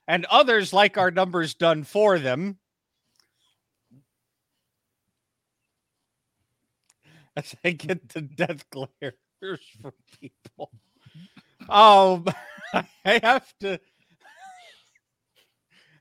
[0.08, 2.58] and others like our numbers done for them.
[7.36, 10.72] As I get the death glares from people.
[11.70, 12.26] Um,
[13.06, 13.80] I have to.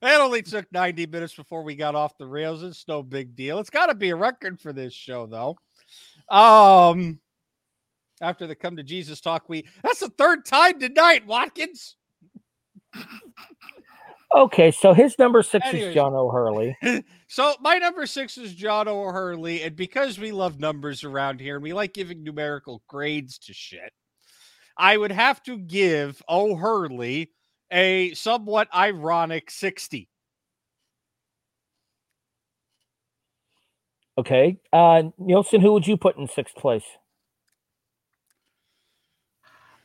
[0.03, 2.63] That only took 90 minutes before we got off the rails.
[2.63, 3.59] It's no big deal.
[3.59, 5.59] It's got to be a record for this show, though.
[6.35, 7.21] Um,
[8.21, 9.49] after the come to Jesus talk.
[9.49, 11.97] We that's the third time tonight, Watkins.
[14.35, 15.89] Okay, so his number six Anyways.
[15.89, 16.77] is John O'Hurley.
[17.33, 21.63] So my number six is John O'Hurley, and because we love numbers around here and
[21.63, 23.93] we like giving numerical grades to shit,
[24.77, 27.31] I would have to give O'Hurley
[27.71, 30.09] a somewhat ironic 60.
[34.19, 36.83] Okay, uh, Nielsen, who would you put in sixth place?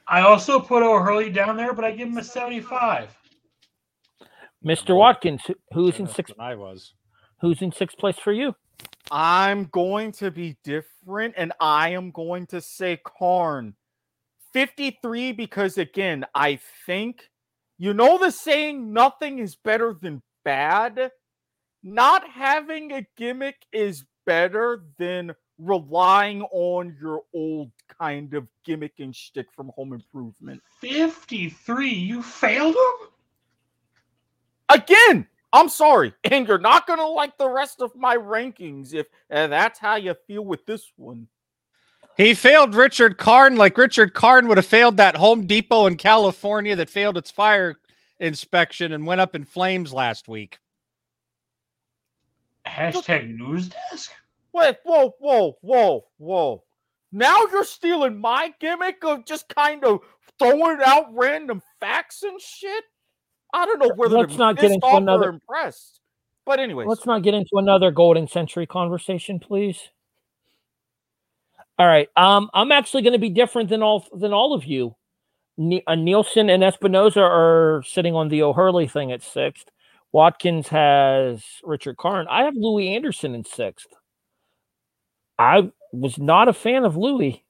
[0.08, 3.16] I also put O'Hurley down there, but I give him a 75.
[4.66, 4.92] Mr.
[4.92, 5.42] Oh, Watkins,
[5.74, 6.34] who's in sixth?
[6.40, 6.94] I was.
[7.42, 8.56] Who's in sixth place for you?
[9.12, 13.76] I'm going to be different and I am going to say Karn.
[14.54, 17.30] 53 because again, I think
[17.78, 21.12] you know the saying nothing is better than bad.
[21.84, 29.16] Not having a gimmick is better than relying on your old kind of gimmick and
[29.16, 30.62] shtick from Home Improvement.
[30.82, 31.90] 53?
[31.90, 33.10] You failed him?
[34.70, 39.48] Again, I'm sorry, and you're not gonna like the rest of my rankings if uh,
[39.48, 41.28] that's how you feel with this one.
[42.18, 46.76] He failed Richard Karn like Richard Karn would have failed that Home Depot in California
[46.76, 47.76] that failed its fire
[48.20, 50.60] inspection and went up in flames last week.
[52.66, 54.12] Hashtag news desk?
[54.54, 56.64] Wait, whoa, whoa, whoa, whoa.
[57.12, 60.00] Now you're stealing my gimmick of just kind of
[60.40, 62.84] throwing out random facts and shit.
[63.56, 66.02] I don't know whether Let's to not be get into off another- or impressed.
[66.46, 69.82] But anyways, Let's not get into another golden century conversation, please.
[71.80, 72.08] All right.
[72.16, 74.96] Um, I'm actually going to be different than all than all of you.
[75.58, 79.70] Ne- uh, Nielsen and Espinoza are sitting on the O'Hurley thing at sixth.
[80.12, 82.28] Watkins has Richard Karn.
[82.30, 83.88] I have Louie Anderson in sixth.
[85.40, 87.44] I was not a fan of Louie.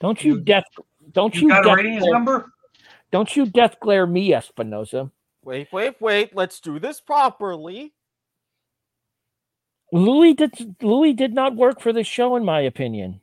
[0.00, 0.64] Don't you, death?
[1.12, 2.50] Don't you, You got a death ratings number?
[3.12, 5.10] Don't you death glare me, Espinoza?
[5.44, 6.34] wait, wait, wait.
[6.34, 7.92] Let's do this properly.
[9.92, 13.20] Louie did Louie did not work for the show, in my opinion.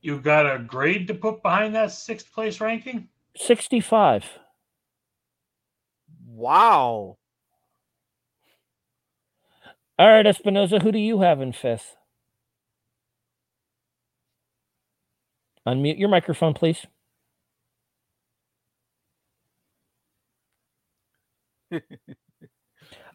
[0.00, 3.08] You've got a grade to put behind that sixth place ranking?
[3.36, 4.24] 65.
[6.26, 7.16] Wow.
[9.98, 11.96] All right, Espinoza, who do you have in fifth?
[15.66, 16.86] Unmute your microphone, please.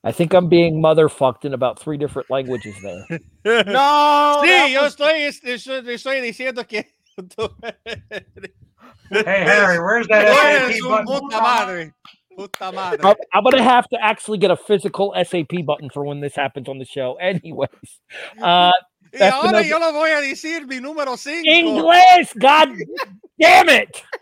[0.03, 3.19] I think I'm being motherfucked in about three different languages there.
[3.65, 4.41] No.
[4.44, 6.86] Sí, that yo estoy, estoy, estoy diciendo que.
[9.11, 11.06] Hey, Harry, where's that SAP button?
[11.06, 11.94] puta madre.
[12.36, 12.99] Puta madre.
[13.03, 16.69] I'm, I'm gonna have to actually get a physical SAP button for when this happens
[16.69, 17.15] on the show.
[17.15, 17.69] Anyways,
[18.41, 18.72] uh,
[19.11, 21.44] Y ahora yo le voy a decir mi número 5.
[21.45, 22.69] English, God
[23.40, 24.03] damn it!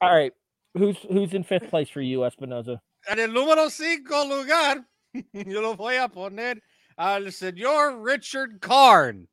[0.00, 0.32] All right,
[0.78, 2.80] who's who's in fifth place for you, Espinoza?
[3.10, 4.84] En el número 5 lugar,
[5.32, 6.60] yo lo voy a poner
[6.96, 9.28] al señor Richard Karn.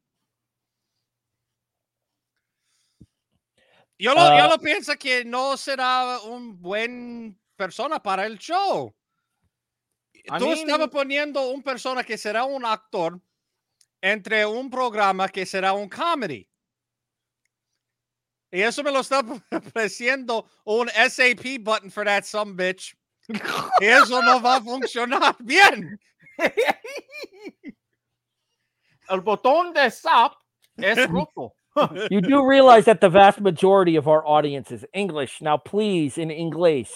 [3.97, 4.47] Yo lo, yo Ah.
[4.49, 8.93] lo pienso que no será un buen persona para el show.
[10.13, 13.21] I Tú mean- estabas poniendo un persona que será un actor
[14.01, 16.47] entre un programa que será un comedy.
[18.55, 19.21] Y eso me lo está
[19.51, 22.95] ofreciendo un SAP button for that some bitch.
[23.27, 25.99] Y eso no va a funcionar bien.
[29.09, 30.35] El botón de SAP
[30.77, 31.53] es roto.
[32.09, 35.41] You do realize that the vast majority of our audience is English.
[35.41, 36.93] Now, please, in English.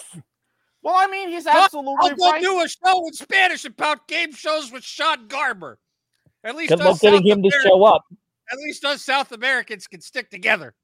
[0.82, 2.42] Well, I mean, he's Well, absolutely I'll go right.
[2.42, 5.78] do a show in Spanish about game shows with Sean Garber.
[6.42, 8.06] At least Good us luck getting South him to show up.
[8.50, 10.74] At least us South Americans can stick together.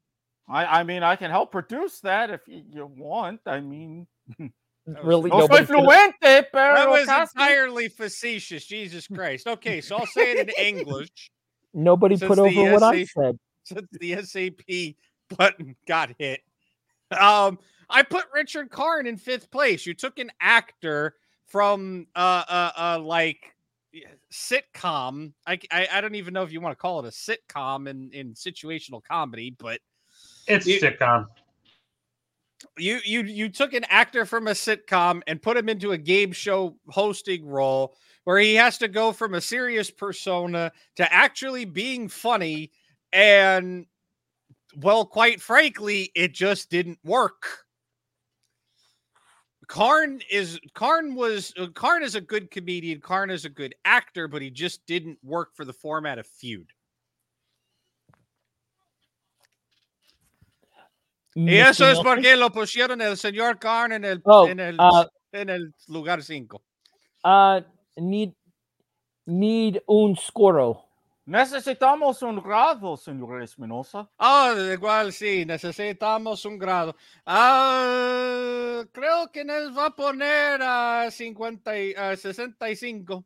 [0.48, 3.40] I, I mean, I can help produce that if you, you want.
[3.46, 4.06] I mean,
[5.02, 7.32] Really, no soy nobody's gonna- fluente, That was casi.
[7.36, 8.64] entirely facetious.
[8.66, 9.48] Jesus Christ.
[9.48, 11.30] Okay, so I'll say it in English
[11.74, 13.38] nobody put over the what I said.
[13.64, 14.94] since the SAP
[15.36, 16.40] button got hit.
[17.10, 17.58] Um,
[17.90, 19.86] I put Richard Karn in fifth place.
[19.86, 21.14] You took an actor
[21.46, 23.54] from uh uh, uh like
[24.32, 25.32] sitcom.
[25.46, 28.10] I, I I don't even know if you want to call it a sitcom in
[28.12, 29.80] in situational comedy, but
[30.46, 31.28] It's You- sitcom.
[32.78, 36.32] you you you took an actor from a sitcom and put him into a game
[36.32, 42.08] show hosting role where he has to go from a serious persona to actually being
[42.08, 42.70] funny
[43.12, 43.86] and
[44.76, 47.66] well quite frankly it just didn't work
[49.68, 53.00] Karn is Karn was Karn is a good comedian.
[53.00, 56.72] Karn is a good actor, but he just didn't work for the format of feud.
[61.38, 65.04] Y eso es porque lo pusieron el señor Karn en el, Oh, en el, uh,
[65.32, 66.62] en el lugar 5.
[67.24, 67.60] Uh,
[67.96, 68.32] need
[69.26, 70.82] need un scoro.
[71.26, 74.08] Necesitamos un grado, señor Espinosa.
[74.18, 76.96] Ah, igual sí, necesitamos un grado.
[77.26, 83.24] Ah, creo que nos va a poner a 50 y, a 65.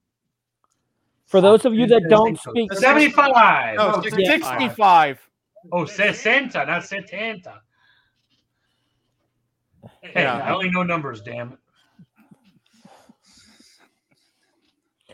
[1.27, 3.77] For those of you that don't speak, 75.
[3.77, 5.21] No, Oh, 65.
[5.71, 7.63] Oh, 60, not 70.
[10.03, 10.39] Hey, Yeah.
[10.39, 11.59] I only know numbers, damn it.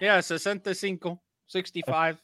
[0.00, 2.22] Yeah, 65, 65.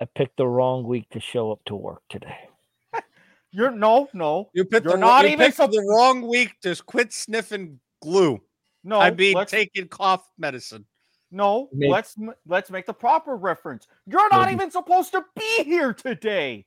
[0.00, 2.48] I picked the wrong week to show up to work today.
[3.50, 4.50] You're no, no.
[4.54, 8.40] You picked You're the, not you even picked the wrong week to quit sniffing glue.
[8.84, 10.86] No, I mean let's- taking cough medicine.
[11.34, 12.14] No, Make- let's
[12.46, 13.86] let's make the proper reference.
[14.06, 14.54] You're not Maybe.
[14.54, 16.66] even supposed to be here today.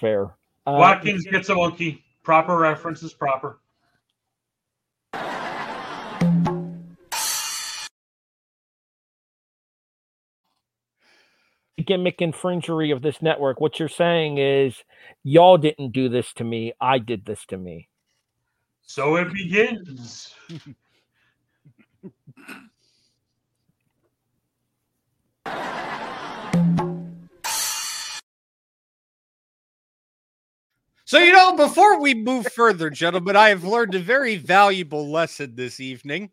[0.00, 0.24] Fair.
[0.66, 2.02] Uh, Watkins gets a monkey.
[2.26, 3.60] Proper reference is proper.
[11.86, 13.60] gimmick infringery of this network.
[13.60, 14.74] What you're saying is,
[15.22, 16.72] y'all didn't do this to me.
[16.80, 17.88] I did this to me.
[18.82, 20.34] So it begins.
[31.06, 35.54] So, you know, before we move further, gentlemen, I have learned a very valuable lesson
[35.54, 36.30] this evening.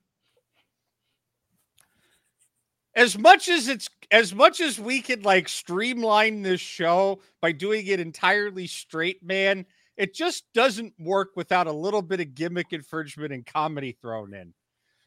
[2.95, 7.85] As much as it's as much as we can like streamline this show by doing
[7.85, 13.31] it entirely straight, man, it just doesn't work without a little bit of gimmick infringement
[13.31, 14.55] and comedy thrown in.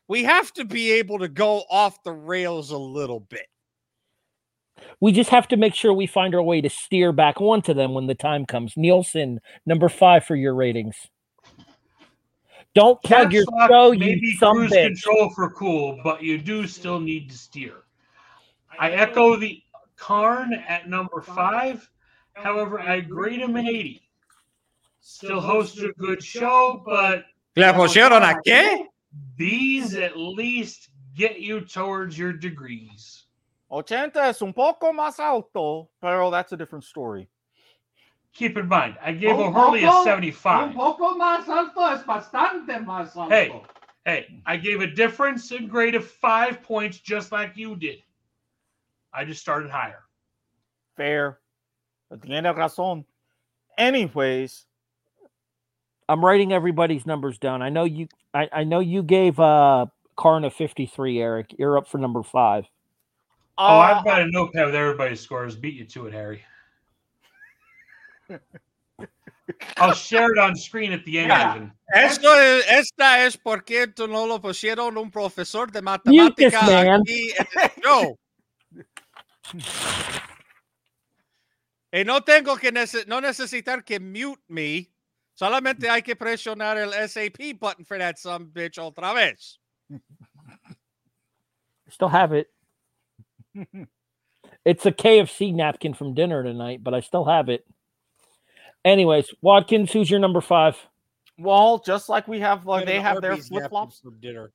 [0.07, 3.49] We have to be able to go off the rails a little bit.
[5.01, 7.95] We just have to make sure we find our way to steer back onto them
[7.95, 8.75] when the time comes.
[8.77, 10.97] Nielsen, number five for your ratings.
[12.75, 14.87] Don't plug your lock show, may you be some cruise bitch.
[15.03, 17.85] control for cool, but you do still need to steer.
[18.79, 19.63] I echo the
[19.97, 21.89] Karn at number five.
[22.35, 24.03] However, I grade him an 80.
[25.01, 27.25] Still hosts a good show, but
[27.57, 28.85] ¿Le pusieron a qué?
[29.39, 33.26] these at least get you towards your degrees.
[33.71, 37.29] 80 es un poco más alto, pero that's a different story.
[38.33, 40.69] Keep in mind, I gave Un O'Hurley a 75.
[40.69, 43.31] Un poco más alto es bastante más alto.
[43.35, 43.63] Hey,
[44.05, 48.03] hey, I gave a difference in grade of five points just like you did.
[49.13, 50.05] I just started higher.
[50.97, 51.39] Fair.
[52.23, 53.05] Tiene razón.
[53.79, 54.67] Anyways,
[56.09, 57.63] I'm writing everybody's numbers down.
[57.63, 58.09] I know you.
[58.33, 59.87] I, I know you gave uh
[60.17, 61.55] Karna 53, Eric.
[61.59, 62.67] You're up for number five.
[63.59, 65.57] Oh, uh, I've got a notepad with everybody's scores.
[65.57, 66.43] Beat you to it, Harry.
[69.79, 71.29] I'll share it on screen at the end.
[71.29, 71.69] Yeah.
[71.95, 77.33] Esto es, esta es porque tú no lo pusieron un profesor de Mute matemática aquí
[77.39, 78.19] en el show.
[81.93, 84.91] y no tengo que nece- no necesitar que mute me.
[85.35, 89.61] Solamente hay que presionar el SAP button for that some bitch otra vez.
[91.89, 92.49] Still have it.
[94.65, 97.67] it's a KFC napkin from dinner tonight, but I still have it.
[98.85, 100.77] Anyways, Watkins, who's your number five?
[101.39, 104.53] well, just like we have, like they an have their flip flops for dinner.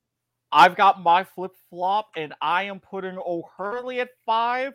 [0.50, 4.74] I've got my flip flop, and I am putting O'Hurley at five,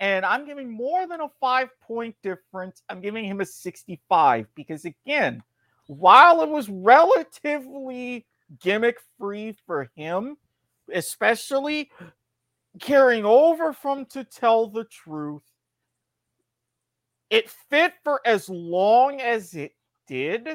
[0.00, 2.82] and I'm giving more than a five point difference.
[2.88, 5.42] I'm giving him a 65 because, again,
[5.86, 8.26] while it was relatively
[8.60, 10.36] gimmick free for him,
[10.92, 11.90] especially
[12.78, 15.42] carrying over from To Tell the Truth,
[17.30, 19.72] it fit for as long as it
[20.06, 20.48] did,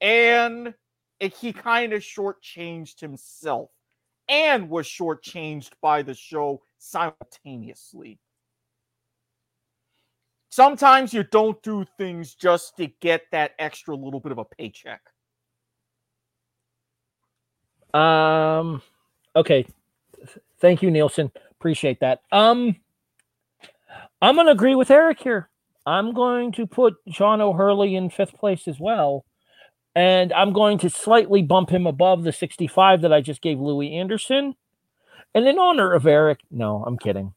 [0.00, 0.74] and
[1.20, 3.70] it, he kind of shortchanged himself
[4.28, 8.18] and was shortchanged by the show simultaneously.
[10.50, 15.00] Sometimes you don't do things just to get that extra little bit of a paycheck.
[17.92, 18.82] Um,
[19.34, 19.66] okay.
[20.66, 21.30] Thank you, Nielsen.
[21.52, 22.22] Appreciate that.
[22.32, 22.74] Um,
[24.20, 25.48] I'm going to agree with Eric here.
[25.86, 29.24] I'm going to put John O'Hurley in fifth place as well.
[29.94, 33.94] And I'm going to slightly bump him above the 65 that I just gave Louie
[33.94, 34.56] Anderson.
[35.36, 37.32] And in honor of Eric, no, I'm kidding.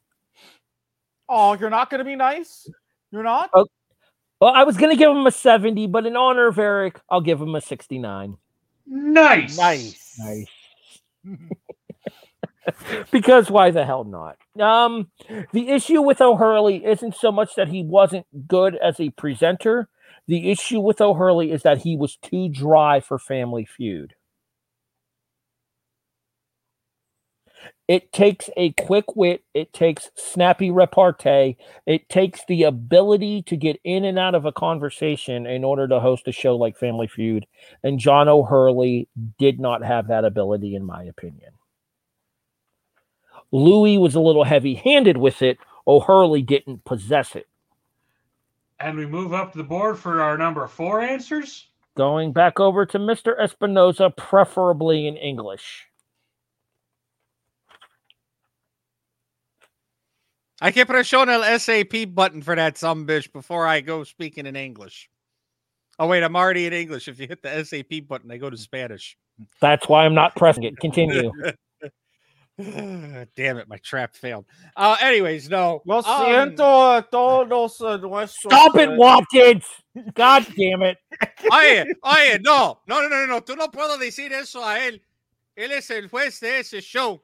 [1.28, 2.68] Oh, you're not going to be nice?
[3.12, 3.50] You're not?
[3.54, 3.66] Oh,
[4.40, 7.20] well, I was going to give him a 70, but in honor of Eric, I'll
[7.20, 8.36] give him a 69.
[8.88, 9.56] Nice.
[9.56, 10.16] Nice.
[10.18, 10.46] Nice.
[13.10, 14.36] because why the hell not?
[14.60, 15.10] Um,
[15.52, 19.88] the issue with O'Hurley isn't so much that he wasn't good as a presenter.
[20.26, 24.14] The issue with O'Hurley is that he was too dry for Family Feud.
[27.88, 31.56] It takes a quick wit, it takes snappy repartee,
[31.86, 35.98] it takes the ability to get in and out of a conversation in order to
[35.98, 37.46] host a show like Family Feud.
[37.82, 41.50] And John O'Hurley did not have that ability, in my opinion.
[43.52, 45.58] Louie was a little heavy handed with it.
[45.86, 47.48] O'Hurley didn't possess it.
[48.78, 51.68] And we move up the board for our number four answers.
[51.96, 53.38] Going back over to Mr.
[53.38, 55.86] Espinoza, preferably in English.
[60.62, 64.46] I can press on the SAP button for that some bitch before I go speaking
[64.46, 65.08] in English.
[65.98, 67.08] Oh wait, I'm already in English.
[67.08, 69.16] If you hit the SAP button, I go to Spanish.
[69.60, 70.76] That's why I'm not pressing it.
[70.78, 71.32] Continue.
[73.36, 74.44] Damn it, my trap failed.
[74.76, 75.82] Uh, anyways, no.
[75.84, 78.52] Lo um, siento a todos nuestros.
[78.52, 79.64] Stop it, Watkins!
[80.14, 80.98] God damn it.
[81.50, 85.02] Oye, oye, no, no, no, no, no, tú no puedo decir eso a él.
[85.56, 87.22] Él es el juez de ese show.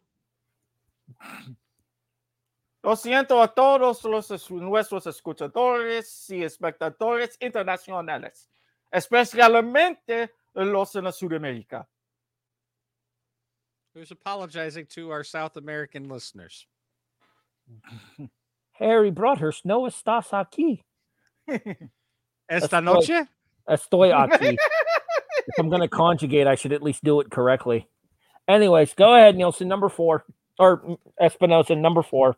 [2.83, 8.49] Lo siento a todos los es- nuestros escuchadores y espectadores internacionales,
[8.91, 11.89] especialmente los en Sudamérica.
[13.97, 16.67] Who's apologizing to our South American listeners?
[18.73, 20.83] Harry Broadhurst, no estás aquí.
[22.51, 23.27] Esta noche?
[23.67, 24.55] Estoy aquí.
[25.47, 27.89] if I'm going to conjugate, I should at least do it correctly.
[28.47, 30.27] Anyways, go ahead, Nielsen, number four.
[30.59, 32.37] Or Espinoza, number four.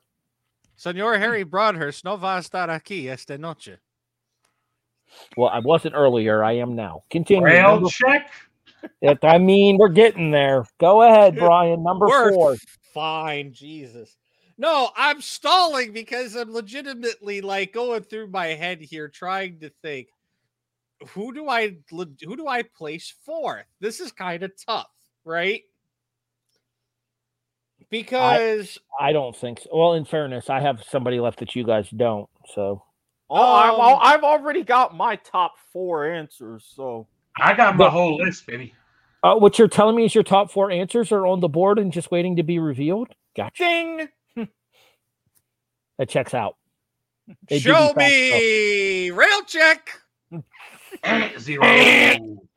[0.76, 3.78] Senor Harry Broadhurst no va a estar aquí esta noche.
[5.36, 6.44] Well, I wasn't earlier.
[6.44, 7.02] I am now.
[7.10, 7.46] Continue.
[7.46, 8.30] Rail Number- check.
[9.00, 10.64] It- I mean, we're getting there.
[10.80, 11.82] Go ahead, Brian.
[11.82, 12.56] Number We're four.
[12.94, 14.16] Fine, Jesus.
[14.56, 20.08] No, I'm stalling because I'm legitimately like going through my head here, trying to think
[21.10, 23.66] who do I who do I place fourth?
[23.80, 24.90] This is kind of tough,
[25.24, 25.62] right?
[27.88, 29.70] Because I don't think so.
[29.72, 32.28] Well, in fairness, I have somebody left that you guys don't.
[32.52, 32.82] So
[33.30, 37.06] Oh, I've, Um, I've already got my top four answers, so
[37.40, 38.74] I got my But- whole list, baby.
[39.22, 41.92] uh, what you're telling me is your top four answers are on the board and
[41.92, 43.08] just waiting to be revealed?
[43.36, 43.62] Gotcha.
[43.62, 44.08] ding.
[45.98, 46.56] That checks out.
[47.48, 50.00] They show be fast, me rail check.
[51.38, 51.62] Zero.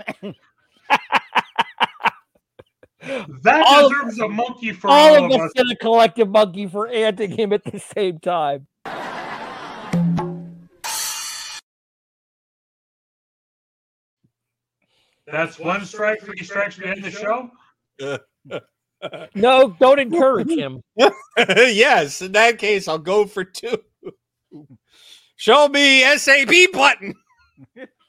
[3.43, 5.53] that All of- deserves a monkey for All all, of of us us.
[5.55, 8.67] get a collective monkey for anting him at the same time.
[15.31, 17.51] That's one strike, three strikes to end the show.
[19.33, 20.83] No, don't encourage him.
[21.37, 23.77] yes, in that case, I'll go for two.
[25.35, 27.15] Show me SAP button.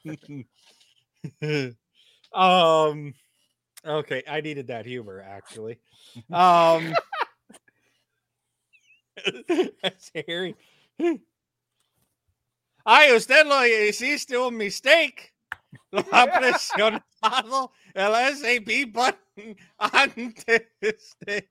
[2.33, 3.13] um
[3.85, 5.79] okay, I needed that humor actually.
[6.31, 6.93] Um
[9.81, 10.55] that's Harry.
[10.99, 11.19] I was
[12.85, 15.32] Ay, usted lo still a mistake.
[15.91, 21.47] Lo ha presionado el SAP button antes de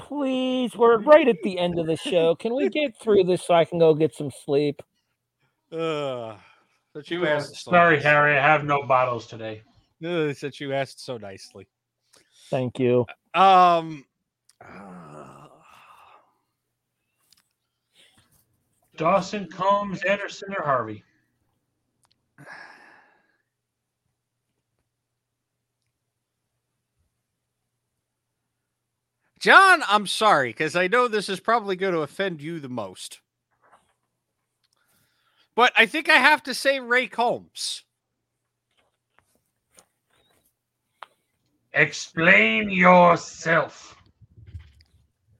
[0.00, 2.34] Please, we're right at the end of the show.
[2.34, 4.82] Can we get through this so I can go get some sleep?
[5.72, 6.36] Ugh.
[6.94, 8.10] That you asked so Sorry, nicely.
[8.10, 8.38] Harry.
[8.38, 9.62] I have no bottles today.
[10.04, 11.66] Ugh, that you asked so nicely.
[12.50, 13.06] Thank you.
[13.34, 14.04] Um,
[18.96, 21.02] Dawson, Combs, Anderson, or Harvey?
[29.44, 33.20] John, I'm sorry because I know this is probably going to offend you the most.
[35.54, 37.82] But I think I have to say Ray Combs.
[41.74, 43.96] Explain yourself.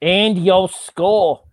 [0.03, 1.49] And your skull.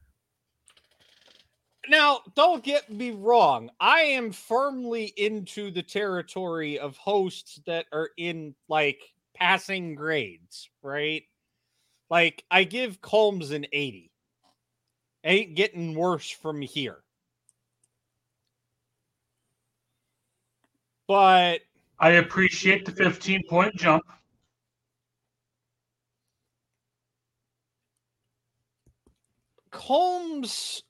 [1.90, 3.72] Now, don't get me wrong.
[3.80, 9.02] I am firmly into the territory of hosts that are in like
[9.34, 11.24] passing grades, right?
[12.10, 14.12] Like I give Combs an 80.
[15.24, 16.99] Ain't getting worse from here.
[21.08, 21.62] But
[21.99, 24.03] I appreciate the 15 point jump.
[29.72, 30.84] Combs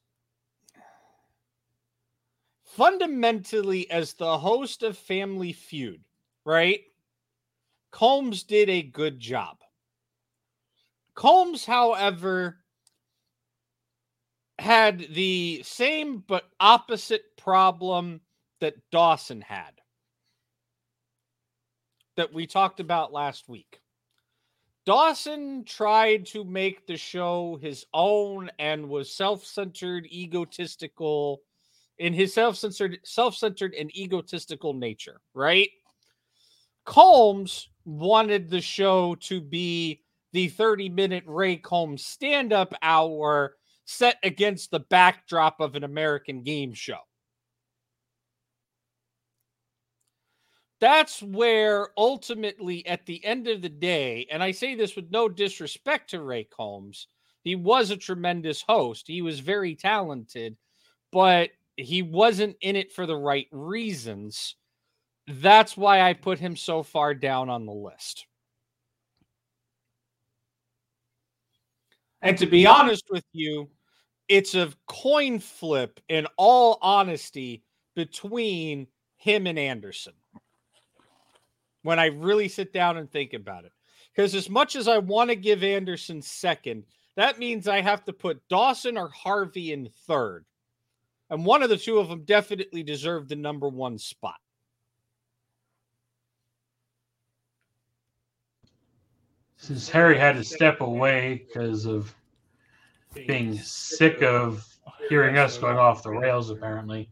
[2.76, 6.02] fundamentally as the host of Family Feud,
[6.46, 6.82] right?
[7.92, 9.58] Combs did a good job.
[11.14, 12.60] Combs, however,
[14.58, 18.22] had the same but opposite problem
[18.62, 19.82] that Dawson had
[22.16, 23.82] that we talked about last week.
[24.86, 31.42] Dawson tried to make the show his own and was self-centered, egotistical
[32.02, 35.70] in his self-centered, self-centered and egotistical nature, right?
[36.86, 40.02] Combs wanted the show to be
[40.34, 43.56] the 30-minute Ray Combs stand-up hour
[43.86, 46.98] set against the backdrop of an American game show.
[50.82, 55.30] that's where ultimately at the end of the day, and I say this with no
[55.30, 57.08] disrespect to Ray Combs,
[57.44, 59.08] he was a tremendous host.
[59.08, 60.58] He was very talented,
[61.12, 61.52] but
[61.82, 64.56] he wasn't in it for the right reasons.
[65.28, 68.26] That's why I put him so far down on the list.
[72.22, 73.70] And to be honest with you,
[74.28, 77.64] it's a coin flip in all honesty
[77.96, 78.88] between
[79.18, 80.14] him and Anderson
[81.84, 83.72] when I really sit down and think about it.
[84.16, 86.84] Because as much as I want to give Anderson second,
[87.16, 90.46] that means I have to put Dawson or Harvey in third.
[91.32, 94.36] And one of the two of them definitely deserved the number one spot.
[99.56, 102.14] Since Harry had to step away because of
[103.14, 104.68] being sick of
[105.08, 107.10] hearing us going off the rails, apparently.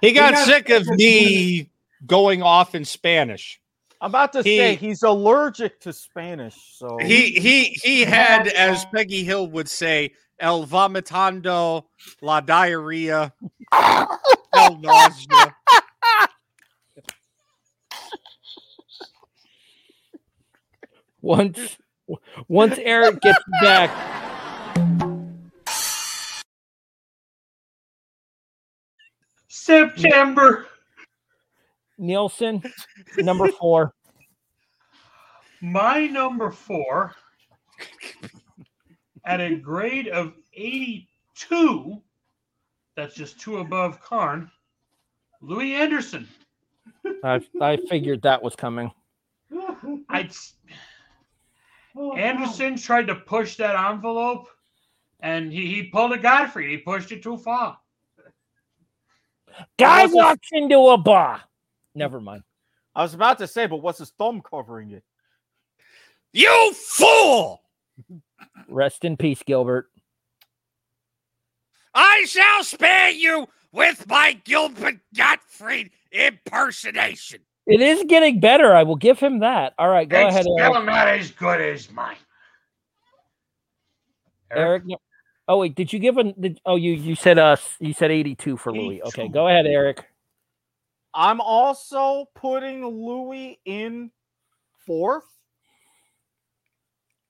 [0.00, 1.70] He got, sick of me
[2.06, 3.60] going off in Spanish.
[4.00, 8.86] I'm about to He- say he's allergic to Spanish, so He he he had, as
[8.94, 11.86] Peggy Hill would say, el vomitando,
[12.22, 13.32] la diarrhea,
[13.72, 15.56] el nausea.
[21.20, 21.78] Once
[22.46, 23.90] once Eric gets back,
[29.48, 30.66] September.
[31.98, 32.62] Nielsen,
[33.18, 33.92] number four.
[35.60, 37.14] My number four,
[39.24, 42.00] at a grade of 82,
[42.98, 44.50] that's just two above Karn,
[45.40, 46.26] Louie Anderson.
[47.22, 48.90] I I figured that was coming.
[50.08, 50.28] I
[52.16, 54.48] Anderson tried to push that envelope,
[55.20, 56.70] and he, he pulled a Gottfried.
[56.70, 57.78] He pushed it too far.
[59.78, 61.40] Guy What's his- walks into a bar.
[61.94, 62.42] Never mind.
[62.96, 65.04] I was about to say, but what's his thumb covering it?
[66.32, 67.62] You fool!
[68.68, 69.88] Rest in peace, Gilbert.
[71.98, 77.40] I shall spare you with my Gilbert Gottfried impersonation.
[77.66, 78.72] It is getting better.
[78.72, 79.74] I will give him that.
[79.80, 80.84] All right, go it's ahead, still Eric.
[80.86, 82.16] not as good as mine.
[84.52, 84.84] Eric.
[84.86, 84.98] no-
[85.48, 86.24] Oh wait, did you give a?
[86.34, 89.00] Did, oh, you you said uh you said eighty two for Louie.
[89.02, 90.04] Okay, go ahead, Eric.
[91.14, 94.10] I'm also putting Louie in
[94.86, 95.24] fourth.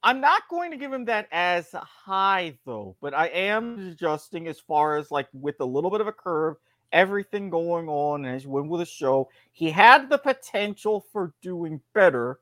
[0.03, 4.61] I'm not going to give him that as high though, but I am adjusting as
[4.61, 6.57] far as like with a little bit of a curve,
[6.93, 9.29] everything going on as you went with the show.
[9.53, 12.39] He had the potential for doing better,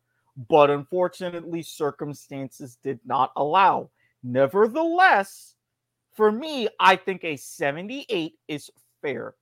[0.49, 3.91] but unfortunately, circumstances did not allow.
[4.23, 5.55] Nevertheless,
[6.13, 8.71] for me, I think a 78 is
[9.01, 9.35] fair.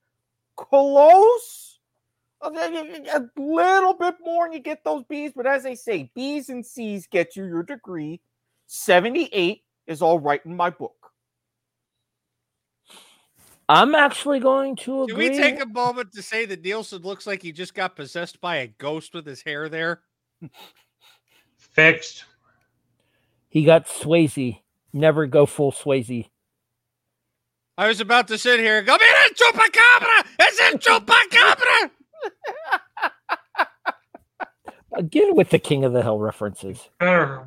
[0.57, 1.74] Close
[2.45, 2.51] a
[3.15, 6.65] a little bit more and you get those B's, but as I say, B's and
[6.65, 8.21] C's get you your degree.
[8.67, 10.95] 78 is all right in my book.
[13.69, 15.31] I'm actually going to Can agree.
[15.31, 18.57] we take a moment to say that Nielsen looks like he just got possessed by
[18.57, 20.03] a ghost with his hair there?
[21.57, 22.25] Fixed.
[23.49, 24.59] He got Swayze.
[24.93, 26.29] Never go full Swayze.
[27.77, 30.27] I was about to sit here and go, Mira, chupacabra!
[30.39, 31.91] It's a chupacabra!
[34.97, 36.89] Again with the King of the Hill references.
[37.01, 37.45] Better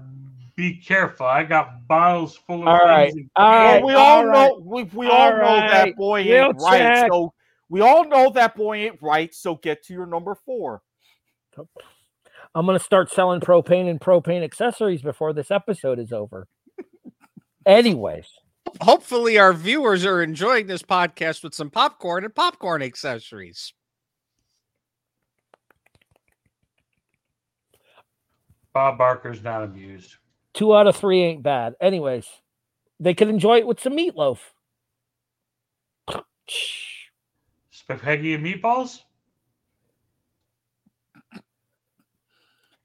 [0.57, 1.27] be careful.
[1.27, 3.29] I got bottles full of All right, things.
[3.35, 3.83] all right.
[3.83, 5.69] we all all right, know we, we all all know right.
[5.85, 6.79] that boy We'll ain't right.
[6.79, 7.11] check.
[7.11, 7.33] So
[7.69, 9.33] we all know that boy ain't right.
[9.33, 10.81] So get to your number four.
[12.55, 16.47] I'm going to start selling propane and propane accessories before this episode is over.
[17.65, 18.27] Anyways,
[18.81, 23.73] Hopefully, our viewers are enjoying this podcast with some popcorn and popcorn accessories.
[28.77, 30.17] Bob Barker's not amused.
[30.53, 31.73] two out of three ain't bad.
[31.81, 32.27] Anyways,
[32.99, 34.37] they could enjoy it with some meatloaf.
[37.71, 38.99] Spaghetti and meatballs?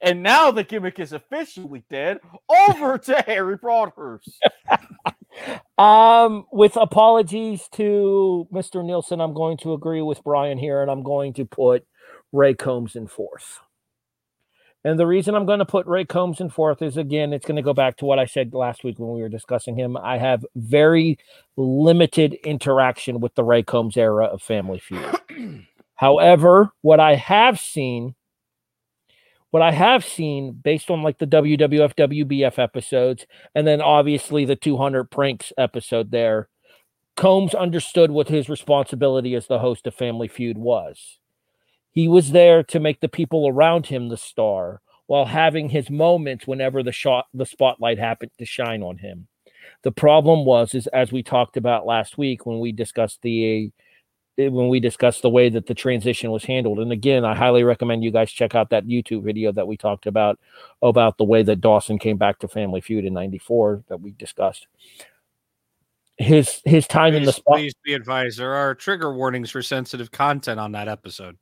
[0.00, 2.20] And now the gimmick is officially dead.
[2.48, 4.30] Over to Harry Broadhurst.
[5.78, 8.84] Um, with apologies to Mr.
[8.84, 11.84] Nielsen, I'm going to agree with Brian here, and I'm going to put
[12.32, 13.58] Ray Combs in fourth.
[14.84, 17.56] And the reason I'm going to put Ray Combs in fourth is again, it's going
[17.56, 19.96] to go back to what I said last week when we were discussing him.
[19.96, 21.18] I have very
[21.56, 25.20] limited interaction with the Ray Combs era of Family Feud.
[25.94, 28.16] However, what I have seen,
[29.50, 34.56] what I have seen based on like the WWF WBF episodes, and then obviously the
[34.56, 36.48] 200 pranks episode there,
[37.16, 41.18] Combs understood what his responsibility as the host of Family Feud was.
[41.92, 46.46] He was there to make the people around him the star while having his moments
[46.46, 49.28] whenever the shot the spotlight happened to shine on him.
[49.82, 53.70] The problem was is as we talked about last week when we discussed the
[54.38, 56.78] eh, when we discussed the way that the transition was handled.
[56.78, 60.06] And again, I highly recommend you guys check out that YouTube video that we talked
[60.06, 60.38] about
[60.80, 64.66] about the way that Dawson came back to Family Feud in 94 that we discussed.
[66.16, 69.60] His his time in the Please, spot please be advised there are trigger warnings for
[69.60, 71.36] sensitive content on that episode.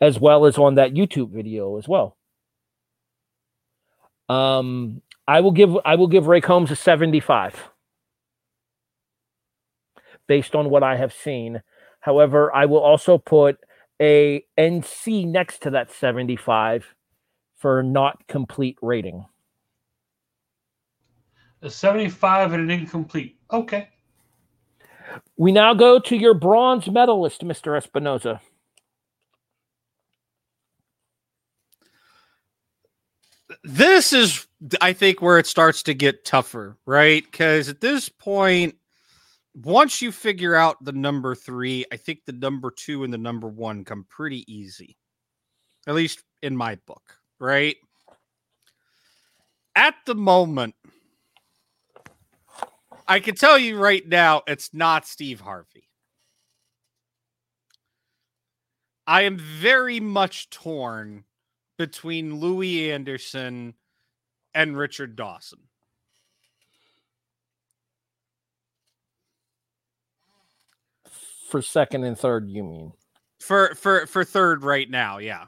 [0.00, 2.16] As well as on that YouTube video as well.
[4.28, 7.70] Um, I will give I will give Ray Combs a 75
[10.26, 11.62] based on what I have seen.
[12.00, 13.58] However, I will also put
[14.00, 16.94] a NC next to that 75
[17.56, 19.24] for not complete rating.
[21.62, 23.36] A 75 and an incomplete.
[23.52, 23.88] Okay.
[25.36, 27.80] We now go to your bronze medalist, Mr.
[27.80, 28.40] Espinoza.
[33.64, 34.46] This is
[34.80, 37.24] i think where it starts to get tougher right?
[37.30, 38.76] Because at this point
[39.54, 43.48] once you figure out the number three i think the number two and the number
[43.48, 44.96] one come pretty easy
[45.86, 47.76] at least in my book right?
[49.74, 50.74] At the moment
[53.08, 55.88] i can tell you right now it's not steve harvey.
[59.06, 61.24] I am very much torn
[61.82, 63.74] between Louie Anderson
[64.54, 65.58] and Richard Dawson.
[71.48, 72.92] For second and third, you mean?
[73.40, 75.46] For for for third right now, yeah.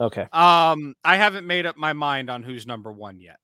[0.00, 0.28] Okay.
[0.32, 3.40] Um I haven't made up my mind on who's number 1 yet.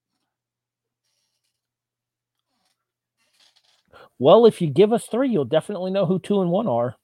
[4.20, 6.94] Well, if you give us three, you'll definitely know who two and one are.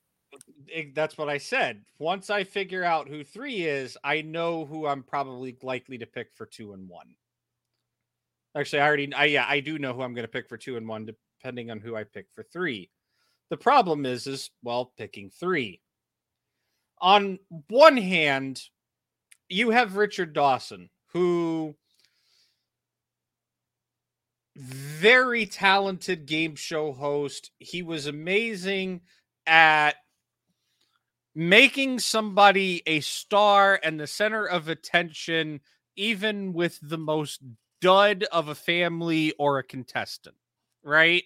[0.72, 1.84] Eh, That's what I said.
[1.98, 6.28] Once I figure out who 3 is, I know who I'm probably likely to pick
[6.34, 7.14] for 2 and 1.
[8.56, 10.76] Actually, I already I yeah, I do know who I'm going to pick for 2
[10.76, 11.06] and 1
[11.42, 12.90] depending on who I pick for 3.
[13.50, 15.80] The problem is is well, picking 3.
[17.00, 17.38] On
[17.68, 18.62] one hand,
[19.48, 21.74] you have Richard Dawson, who
[24.56, 27.50] very talented game show host.
[27.58, 29.00] He was amazing
[29.46, 29.96] at
[31.34, 35.60] making somebody a star and the center of attention,
[35.96, 37.40] even with the most
[37.80, 40.36] dud of a family or a contestant,
[40.82, 41.24] right?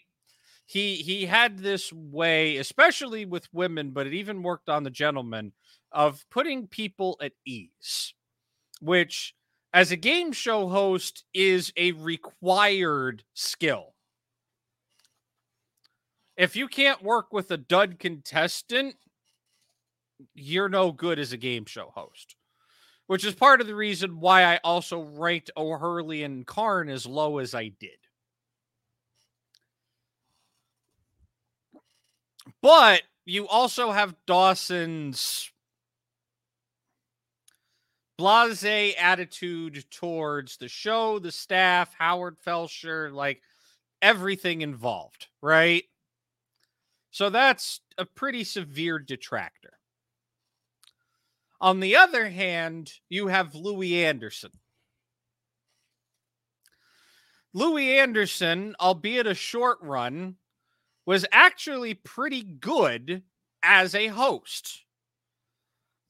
[0.67, 5.53] He he had this way, especially with women, but it even worked on the gentlemen,
[5.93, 8.15] of putting people at ease,
[8.81, 9.35] which
[9.73, 13.95] as a game show host is a required skill.
[16.37, 18.97] If you can't work with a dud contestant,
[20.35, 22.37] you're no good as a game show host.
[23.07, 27.39] Which is part of the reason why I also ranked O'Hurley and Karn as low
[27.39, 27.99] as I did.
[32.63, 35.51] But you also have Dawson's
[38.19, 38.65] blase
[38.99, 43.43] attitude towards the show, the staff, Howard Felsher, like
[44.03, 45.85] everything involved, right?
[47.11, 49.76] So that's a pretty severe detractor.
[51.61, 54.51] On the other hand, you have Louie Anderson.
[57.55, 60.37] Louie Anderson, albeit a short run,
[61.07, 63.23] was actually pretty good
[63.63, 64.85] as a host.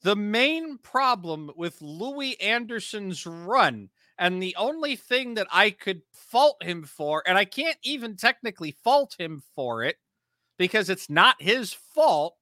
[0.03, 6.63] The main problem with Louie Anderson's run, and the only thing that I could fault
[6.63, 9.97] him for, and I can't even technically fault him for it
[10.59, 12.37] because it's not his fault,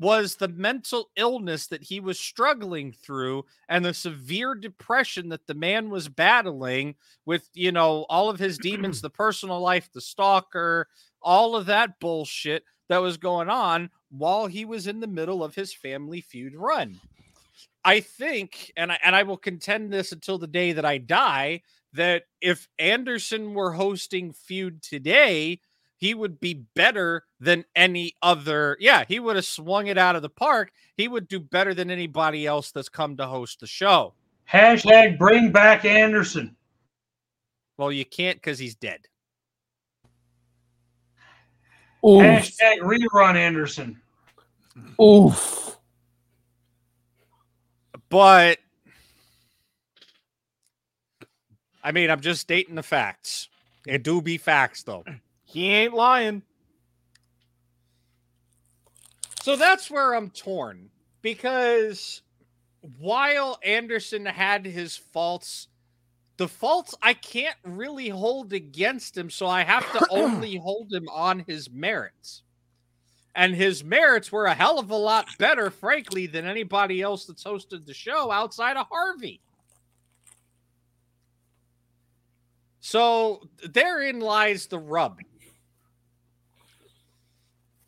[0.00, 5.54] was the mental illness that he was struggling through and the severe depression that the
[5.54, 6.94] man was battling
[7.26, 10.88] with, you know, all of his demons, the personal life, the stalker,
[11.20, 15.54] all of that bullshit that was going on while he was in the middle of
[15.54, 16.98] his family feud run.
[17.84, 21.62] I think, and I and I will contend this until the day that I die,
[21.92, 25.60] that if Anderson were hosting feud today,
[26.00, 28.76] he would be better than any other.
[28.80, 30.72] Yeah, he would have swung it out of the park.
[30.96, 34.14] He would do better than anybody else that's come to host the show.
[34.50, 36.56] Hashtag bring back Anderson.
[37.76, 39.00] Well, you can't because he's dead.
[42.04, 42.22] Oof.
[42.22, 44.00] Hashtag rerun Anderson.
[45.00, 45.76] Oof.
[48.08, 48.58] But
[51.84, 53.48] I mean, I'm just stating the facts.
[53.86, 55.04] It do be facts, though.
[55.50, 56.42] He ain't lying.
[59.42, 60.90] So that's where I'm torn
[61.22, 62.22] because
[63.00, 65.66] while Anderson had his faults,
[66.36, 71.08] the faults I can't really hold against him, so I have to only hold him
[71.08, 72.42] on his merits.
[73.34, 77.44] And his merits were a hell of a lot better, frankly, than anybody else that's
[77.44, 79.40] hosted the show outside of Harvey.
[82.80, 85.18] So therein lies the rub.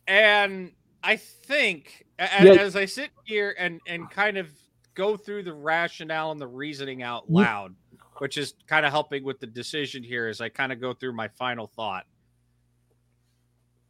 [0.07, 0.71] And
[1.03, 2.53] I think Yeah.
[2.59, 4.49] as I sit here and and kind of
[4.95, 7.75] go through the rationale and the reasoning out loud,
[8.19, 11.13] which is kind of helping with the decision here as I kind of go through
[11.13, 12.05] my final thought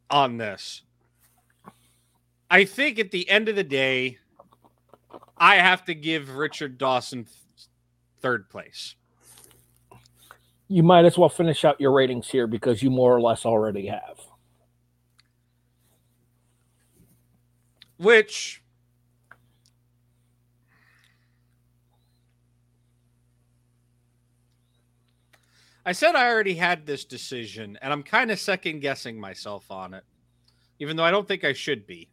[0.10, 0.84] on this.
[2.50, 4.20] I think at the end of the day,
[5.38, 7.36] I have to give Richard Dawson th-
[8.22, 8.96] third place.
[10.68, 13.88] You might as well finish out your ratings here because you more or less already
[13.88, 14.13] have.
[18.04, 18.62] Which
[25.86, 29.94] I said I already had this decision, and I'm kind of second guessing myself on
[29.94, 30.04] it,
[30.80, 32.10] even though I don't think I should be.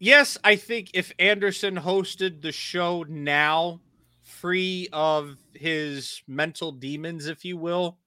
[0.00, 3.80] Yes, I think if Anderson hosted the show now,
[4.20, 7.98] free of his mental demons, if you will,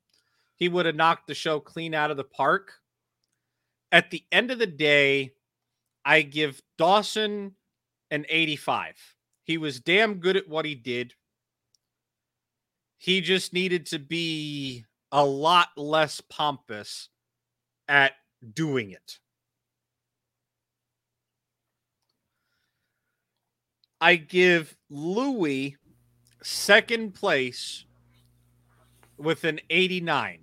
[0.58, 2.82] he would have knocked the show clean out of the park
[3.94, 5.34] at the end of the day,
[6.04, 7.54] I give Dawson
[8.10, 8.96] an 85.
[9.44, 11.14] He was damn good at what he did.
[12.98, 17.10] He just needed to be a lot less pompous
[17.88, 18.14] at
[18.54, 19.20] doing it.
[24.02, 25.78] I give Louie
[26.42, 27.86] second place
[29.18, 30.43] with an 89.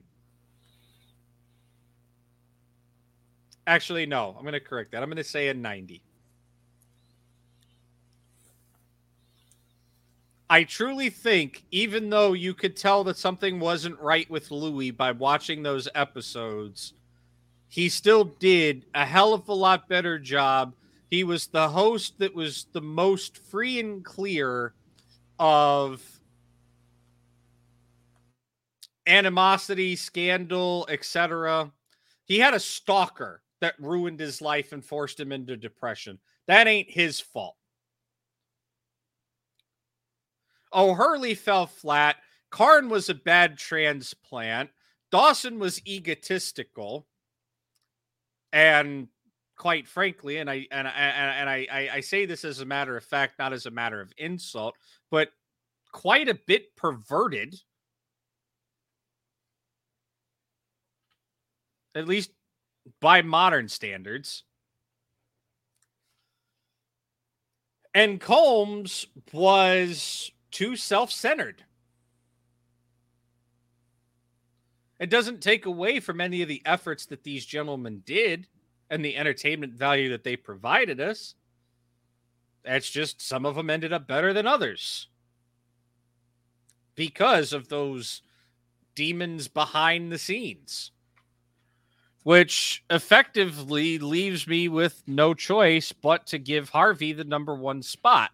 [3.66, 4.34] Actually, no.
[4.36, 5.02] I'm going to correct that.
[5.02, 6.02] I'm going to say a 90.
[10.48, 15.12] I truly think, even though you could tell that something wasn't right with Louie by
[15.12, 16.94] watching those episodes,
[17.68, 20.74] he still did a hell of a lot better job.
[21.08, 24.74] He was the host that was the most free and clear
[25.38, 26.02] of
[29.06, 31.70] animosity, scandal, etc.
[32.24, 36.18] He had a stalker that ruined his life and forced him into depression.
[36.46, 37.56] That ain't his fault.
[40.72, 42.16] Oh, Hurley fell flat.
[42.50, 44.70] Karn was a bad transplant.
[45.10, 47.06] Dawson was egotistical.
[48.52, 49.08] And
[49.56, 52.96] quite frankly, and I and I and I, I I say this as a matter
[52.96, 54.74] of fact, not as a matter of insult,
[55.10, 55.30] but
[55.92, 57.54] quite a bit perverted.
[61.94, 62.30] At least
[63.00, 64.44] by modern standards.
[67.94, 71.64] And Combs was too self centered.
[74.98, 78.46] It doesn't take away from any of the efforts that these gentlemen did
[78.90, 81.34] and the entertainment value that they provided us.
[82.64, 85.08] That's just some of them ended up better than others
[86.94, 88.20] because of those
[88.94, 90.90] demons behind the scenes
[92.22, 98.30] which effectively leaves me with no choice but to give Harvey the number one spot.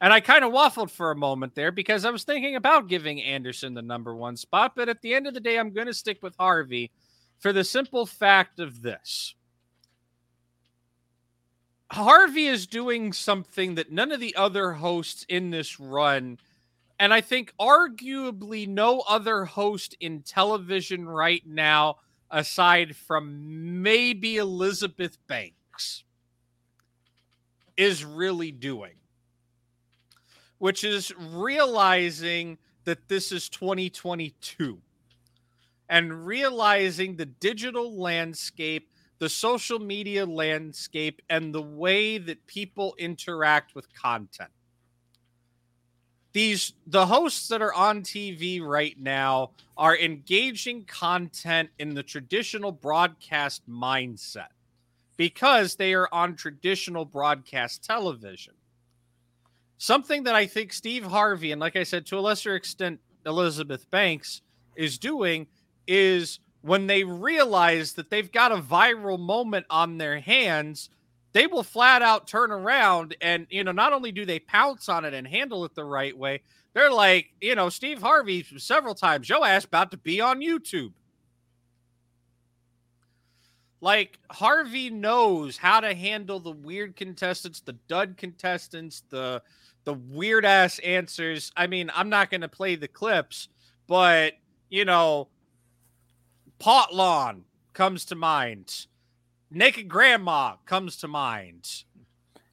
[0.00, 3.22] And I kind of waffled for a moment there because I was thinking about giving
[3.22, 5.94] Anderson the number one spot, but at the end of the day, I'm going to
[5.94, 6.90] stick with Harvey
[7.38, 9.36] for the simple fact of this.
[11.92, 16.38] Harvey is doing something that none of the other hosts in this run,
[16.98, 21.98] and I think arguably no other host in television right now
[22.32, 26.04] aside from maybe Elizabeth Banks,
[27.76, 28.94] is really doing,
[30.58, 34.78] which is realizing that this is 2022
[35.88, 43.74] and realizing the digital landscape, the social media landscape and the way that people interact
[43.74, 44.50] with content.
[46.32, 52.72] These the hosts that are on TV right now are engaging content in the traditional
[52.72, 54.48] broadcast mindset
[55.16, 58.54] because they are on traditional broadcast television.
[59.76, 63.90] Something that I think Steve Harvey and like I said to a lesser extent Elizabeth
[63.90, 64.40] Banks
[64.74, 65.46] is doing
[65.86, 70.88] is when they realize that they've got a viral moment on their hands,
[71.32, 75.04] they will flat out turn around and, you know, not only do they pounce on
[75.04, 76.42] it and handle it the right way,
[76.74, 80.92] they're like, you know, Steve Harvey several times, joe ass about to be on YouTube.
[83.80, 89.42] Like Harvey knows how to handle the weird contestants, the dud contestants, the
[89.84, 91.50] the weird ass answers.
[91.56, 93.48] I mean, I'm not going to play the clips,
[93.88, 94.34] but
[94.70, 95.28] you know,
[96.60, 98.86] pot lawn comes to mind.
[99.54, 101.84] Naked grandma comes to mind.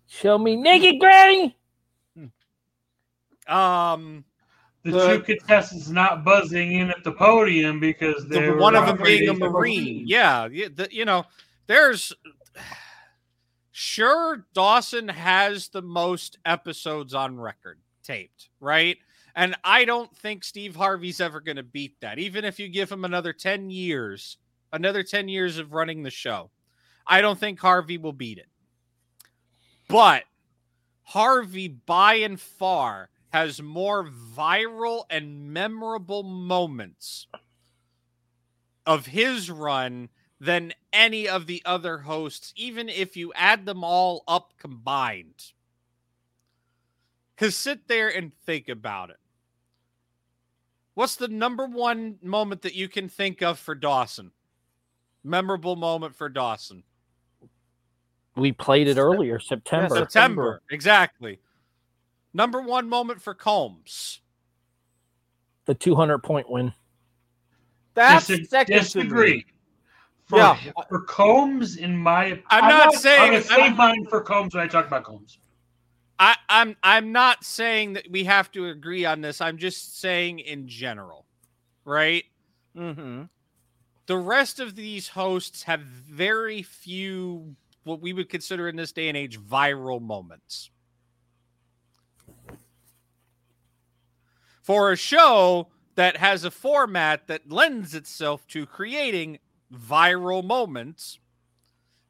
[0.08, 1.56] Show me naked granny.
[3.48, 4.26] Um,
[4.84, 9.02] The, two contestants not buzzing in at the podium because the, they one of them
[9.02, 10.04] being a marine.
[10.06, 11.26] Yeah, yeah, the, you know,
[11.66, 12.14] there's
[13.72, 18.98] sure Dawson has the most episodes on record taped, right?
[19.36, 22.20] And I don't think Steve Harvey's ever going to beat that.
[22.20, 24.38] Even if you give him another 10 years,
[24.74, 26.52] another 10 years of running the show,
[27.10, 28.48] I don't think Harvey will beat it.
[29.88, 30.24] But
[31.02, 37.26] Harvey, by and far, has more viral and memorable moments
[38.86, 40.10] of his run
[40.40, 45.52] than any of the other hosts, even if you add them all up combined.
[47.36, 49.20] Because sit there and think about it.
[50.94, 54.32] What's the number one moment that you can think of for Dawson?
[55.24, 56.84] Memorable moment for Dawson.
[58.40, 59.96] We played it earlier, September.
[59.98, 60.62] September.
[60.72, 61.40] Exactly.
[62.34, 64.22] Number one moment for Combs.
[65.66, 66.74] The 200 point win.
[67.96, 69.04] That's Dis- second to me.
[69.04, 69.46] disagree.
[70.26, 70.58] For, Yeah.
[70.88, 74.64] for Combs, in my, I'm not saying- I'm gonna save I'm- mine for Combs when
[74.64, 75.40] I talk about Combs.
[76.22, 79.40] I, I'm I'm not saying that we have to agree on this.
[79.40, 81.26] I'm just saying in general,
[81.86, 82.26] right?
[82.76, 83.24] Mm-hmm.
[84.06, 87.56] The rest of these hosts have very few
[87.90, 90.70] what we would consider in this day and age viral moments.
[94.62, 99.40] For a show that has a format that lends itself to creating
[99.74, 101.20] viral moments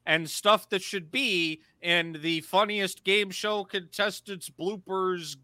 [0.05, 5.37] and stuff that should be in the funniest game show contestants bloopers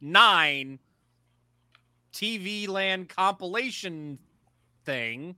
[0.00, 0.78] 9
[2.12, 4.18] TV land compilation
[4.84, 5.36] thing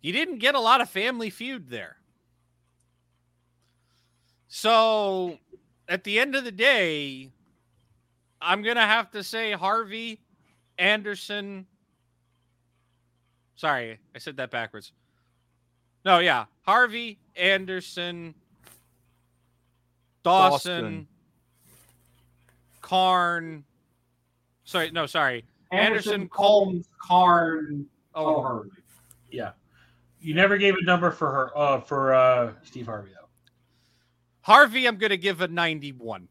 [0.00, 1.96] you didn't get a lot of family feud there
[4.56, 5.38] so
[5.86, 7.30] at the end of the day
[8.40, 10.18] i'm gonna have to say harvey
[10.78, 11.66] anderson
[13.56, 14.92] sorry i said that backwards
[16.06, 18.34] no yeah harvey anderson
[20.24, 21.06] dawson, Dawson.
[22.80, 23.62] karn
[24.64, 28.70] sorry no sorry anderson, Anderson, Combs, Combs, Karn, oh, Harvey.
[29.30, 29.50] Yeah.
[30.20, 33.15] You never gave a number for her uh for uh Steve Harvey though.
[34.46, 36.28] Harvey, I'm going to give a 91.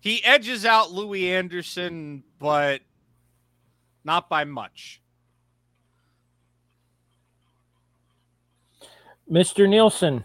[0.00, 2.80] He edges out Louie Anderson, but
[4.04, 5.02] not by much.
[9.30, 9.68] Mr.
[9.68, 10.24] Nielsen,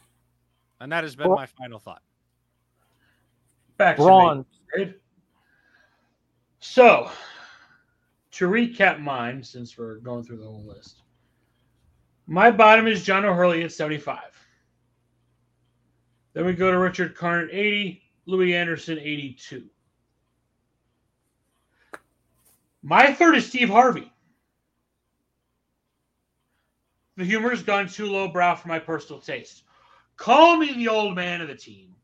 [0.80, 2.02] And that has been Well- my final thought.
[3.76, 4.46] Back to Braun.
[4.78, 4.94] me.
[6.62, 7.12] So
[8.32, 11.02] to recap mine, since we're going through the whole list.
[12.26, 14.43] My bottom is John O'Hurley at 75.
[16.34, 19.64] Then we go to Richard Karn 80, Louie Anderson 82.
[22.82, 24.12] My third is Steve Harvey.
[27.16, 29.64] The humor has gone too lowbrow for my personal taste.
[30.18, 31.96] Call me the old man of the team.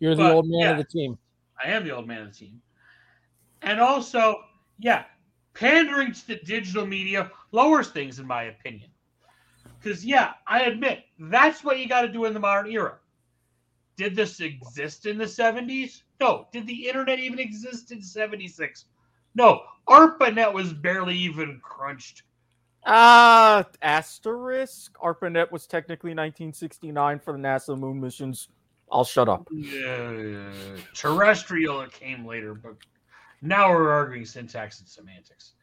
[0.00, 0.70] You're the old man yeah.
[0.72, 1.18] of the team.
[1.62, 2.60] I am the old man of the team.
[3.62, 4.44] And also,
[4.78, 5.04] yeah,
[5.54, 8.90] pandering to the digital media lowers things, in my opinion.
[9.80, 12.98] Because, yeah, I admit that's what you got to do in the modern era.
[13.98, 16.02] Did this exist in the 70s?
[16.20, 16.46] No.
[16.52, 18.84] Did the internet even exist in 76?
[19.34, 19.62] No.
[19.88, 22.22] ARPANET was barely even crunched.
[22.84, 24.96] Uh, asterisk.
[25.02, 28.48] ARPANET was technically 1969 for the NASA moon missions.
[28.90, 29.48] I'll shut up.
[29.52, 30.52] Uh,
[30.94, 32.76] terrestrial it came later, but
[33.42, 35.54] now we're arguing syntax and semantics.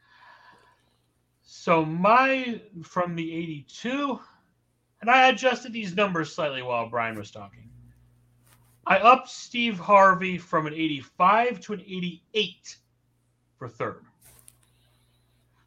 [1.42, 4.20] So my from the 82,
[5.00, 7.70] and I adjusted these numbers slightly while Brian was talking.
[8.86, 12.76] I upped Steve Harvey from an 85 to an 88
[13.58, 14.04] for third.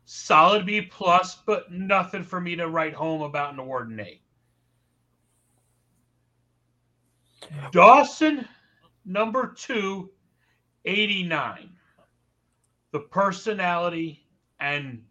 [0.05, 4.21] Solid B plus, but nothing for me to write home about in award an A.
[7.71, 8.47] Dawson,
[9.05, 10.09] number two,
[10.85, 11.69] 89.
[12.91, 14.25] The personality
[14.59, 15.03] and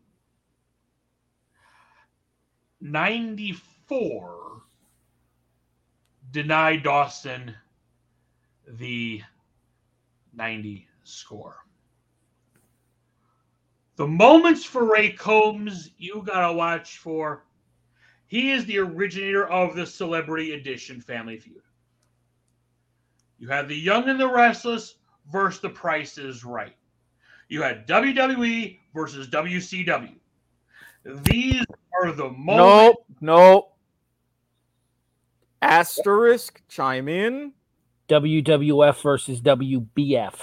[2.81, 4.63] 94
[6.31, 7.55] deny Dawson
[8.73, 9.23] the
[10.35, 11.57] 90 score.
[13.97, 17.45] The moments for Ray Combs you gotta watch for.
[18.27, 21.63] He is the originator of the Celebrity Edition Family Feud.
[23.39, 24.97] You had the Young and the Restless
[25.33, 26.77] versus the Price is Right.
[27.49, 30.15] You had WWE versus WCW.
[31.05, 31.65] These
[32.01, 32.47] are the moments.
[32.59, 33.77] Nope, nope.
[35.63, 37.53] Asterisk, chime in.
[38.09, 40.35] WWF versus WBF.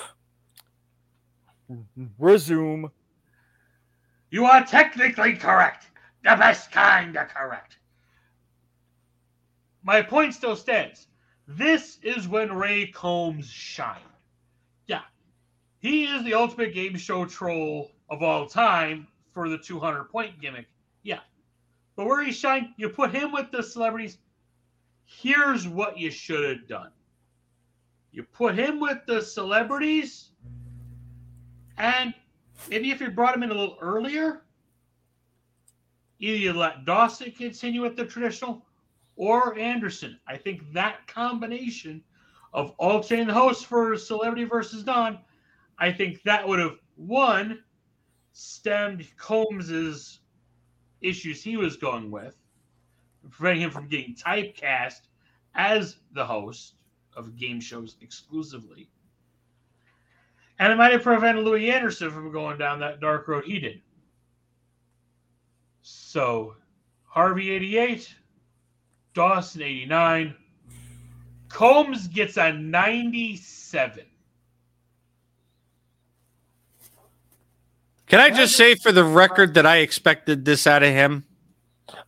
[2.20, 2.92] Resume.
[4.30, 5.88] You are technically correct.
[6.24, 7.78] The best kind of correct.
[9.84, 11.08] My point still stands.
[11.48, 14.00] This is when Ray Combs shined.
[14.88, 15.02] Yeah.
[15.80, 20.68] He is the ultimate game show troll of all time for the 200 point gimmick.
[21.04, 21.20] Yeah.
[21.96, 24.18] But where he shined, you put him with the celebrities.
[25.06, 26.90] Here's what you should have done
[28.16, 30.30] you put him with the celebrities,
[31.78, 32.14] and
[32.70, 34.44] maybe if you brought him in a little earlier,
[36.20, 38.66] either you let Dawson continue with the traditional
[39.18, 40.18] or Anderson.
[40.28, 42.02] I think that combination
[42.54, 45.20] of alternating the host for Celebrity versus Non,
[45.78, 47.64] I think that would have one
[48.32, 50.20] stemmed Combs's
[51.02, 52.38] issues he was going with,
[53.30, 55.02] preventing him from getting typecast
[55.54, 56.76] as the host
[57.16, 58.90] of game shows exclusively.
[60.60, 63.82] And it might have prevented Louie Anderson from going down that dark road he did.
[65.82, 66.56] So
[67.04, 68.14] Harvey 88,
[69.14, 70.36] Dawson 89,
[71.50, 74.06] Combs gets a 97.
[78.08, 81.26] Can I just say for the record that I expected this out of him?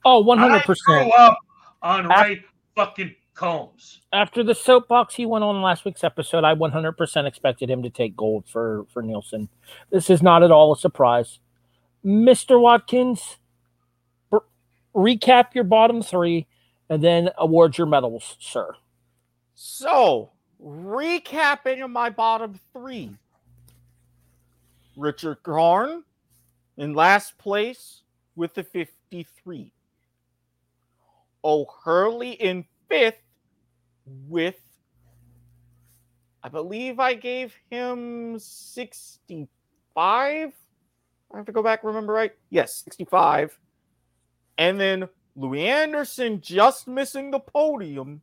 [0.06, 0.40] Oh, 100%.
[0.40, 1.40] I grew up
[1.82, 2.44] on Ray
[2.76, 4.02] fucking Combs.
[4.12, 8.18] After the soapbox he went on last week's episode, I 100% expected him to take
[8.18, 9.48] gold for, for Nielsen.
[9.92, 11.40] This is not at all a surprise.
[12.04, 12.60] Mr.
[12.60, 13.38] Watkins,
[14.32, 14.38] br-
[14.96, 16.48] recap your bottom three
[16.90, 18.76] and then award your medals, sir.
[19.54, 20.32] So,
[20.64, 23.12] recapping of my bottom three
[24.96, 26.04] Richard Karn
[26.76, 28.02] in last place
[28.36, 29.72] with the 53.
[31.44, 33.22] O'Hurley in fifth
[34.28, 34.60] with,
[36.44, 39.48] I believe I gave him 65.
[39.98, 42.32] I have to go back, remember right?
[42.50, 43.58] Yes, 65.
[44.58, 48.22] And then Louie Anderson just missing the podium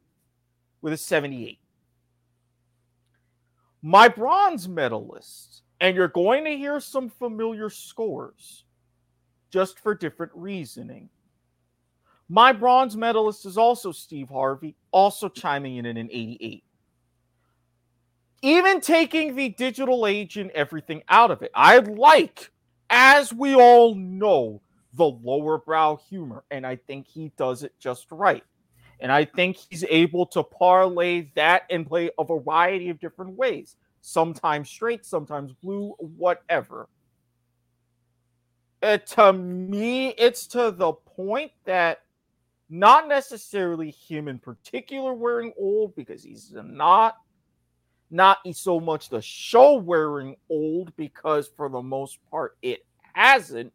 [0.81, 1.59] with a 78.
[3.83, 8.65] My bronze medalist, and you're going to hear some familiar scores
[9.51, 11.11] just for different reasoning.
[12.29, 16.65] My bronze medalist is also Steve Harvey, also chiming in in an 88.
[18.43, 22.51] Even taking the digital age and everything out of it, I like,
[22.91, 24.61] as we all know,
[24.95, 28.45] the lower brow humor, and I think he does it just right.
[29.01, 33.77] And I think he's able to parlay that and play a variety of different ways.
[34.01, 36.89] Sometimes straight, sometimes blue, whatever.
[38.83, 42.03] Uh, to me, it's to the point that
[42.69, 47.17] not necessarily him in particular wearing old because he's not.
[48.11, 53.73] Not so much the show wearing old because for the most part it hasn't.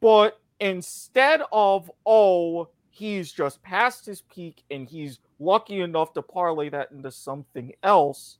[0.00, 6.70] But instead of, oh, he's just past his peak and he's lucky enough to parlay
[6.70, 8.38] that into something else,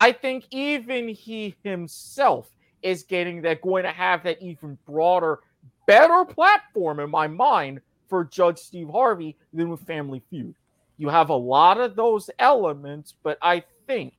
[0.00, 2.50] I think even he himself
[2.82, 5.40] is getting that, going to have that even broader,
[5.86, 10.54] better platform in my mind for Judge Steve Harvey than with Family Feud.
[10.98, 14.14] You have a lot of those elements, but I think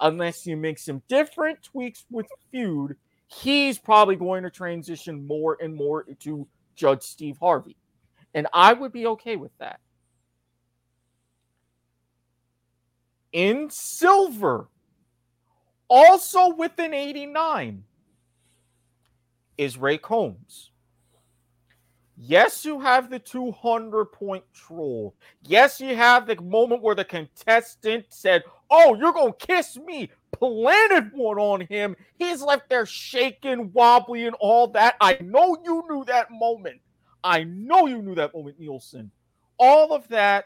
[0.00, 2.96] unless you make some different tweaks with Feud,
[3.26, 7.76] he's probably going to transition more and more to Judge Steve Harvey.
[8.34, 9.80] And I would be okay with that.
[13.32, 14.68] In silver,
[15.88, 17.84] also with an 89,
[19.56, 20.69] is Ray Combs.
[22.22, 25.14] Yes, you have the 200 point troll.
[25.42, 30.10] Yes, you have the moment where the contestant said, Oh, you're going to kiss me.
[30.32, 31.96] Planted one on him.
[32.18, 34.96] He's left there shaking, wobbly, and all that.
[35.00, 36.80] I know you knew that moment.
[37.24, 39.10] I know you knew that moment, Nielsen.
[39.58, 40.44] All of that,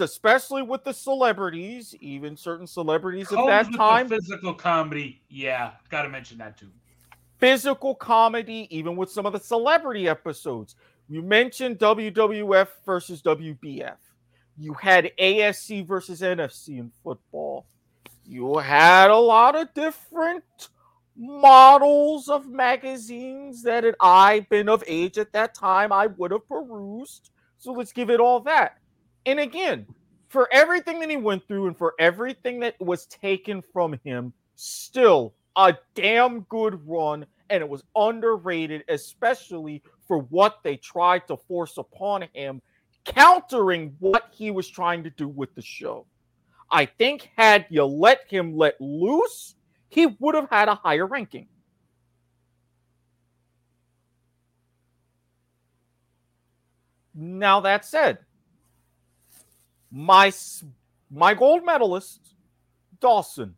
[0.00, 5.22] especially with the celebrities, even certain celebrities of Comes that time, physical comedy.
[5.28, 6.70] Yeah, got to mention that too.
[7.38, 10.74] physical comedy, even with some of the celebrity episodes.
[11.08, 13.96] You mentioned WWF versus WBF.
[14.58, 17.66] You had AFC versus NFC in football.
[18.24, 20.44] You had a lot of different
[21.16, 26.46] models of magazines that had I been of age at that time, I would have
[26.48, 27.30] perused.
[27.58, 28.78] So let's give it all that.
[29.24, 29.86] And again,
[30.28, 35.34] for everything that he went through and for everything that was taken from him, still
[35.56, 37.26] a damn good run.
[37.48, 42.62] And it was underrated, especially for what they tried to force upon him,
[43.04, 46.06] countering what he was trying to do with the show.
[46.70, 49.54] I think had you let him let loose,
[49.88, 51.46] he would have had a higher ranking.
[57.14, 58.18] Now that said,
[59.90, 60.30] my
[61.10, 62.34] my gold medalist
[63.00, 63.54] Dawson,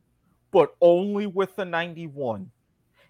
[0.50, 2.50] but only with the 91.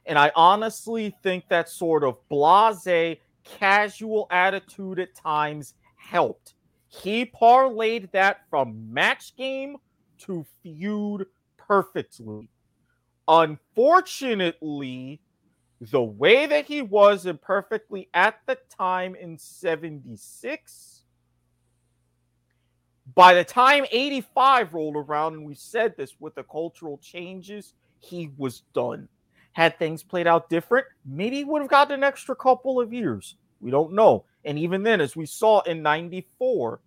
[0.06, 3.19] And I honestly think that sort of blase,
[3.59, 6.55] casual attitude at times helped.
[6.89, 9.77] He parlayed that from match game
[10.19, 11.27] to feud
[11.57, 12.49] perfectly.
[13.27, 15.20] Unfortunately,
[15.81, 21.03] the way that he was imperfectly at the time in 76,
[23.15, 28.31] by the time 85 rolled around, and we said this with the cultural changes, he
[28.37, 29.09] was done.
[29.53, 33.37] Had things played out different, maybe would have gotten an extra couple of years.
[33.61, 34.25] We don't know.
[34.45, 36.81] And even then, as we saw in 94,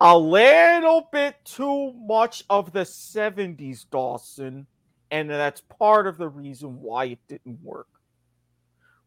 [0.00, 4.66] a little bit too much of the 70s, Dawson.
[5.10, 7.88] And that's part of the reason why it didn't work.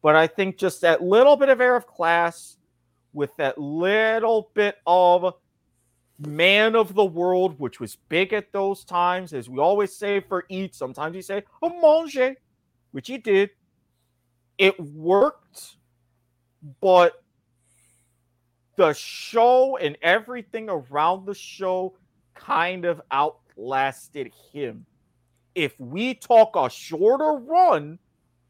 [0.02, 2.56] But I think just that little bit of air of class
[3.12, 5.34] with that little bit of
[6.18, 10.44] man of the world, which was big at those times, as we always say for
[10.48, 10.74] eat.
[10.74, 12.36] Sometimes we say a manger,
[12.92, 13.50] which he did.
[14.58, 15.76] It worked,
[16.80, 17.22] but
[18.76, 21.96] the show and everything around the show
[22.34, 24.86] kind of outlasted him.
[25.54, 27.98] If we talk a shorter run,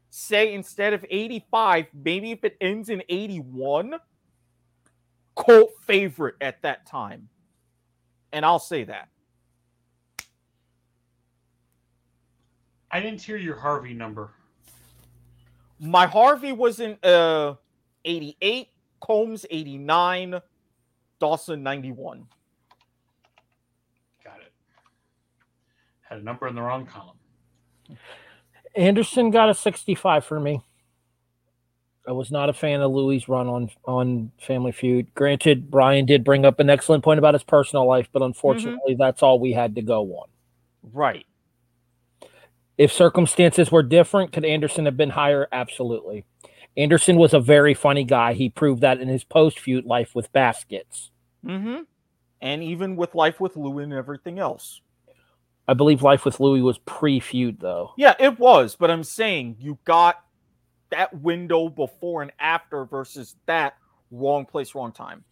[0.09, 3.95] say instead of 85, maybe if it ends in 81,
[5.35, 7.27] cult favorite at that time.
[8.33, 9.07] And I'll say that.
[12.91, 14.31] I didn't hear your Harvey number.
[15.79, 17.55] My Harvey was in uh
[18.05, 18.67] 88,
[18.99, 20.41] Combs 89,
[21.19, 22.25] Dawson 91.
[24.23, 24.51] Got it.
[26.01, 27.17] Had a number in the wrong column.
[28.75, 30.61] Anderson got a 65 for me.
[32.07, 35.13] I was not a fan of Louie' run on on Family Feud.
[35.15, 39.23] Granted, Brian did bring up an excellent point about his personal life, but unfortunately, that's
[39.23, 40.27] all we had to go on.
[40.91, 41.25] Right.
[42.77, 45.47] If circumstances were different, could Anderson have been higher?
[45.51, 46.25] Absolutely.
[46.75, 48.33] Anderson was a very funny guy.
[48.33, 51.11] He proved that in his post feud life with Baskets.
[51.45, 51.83] Mm-hmm.
[52.41, 54.81] And even with Life with Louie and everything else.
[55.67, 57.93] I believe Life with Louie was pre feud, though.
[57.95, 60.22] Yeah, it was, but I'm saying you got
[60.93, 63.75] that window before and after versus that
[64.11, 65.23] wrong place, wrong time.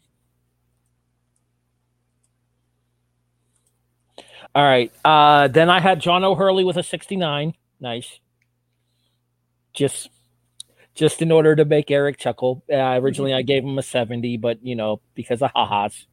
[4.54, 4.92] All right.
[5.06, 7.54] Uh, then I had John O'Hurley with a 69.
[7.80, 8.20] Nice.
[9.74, 10.10] Just
[10.94, 12.64] just in order to make Eric chuckle.
[12.70, 16.06] Uh, originally I gave him a 70, but you know, because of ha-has.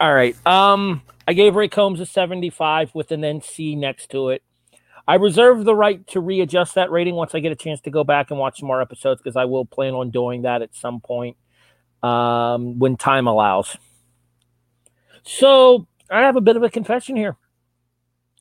[0.00, 0.34] All right.
[0.44, 4.42] Um, I gave Ray Combs a 75 with an NC next to it.
[5.08, 8.04] I reserve the right to readjust that rating once I get a chance to go
[8.04, 11.00] back and watch some more episodes because I will plan on doing that at some
[11.00, 11.38] point
[12.02, 13.78] um, when time allows.
[15.22, 17.38] So I have a bit of a confession here.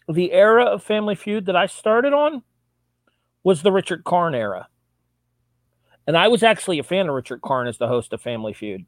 [0.10, 2.44] The era of Family Feud that I started on
[3.44, 4.68] was the Richard Karn era.
[6.06, 8.86] And I was actually a fan of Richard Karn as the host of Family Feud.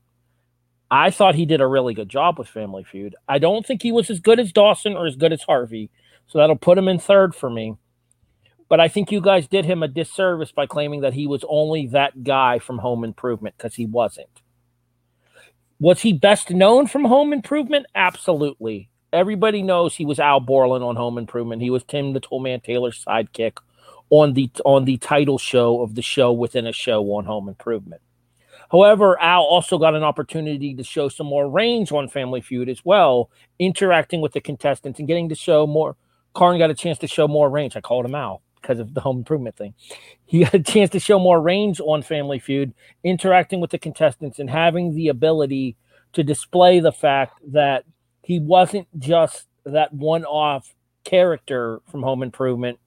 [0.91, 3.15] I thought he did a really good job with Family Feud.
[3.27, 5.89] I don't think he was as good as Dawson or as good as Harvey.
[6.29, 7.75] So that'll put him in third for me.
[8.69, 11.87] But I think you guys did him a disservice by claiming that he was only
[11.87, 14.29] that guy from Home Improvement because he wasn't.
[15.79, 17.87] Was he best known from Home Improvement?
[17.95, 18.89] Absolutely.
[19.11, 21.63] Everybody knows he was Al Borland on Home Improvement.
[21.63, 23.57] He was Tim the Toolman Taylor's sidekick.
[24.11, 28.01] on the on the title show of the show within a show on Home Improvement.
[28.71, 32.85] However, Al also got an opportunity to show some more range on Family Feud as
[32.85, 35.95] well, interacting with the contestants and getting to show more.
[36.33, 37.75] Karn got a chance to show more range.
[37.75, 39.73] I called him Al because of the home improvement thing.
[40.25, 42.73] He had a chance to show more range on Family Feud,
[43.03, 45.75] interacting with the contestants and having the ability
[46.13, 47.85] to display the fact that
[48.21, 52.79] he wasn't just that one off character from Home Improvement.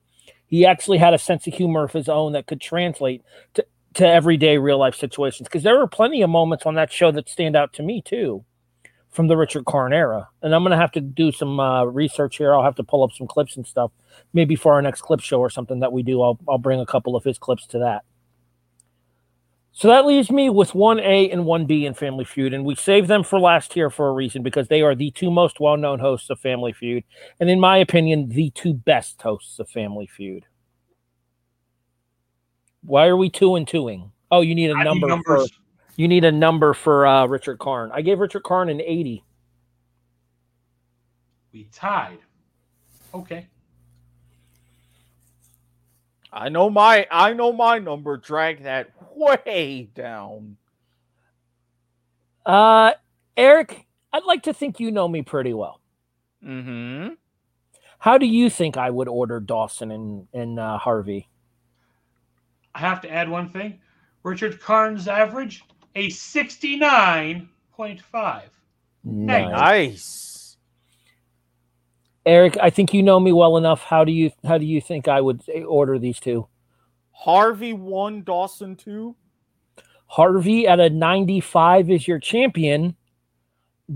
[0.47, 3.23] He actually had a sense of humor of his own that could translate
[3.55, 3.65] to,
[3.95, 5.47] to everyday real life situations.
[5.47, 8.45] Because there were plenty of moments on that show that stand out to me too
[9.13, 10.27] from the Richard Karn era.
[10.41, 12.53] And I'm going to have to do some uh, research here.
[12.53, 13.91] I'll have to pull up some clips and stuff.
[14.33, 16.85] Maybe for our next clip show or something that we do, I'll, I'll bring a
[16.85, 18.03] couple of his clips to that.
[19.71, 22.53] So that leaves me with 1A and 1B in Family Feud.
[22.53, 25.31] And we saved them for last here for a reason because they are the two
[25.31, 27.03] most well known hosts of Family Feud.
[27.39, 30.45] And in my opinion, the two best hosts of Family Feud.
[32.81, 34.11] Why are we two and twoing?
[34.29, 35.51] Oh, you need a I number for numbers.
[35.95, 37.91] You need a number for uh, Richard Karn.
[37.93, 39.23] I gave Richard Karn an 80.
[41.51, 42.19] We tied.
[43.13, 43.47] Okay.
[46.31, 48.17] I know my I know my number.
[48.17, 50.57] Drag that way down.
[52.43, 52.93] Uh,
[53.37, 55.79] Eric, I'd like to think you know me pretty well.
[56.43, 57.13] Mm-hmm.
[57.99, 61.29] How do you think I would order Dawson and, and uh, Harvey?
[62.75, 63.79] I have to add one thing.
[64.23, 65.63] Richard Karn's average
[65.95, 68.49] a sixty-nine point five.
[69.03, 69.51] Nice.
[69.51, 70.57] Nice.
[72.25, 73.83] Eric, I think you know me well enough.
[73.83, 76.47] How do you how do you think I would order these two?
[77.11, 79.15] Harvey one, Dawson two.
[80.07, 82.95] Harvey at a 95 is your champion.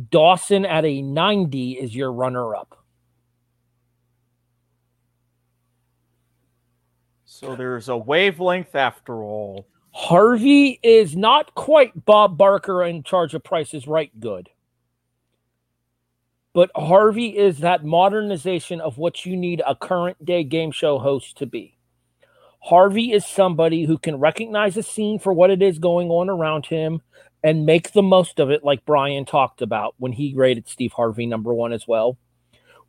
[0.09, 2.83] Dawson at a 90 is your runner up.
[7.25, 9.67] So there's a wavelength after all.
[9.91, 14.49] Harvey is not quite Bob Barker in charge of Price is Right good.
[16.53, 21.37] But Harvey is that modernization of what you need a current day game show host
[21.37, 21.77] to be.
[22.59, 26.65] Harvey is somebody who can recognize a scene for what it is going on around
[26.65, 27.01] him
[27.43, 31.25] and make the most of it, like Brian talked about when he rated Steve Harvey
[31.25, 32.17] number one as well.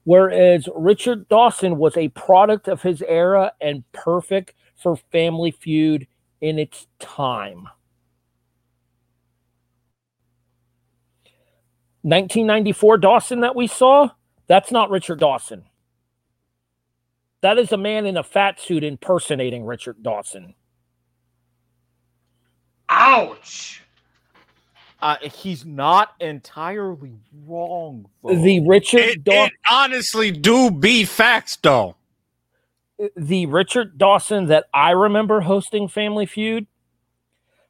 [0.04, 6.06] Whereas Richard Dawson was a product of his era and perfect for Family Feud
[6.40, 7.68] in its time.
[12.02, 14.08] 1994 Dawson that we saw,
[14.46, 15.64] that's not Richard Dawson.
[17.40, 20.54] That is a man in a fat suit impersonating Richard Dawson.
[22.88, 23.82] Ouch.
[25.00, 27.12] Uh, he's not entirely
[27.46, 28.06] wrong.
[28.24, 28.34] though.
[28.34, 31.94] The Richard It, Daw- it honestly do be facts, though.
[33.16, 36.66] The Richard Dawson that I remember hosting Family Feud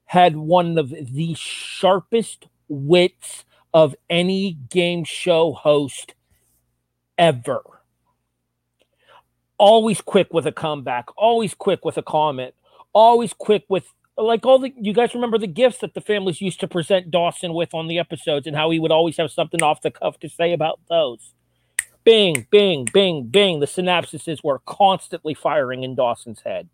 [0.07, 6.15] had one of the sharpest wits of any game show host
[7.19, 7.61] ever.
[9.59, 12.55] Always quick with a comeback, always quick with a comment,
[12.93, 16.61] always quick with like all the you guys remember the gifts that the families used
[16.61, 19.83] to present Dawson with on the episodes and how he would always have something off
[19.83, 21.35] the cuff to say about those.
[22.09, 23.61] Bing, bing, bing, bing.
[23.61, 26.71] The synapses were constantly firing in Dawson's head.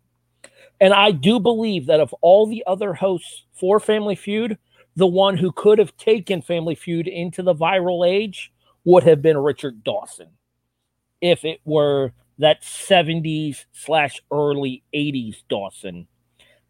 [0.79, 4.57] And I do believe that of all the other hosts for Family Feud,
[4.95, 8.53] the one who could have taken Family Feud into the viral age
[8.85, 10.29] would have been Richard Dawson.
[11.19, 16.07] If it were that 70s slash early 80s Dawson,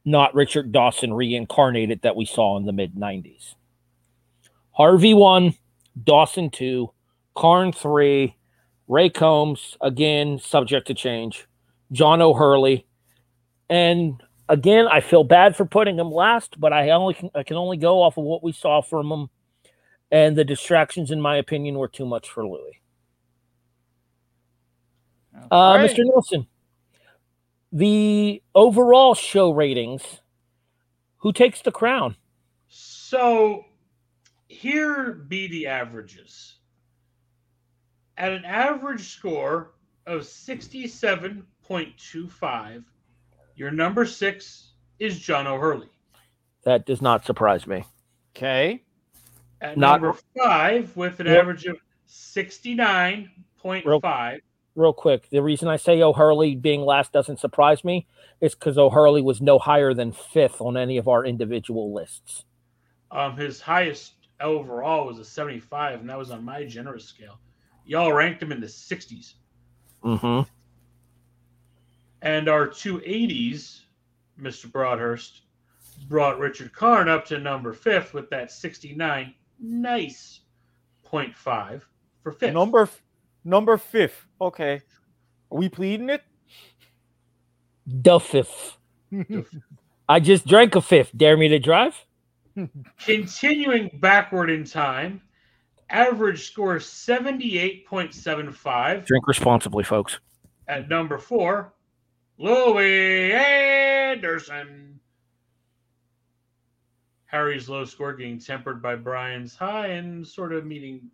[0.05, 3.53] not Richard Dawson reincarnated that we saw in the mid 90s.
[4.71, 5.53] Harvey 1,
[6.03, 6.91] Dawson 2,
[7.35, 8.35] Karn 3,
[8.87, 11.47] Ray Combs, again, subject to change,
[11.91, 12.85] John O'Hurley.
[13.69, 17.57] And again, I feel bad for putting him last, but I only can, I can
[17.57, 19.29] only go off of what we saw from him.
[20.11, 22.79] And the distractions, in my opinion, were too much for Louie.
[25.51, 26.03] Uh, Mr.
[26.03, 26.47] Nielsen,
[27.71, 30.21] the overall show ratings,
[31.17, 32.15] who takes the crown?
[32.67, 33.65] So
[34.47, 36.55] here be the averages.
[38.17, 39.71] At an average score
[40.05, 42.83] of 67.25,
[43.55, 45.89] your number six is John O'Hurley.
[46.63, 47.83] That does not surprise me.
[48.35, 48.81] Okay.
[49.61, 51.37] At Not- number five, with an Yep.
[51.39, 51.77] average of
[52.07, 54.41] 69.5,
[54.75, 58.07] Real quick, the reason I say O'Hurley being last doesn't surprise me
[58.41, 62.43] is because O'Hurley was no higher than fifth on any of our individual lists.
[63.11, 67.39] um, his highest overall was a 75, and that was on my generous scale.
[67.85, 69.33] Y'all ranked him in the 60s.
[70.03, 70.49] Mm-hmm.
[72.21, 73.81] And our two 80s,
[74.41, 74.71] Mr.
[74.71, 75.41] Broadhurst,
[76.07, 79.33] brought Richard Karn up to number fifth with that 69.
[79.59, 80.41] Nice
[81.09, 81.81] 0.5
[82.23, 82.53] for fifth.
[82.53, 83.01] Number f-
[83.43, 84.25] number fifth.
[84.41, 84.81] Okay.
[85.51, 86.23] Are we pleading it?
[87.85, 88.77] The fifth.
[90.09, 91.15] I just drank a fifth.
[91.15, 92.05] Dare me to drive?
[92.99, 95.21] Continuing backward in time,
[95.89, 99.05] average score 78.75.
[99.05, 100.19] Drink responsibly, folks.
[100.67, 101.73] At number four,
[102.37, 104.99] Louie Anderson.
[107.25, 111.09] Harry's low score getting tempered by Brian's high and sort of meeting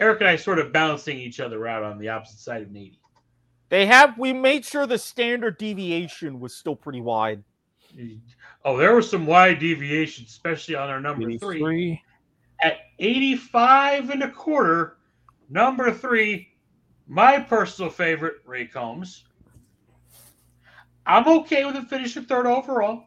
[0.00, 2.76] Eric and I sort of balancing each other out on the opposite side of an
[2.76, 2.98] 80.
[3.68, 7.42] They have we made sure the standard deviation was still pretty wide.
[8.64, 12.02] Oh, there was some wide deviation, especially on our number three.
[12.98, 13.00] 83.
[13.00, 14.98] At 85 and a quarter,
[15.48, 16.48] number three,
[17.06, 19.24] my personal favorite, Ray Combs.
[21.06, 23.04] I'm okay with a finish at third overall.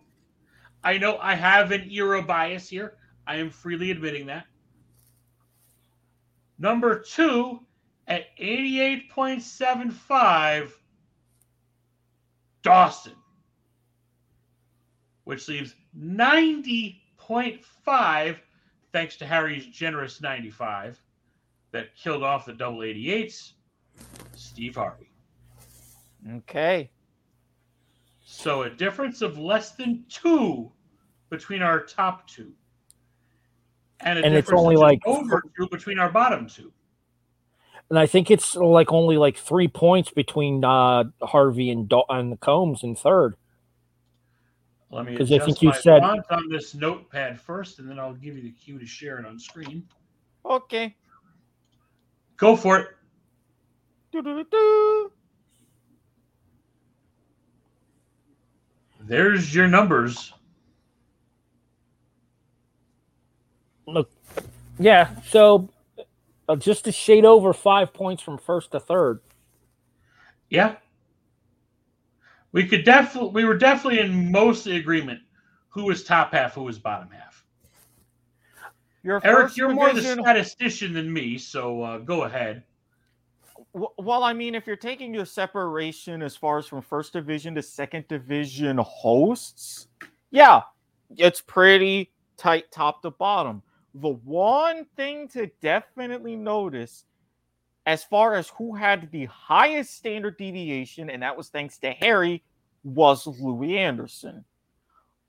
[0.83, 2.97] I know I have an era bias here.
[3.25, 4.45] I am freely admitting that.
[6.59, 7.61] Number two,
[8.07, 10.71] at 88.75,
[12.61, 13.15] Dawson,
[15.25, 18.37] which leaves 90.5
[18.97, 20.99] thanks to Harry's generous 95
[21.71, 23.51] that killed off the double 88s,
[24.33, 25.11] Steve Harvey.
[26.37, 26.89] Okay.
[28.23, 30.71] So a difference of less than two
[31.29, 32.53] between our top two.
[33.99, 36.73] And a And it's only like- over two between our bottom two.
[37.91, 42.39] And I think it's like only like three points between uh, Harvey and, Do- and
[42.39, 43.35] Combs in third.
[44.89, 47.89] Let me 'Cause I adjust think you my said- font on this notepad first, and
[47.89, 49.87] then I'll give you the cue to share it on screen.
[50.45, 50.95] Okay.
[52.37, 52.87] Go for it.
[54.11, 55.11] Do-do-do-do.
[59.01, 60.33] There's your numbers.
[63.85, 64.11] Look,
[64.79, 65.19] yeah.
[65.21, 65.69] So
[66.49, 69.21] uh, just a shade over five points from first to third.
[70.49, 70.75] Yeah.
[72.57, 75.19] We could definitely we were definitely in mostly agreement
[75.69, 77.45] who was top half, who was bottom half.
[79.03, 82.63] Your Eric, you're more the statistician than me, so uh, go ahead.
[83.73, 87.61] Well, I mean, if you're taking your separation as far as from first division to
[87.61, 89.89] second division hosts,
[90.31, 90.61] yeah,
[91.15, 93.61] it's pretty tight top to bottom.
[93.93, 97.05] The one thing to definitely notice
[97.85, 102.43] as far as who had the highest standard deviation, and that was thanks to Harry,
[102.87, 104.45] was Louie Anderson.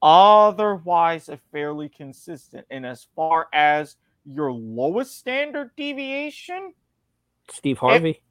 [0.01, 2.65] Otherwise, a fairly consistent.
[2.71, 6.73] And as far as your lowest standard deviation,
[7.51, 8.23] Steve Harvey.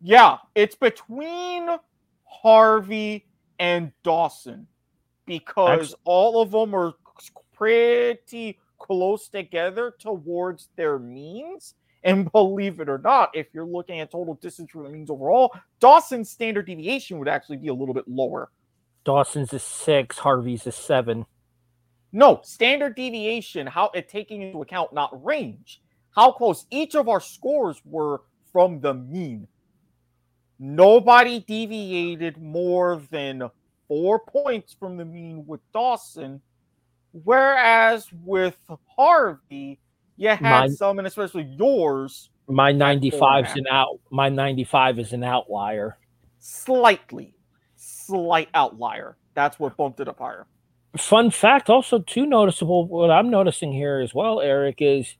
[0.00, 1.68] yeah, it's between
[2.24, 3.26] Harvey
[3.58, 4.66] and Dawson
[5.26, 6.94] because Actu- all of them are
[7.54, 11.74] pretty close together towards their means.
[12.04, 15.52] And believe it or not, if you're looking at total distance from the means overall,
[15.80, 18.50] Dawson's standard deviation would actually be a little bit lower.
[19.08, 20.18] Dawson's a six.
[20.18, 21.24] Harvey's a seven.
[22.12, 25.80] No, standard deviation, how it taking into account not range,
[26.14, 28.20] how close each of our scores were
[28.52, 29.48] from the mean.
[30.58, 33.48] Nobody deviated more than
[33.86, 36.42] four points from the mean with Dawson,
[37.24, 38.58] whereas with
[38.94, 39.80] Harvey,
[40.18, 44.00] you had Mine- some, and especially yours, My 95 is an out.
[44.10, 45.96] My 95 is an outlier.
[46.40, 47.32] slightly,
[48.08, 49.16] slight outlier.
[49.34, 50.46] That's what bumped it up higher.
[50.96, 52.86] Fun fact, also too noticeable.
[52.88, 55.16] What I'm noticing here as well, Eric, is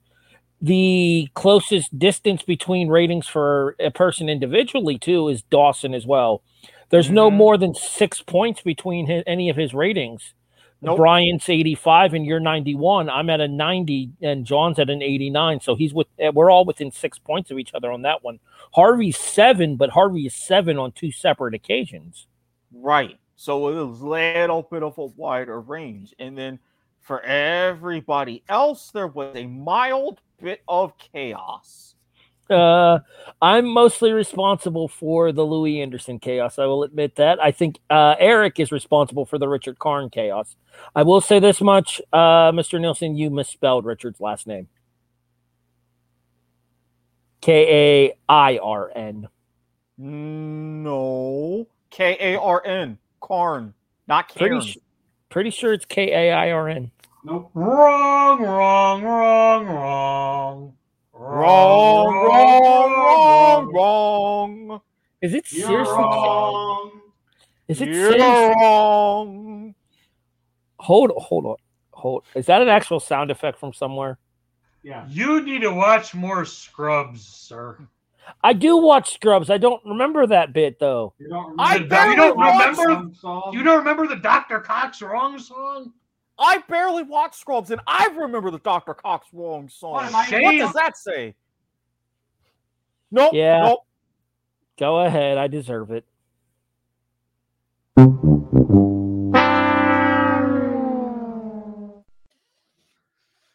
[0.60, 6.42] the closest distance between ratings for a person individually too is Dawson as well.
[6.90, 7.34] There's no Mhm.
[7.34, 10.34] more than six points between his, any of his ratings.
[10.80, 10.96] Nope.
[10.96, 13.10] Brian's 85 and you're 91.
[13.10, 15.60] I'm at a 90 and John's at an 89.
[15.60, 18.38] So he's with eh, we're all within six points of each other on that one.
[18.74, 22.26] Harvey's seven, but Harvey is seven on two separate occasions.
[22.80, 23.18] Right.
[23.36, 26.14] So it was a little bit of a wider range.
[26.18, 26.58] And then
[27.00, 31.94] for everybody else, there was a mild bit of chaos.
[32.50, 33.00] Uh,
[33.42, 36.58] I'm mostly responsible for the Louie Anderson chaos.
[36.58, 37.42] I will admit that.
[37.42, 40.56] I think uh, Eric is responsible for the Richard Karn chaos.
[40.94, 42.80] I will say this much, uh, Mr.
[42.80, 44.68] Nielsen, you misspelled Richard's last name.
[47.40, 49.28] K A I R N.
[49.98, 51.66] No.
[51.98, 52.96] K A R N.
[53.20, 53.74] Karn.
[54.06, 54.62] Not Pretty, Karen.
[54.62, 54.80] su-
[55.30, 56.92] pretty sure it's K A I R N.
[57.24, 57.50] Nope.
[57.54, 60.74] Wrong, wrong, wrong, wrong.
[61.12, 64.80] Wrong, wrong, wrong, wrong.
[65.20, 65.94] Is it You're seriously?
[65.96, 67.00] wrong.
[67.66, 68.20] Is it You're Sid?
[68.20, 69.74] wrong.
[70.78, 71.56] Hold hold on.
[71.94, 72.24] Hold.
[72.36, 74.18] Is that an actual sound effect from somewhere?
[74.84, 75.04] Yeah.
[75.08, 77.76] You need to watch more Scrubs, sir.
[78.42, 79.50] I do watch Scrubs.
[79.50, 81.14] I don't remember that bit though.
[81.18, 83.50] You don't I remember you don't remember song?
[83.52, 84.60] you don't remember the Dr.
[84.60, 85.92] Cox wrong song?
[86.38, 88.94] I barely watch Scrubs, and I remember the Dr.
[88.94, 89.92] Cox wrong song.
[89.92, 91.34] What What, does that say?
[93.10, 93.32] Nope.
[93.34, 93.62] Yeah.
[93.62, 93.80] Nope.
[94.78, 95.38] Go ahead.
[95.38, 96.04] I deserve it.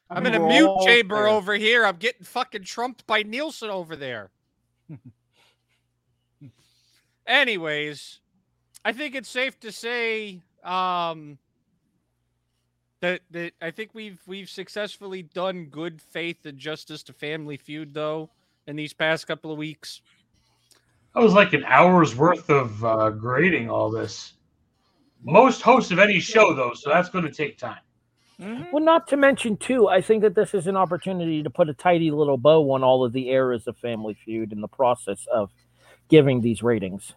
[0.10, 1.86] I'm in a mute chamber over here.
[1.86, 4.32] I'm getting fucking trumped by Nielsen over there.
[7.28, 8.20] Anyways,
[8.84, 11.38] I think it's safe to say um,
[13.00, 17.94] that that I think we've we've successfully done good faith and justice to Family Feud
[17.94, 18.30] though
[18.68, 20.02] in these past couple of weeks.
[21.14, 24.34] That was like an hour's worth of uh, grading all this.
[25.24, 27.83] Most hosts of any show, though, so that's going to take time.
[28.40, 31.74] Well, not to mention too, I think that this is an opportunity to put a
[31.74, 35.52] tidy little bow on all of the eras of Family Feud in the process of
[36.10, 37.14] giving these ratings.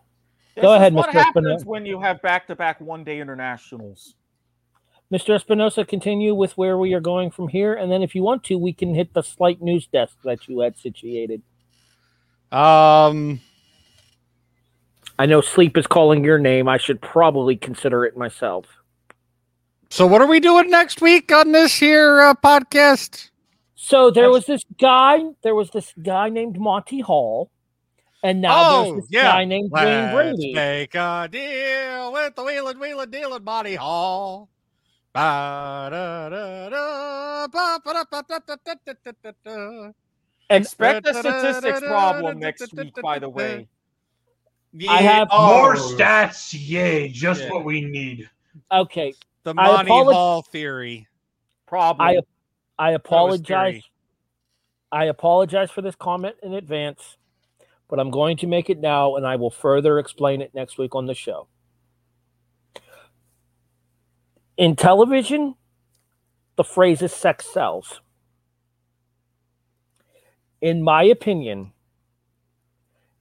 [0.54, 1.12] This Go is ahead, What Mr.
[1.12, 1.66] happens Espinoza.
[1.66, 4.14] when you have back-to-back one-day internationals?
[5.12, 5.38] Mr.
[5.38, 8.58] Espinoza, continue with where we are going from here, and then if you want to,
[8.58, 11.42] we can hit the slight news desk that you had situated.
[12.52, 13.40] Um,
[15.18, 16.68] I know sleep is calling your name.
[16.68, 18.66] I should probably consider it myself.
[19.90, 23.30] So what are we doing next week on this here uh, podcast?
[23.74, 25.20] So there was this guy.
[25.42, 27.50] There was this guy named Monty Hall,
[28.22, 29.22] and now oh, there's this yeah.
[29.32, 30.52] guy named Let's Brady.
[30.54, 34.48] make a deal with the wheeling, wheeling, dealing Monty Hall.
[40.50, 43.68] Expect a statistics problem next week, by the way.
[44.88, 46.52] I have- more Oh, stats.
[46.52, 47.50] Yay, just Yeah.
[47.50, 48.28] what we need.
[48.70, 49.14] Okay,
[49.46, 51.06] The I Monty apolog- Hall theory.
[51.68, 52.04] Problem.
[52.04, 52.18] I
[52.80, 53.80] I apologize.
[54.90, 57.16] I apologize for this comment in advance,
[57.88, 60.96] but I'm going to make it now, and I will further explain it next week
[60.96, 61.46] on the show.
[64.56, 65.54] In television,
[66.56, 68.00] the phrase is sex sells.
[70.60, 71.72] In my opinion,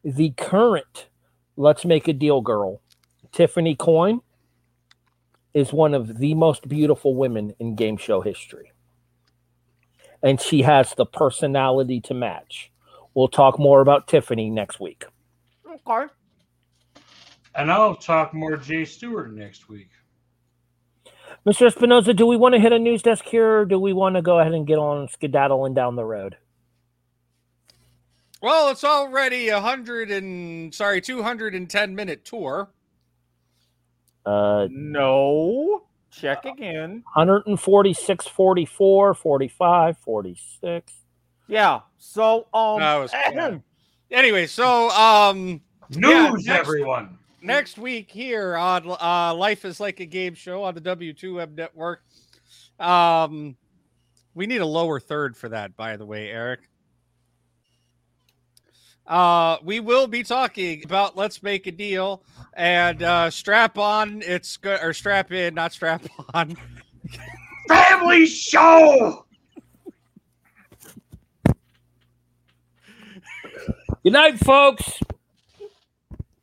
[0.03, 1.07] the current
[1.55, 2.81] Let's Make a Deal girl,
[3.31, 4.21] Tiffany Coyne,
[5.55, 8.73] is one of the most beautiful women in game show history.
[10.21, 12.71] And she has the personality to match.
[13.13, 15.05] We'll talk more about Tiffany next week.
[15.65, 16.11] Okay.
[17.55, 19.89] And I'll talk more Jay Stewart next week.
[21.47, 21.71] Mr.
[21.71, 24.21] Espinoza, do we want to hit a news desk here or do we want to
[24.21, 26.35] go ahead and get on skedaddling down the road?
[28.41, 32.69] Well, it's already a hundred and sorry, two hundred and ten minute tour.
[34.25, 35.83] Uh, No.
[36.11, 37.03] Check again.
[37.13, 40.93] 146, 44, 45, 46.
[41.47, 41.81] Yeah.
[41.97, 42.79] So um.
[42.79, 43.57] That was- yeah.
[44.11, 47.17] Anyway, so um, News, yeah, next- everyone.
[47.41, 52.01] next week here on uh, Life is Like a Game Show on the W2M network.
[52.79, 53.57] Um,
[54.35, 56.61] we need a lower third for that, by the way, Eric.
[59.07, 64.23] Uh, we will be talking about Let's Make a Deal and uh, strap on.
[64.25, 66.03] It's good or strap in, not strap
[66.33, 66.57] on.
[67.67, 69.25] Family show.
[74.03, 74.99] Good night, folks.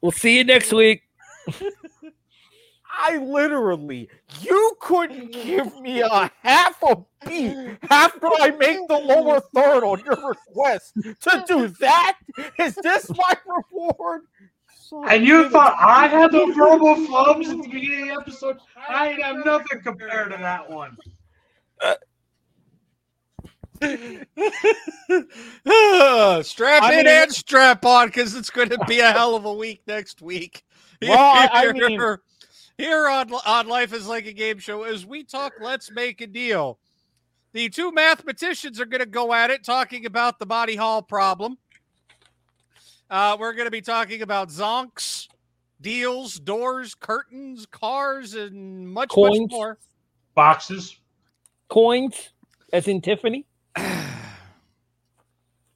[0.00, 1.02] We'll see you next week.
[3.04, 4.08] I literally,
[4.40, 10.02] you couldn't give me a half a beat after I make the lower third on
[10.04, 12.18] your request to do that.
[12.58, 14.22] Is this my reward?
[14.76, 15.76] Son And you thought.
[15.78, 18.58] I had the verbal flubs at the beginning of the episode?
[18.88, 20.96] I ain't have nothing compared to that one.
[21.80, 21.94] Uh,
[26.42, 29.44] strap I in mean- and strap on because it's going to be a hell of
[29.44, 30.62] a week next week.
[31.02, 32.16] Well, I- I Here- mean-
[32.78, 36.28] here on on Life is Like a Game Show, as we talk, let's make a
[36.28, 36.78] deal.
[37.52, 41.58] The two mathematicians are going to go at it, talking about the Monty Hall problem.
[43.10, 45.28] Uh, we're going to be talking about zonks,
[45.82, 49.40] deals, doors, curtains, cars, and much, Coins.
[49.40, 49.78] much more.
[50.34, 50.96] Boxes.
[51.68, 52.30] Coins,
[52.72, 53.44] as in Tiffany.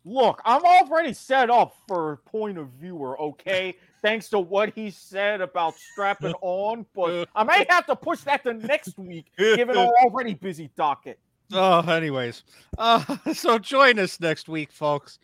[0.06, 3.76] Look, I'm already set up for point of viewer, okay?
[4.00, 8.44] Thanks to what he said about strapping on, but I may have to push that
[8.44, 11.18] to next week, given our already busy docket.
[11.52, 12.42] Oh, anyways,
[12.76, 15.18] uh, so join us next week, folks.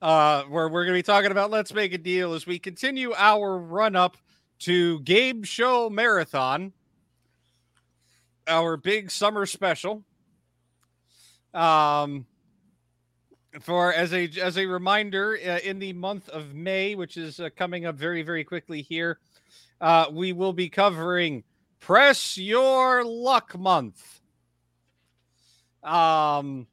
[0.00, 3.14] Uh, where we're going to be talking about Let's Make a Deal as we continue
[3.16, 4.16] our run up
[4.60, 6.72] to Game Show Marathon,
[8.46, 10.04] our big summer special.
[11.54, 12.26] Um,
[13.60, 17.48] for as a as a reminder, uh, in the month of May, which is uh,
[17.56, 19.18] coming up very very quickly here,
[19.80, 21.42] uh, we will be covering
[21.80, 24.15] Press Your Luck Month.
[25.86, 26.66] Um,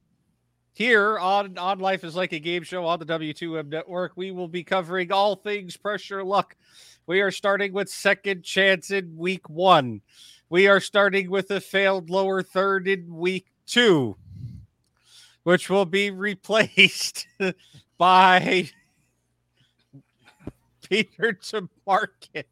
[0.73, 4.47] here on on Life is Like a Game Show on the W2M Network, we will
[4.47, 6.55] be covering all things Press Your Luck.
[7.05, 10.01] We are starting with Second Chance in Week One.
[10.49, 14.17] We are starting with a failed lower third in Week Two
[15.43, 17.27] which will be replaced
[17.97, 18.69] by
[20.89, 22.47] Peter to Market.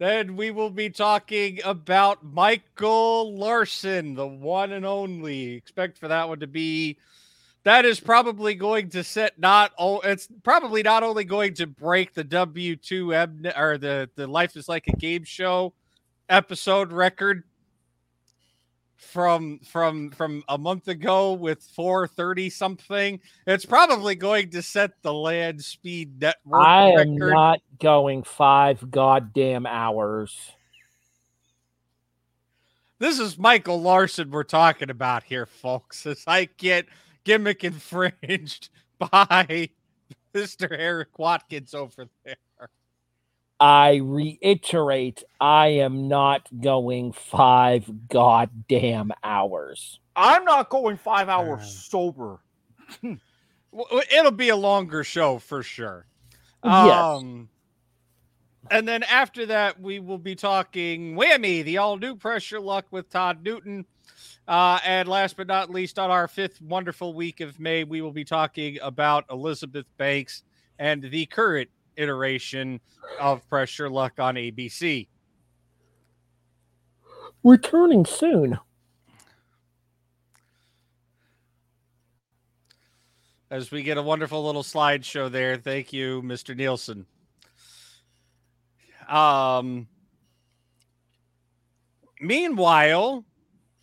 [0.00, 5.52] Then we will be talking about Michael Larson, the one and only.
[5.52, 6.96] Expect for that one to be
[7.64, 12.14] that is probably going to set not oh it's probably not only going to break
[12.14, 15.74] the W2M or the the Life is Like a Game show
[16.30, 17.44] episode record
[19.00, 25.12] from from from a month ago with 430 something it's probably going to set the
[25.12, 27.30] land speed network I am record.
[27.32, 30.36] not going five goddamn hours.
[32.98, 36.84] this is michael larson we're talking about here folks as i get
[37.24, 39.70] gimmick infringed by
[40.34, 42.36] mr eric watkins over there
[43.60, 50.00] I reiterate, I am not going five goddamn hours.
[50.16, 52.40] I'm not going five hours sober.
[54.10, 56.06] It'll be a longer show for sure.
[56.64, 56.94] Yes.
[56.94, 57.50] Um,
[58.70, 62.86] and then after that, we will be talking Whammy, the all new Press Your Luck
[62.90, 63.84] with Todd Newton.
[64.48, 68.12] Uh, and last but not least, on our fifth wonderful week of May, we will
[68.12, 70.42] be talking about Elizabeth Banks
[70.78, 72.80] and the current iteration
[73.18, 75.08] of Press Your Luck on ABC.
[77.42, 78.58] Returning soon.
[83.50, 85.56] as we get a wonderful little slideshow there.
[85.56, 86.56] Thank you, Mr.
[86.56, 87.04] Nielsen.
[89.08, 89.88] Um,
[92.20, 93.24] meanwhile,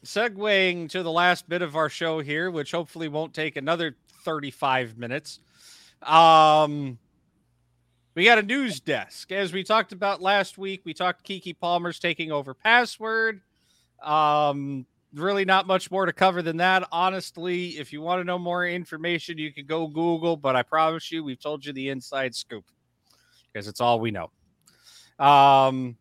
[0.05, 4.97] segueing to the last bit of our show here, which hopefully won't take another 35
[4.97, 5.41] minutes.
[6.01, 6.97] Um,
[8.17, 9.31] we got a news desk.
[9.31, 13.41] As we talked about last week, we talked Keke Palmer's taking over password.
[14.01, 16.87] Um, really not much more to cover than that.
[16.91, 21.11] Honestly, if you want to know more information, you can go Google, but I promise
[21.11, 22.65] you, we've told you the inside scoop
[23.53, 24.31] because it's all we know.
[25.19, 25.95] Um,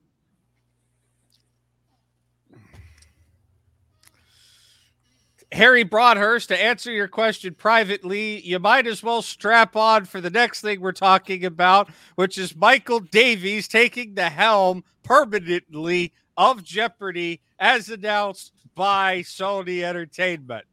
[5.53, 10.31] Harry Broadhurst, to answer your question privately, you might as well strap on for the
[10.31, 17.41] next thing we're talking about, which is Michael Davies taking the helm permanently of Jeopardy
[17.59, 20.67] as announced by Sony Entertainment.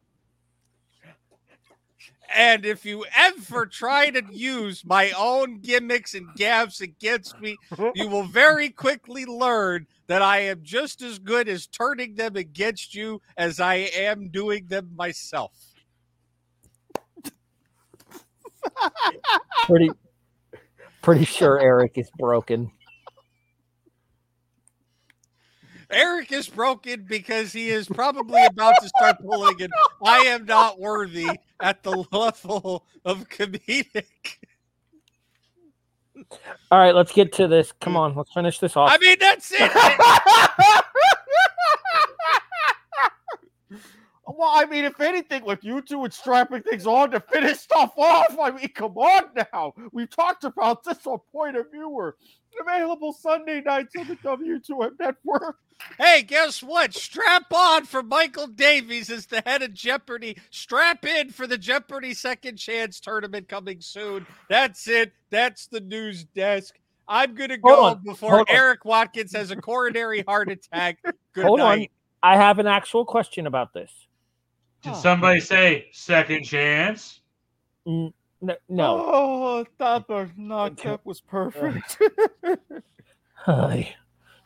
[2.36, 7.58] And if you ever try to use my own gimmicks and gaffes against me,
[7.96, 12.96] you will very quickly learn that I am just as good as turning them against
[12.96, 15.52] you as I am doing them myself.
[19.64, 19.90] Pretty
[21.02, 22.72] pretty sure Eric is broken.
[25.94, 29.70] Eric is broken because he is probably about to start pulling an
[30.04, 31.28] I am not worthy
[31.60, 34.38] at the level of comedic.
[36.72, 37.72] All right, let's get to this.
[37.82, 37.98] Come hmm.
[37.98, 38.92] on, let's finish this off.
[38.92, 39.72] I mean, that's it.
[44.36, 47.94] Well, I mean, if anything, with you two and strapping things on to finish stuff
[47.98, 49.74] off, I mean, come on now.
[49.92, 52.18] We talked about this on Point of Viewer.
[52.60, 55.58] Available Sunday nights on the W2M Network.
[56.00, 56.94] Hey, guess what?
[56.94, 60.38] Strap on for Michael Davies as the head of Jeopardy.
[60.50, 64.26] Strap in for the Jeopardy Second Chance tournament coming soon.
[64.50, 65.12] That's it.
[65.30, 66.76] That's the news desk.
[67.08, 68.56] I'm gonna go on, before hold on.
[68.56, 71.00] Eric Watkins has a coronary heart attack.
[71.34, 71.92] Good Hold night.
[72.24, 72.32] on.
[72.32, 73.92] I have an actual question about this.
[74.84, 77.20] Did somebody say second chance?
[77.86, 78.14] N-
[78.70, 79.02] no.
[79.02, 81.98] Oh, that Bernard cap was perfect.
[83.36, 83.96] Hi.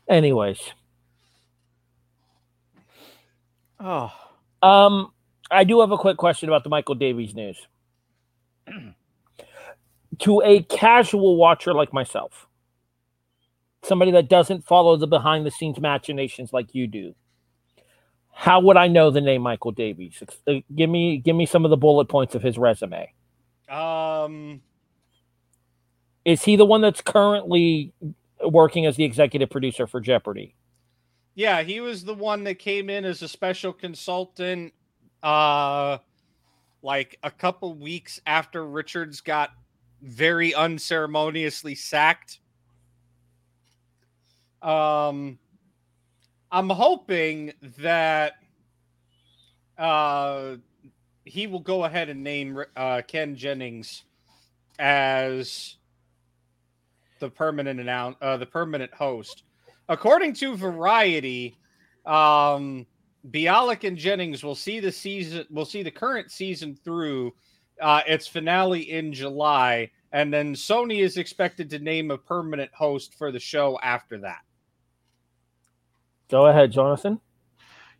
[0.09, 0.59] Anyways,
[3.79, 4.11] oh,
[4.61, 5.11] um,
[5.51, 7.67] I do have a quick question about the Michael Davies news.
[10.19, 12.47] to a casual watcher like myself,
[13.83, 17.13] somebody that doesn't follow the behind the scenes machinations like you do,
[18.31, 20.21] how would I know the name Michael Davies?
[20.47, 23.11] Uh, give me give me some of the bullet points of his resume.
[23.69, 24.61] Um,
[26.25, 27.93] Is he the one that's currently
[28.43, 30.55] working as the executive producer for Jeopardy?
[31.35, 34.73] Yeah, he was the one that came in as a special consultant
[35.23, 35.97] uh
[36.83, 39.51] like a couple weeks after Richards got
[40.01, 42.39] very unceremoniously sacked.
[44.61, 45.39] Um
[46.51, 48.33] I'm hoping that
[49.77, 50.55] uh
[51.27, 54.03] he will go ahead and name uh Ken Jennings
[54.79, 55.75] as
[57.19, 59.43] the permanent announce uh, the permanent host.
[59.89, 61.57] According to Variety,
[62.05, 62.85] um,
[63.31, 67.33] Bialik and Jennings will see the season will see the current season through
[67.81, 73.13] uh, its finale in July, and then Sony is expected to name a permanent host
[73.15, 74.39] for the show after that.
[76.29, 77.19] Go ahead, Jonathan.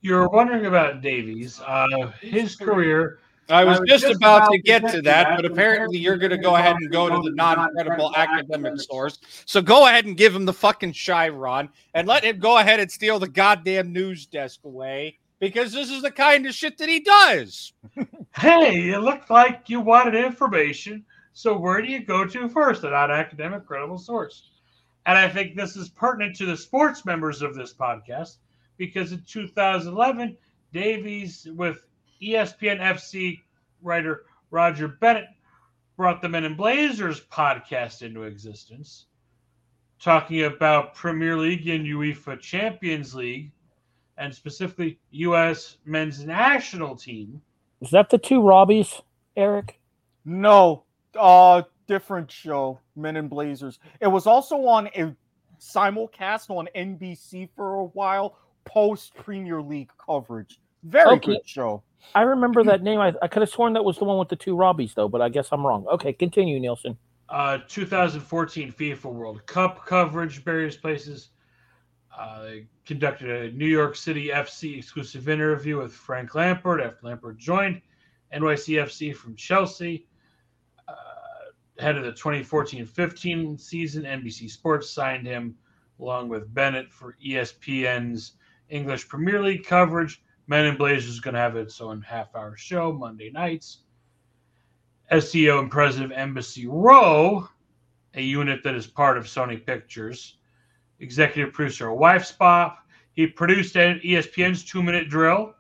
[0.08, 1.60] You're wondering about Davies.
[1.60, 3.20] Uh, his career.
[3.50, 6.78] I was, just, about, to get to that, but apparently you're going to go ahead
[6.78, 9.20] and go to the non-credible academic source.
[9.46, 12.90] So go ahead and give him the fucking Chiron and let him go ahead and
[12.90, 17.02] steal the goddamn news desk away because this is the kind of shit that he
[17.02, 17.74] does.
[18.38, 21.04] Hey, it looked like you wanted information.
[21.34, 22.84] So where do you go to first?
[22.84, 24.52] A non-academic credible source.
[25.08, 28.36] And I think this is pertinent to the sports members of this podcast
[28.78, 30.38] because in 2011,
[30.74, 31.86] Davies with
[32.22, 33.40] ESPN FC
[33.82, 35.28] writer Roger Bennett
[35.96, 39.08] brought the Men in Blazers podcast into existence,
[40.00, 43.52] talking about Premier League and UEFA Champions League,
[44.18, 45.78] and specifically U.S.
[45.86, 47.42] men's national team.
[47.82, 49.02] Is that the two Robbies,
[49.36, 49.80] Eric?
[50.26, 50.84] No,
[51.18, 53.80] uh, different show, Men in Blazers.
[54.02, 55.16] It was also on a
[55.60, 60.60] simulcast on NBC for a while, post Premier League coverage.
[60.84, 61.34] Very Okay.
[61.34, 61.84] good show.
[62.16, 63.00] I remember that name.
[63.00, 65.22] I, I could have sworn that was the one with the two Robbies, though, but
[65.22, 65.86] I guess I'm wrong.
[65.88, 66.98] Okay, continue, Nielsen.
[67.30, 71.30] uh, 2014 FIFA World Cup coverage, various places.
[72.18, 77.38] Uh, they conducted a New York City FC exclusive interview with Frank Lampard after Lampard
[77.38, 77.82] joined
[78.34, 80.08] NYCFC from Chelsea.
[80.88, 80.94] Uh,
[81.80, 85.56] head of the 2014-15 season, NBC Sports signed him
[86.00, 88.34] along with Bennett for ESPN's
[88.70, 90.22] English Premier League coverage.
[90.48, 93.80] Men in Blazers is going to have its own half-hour show Monday nights.
[95.12, 97.48] SEO and president of Embassy Row,
[98.14, 100.38] a unit that is part of Sony Pictures.
[101.00, 102.80] Executive producer of Wife Swap.
[103.14, 105.54] He produced ESPN's Two Minute Drill,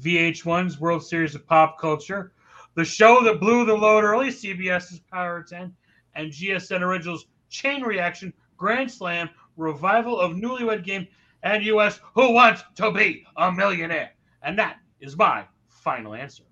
[0.00, 2.32] VH1's World Series of Pop Culture,
[2.74, 5.74] the show that blew the load early, CBS's Power 10,
[6.14, 11.06] and GSN Originals Chain Reaction, Grand Slam, Revival of Newlywed Game,
[11.42, 14.10] and US Who Wants to Be a Millionaire?
[14.42, 16.44] And that is my final answer.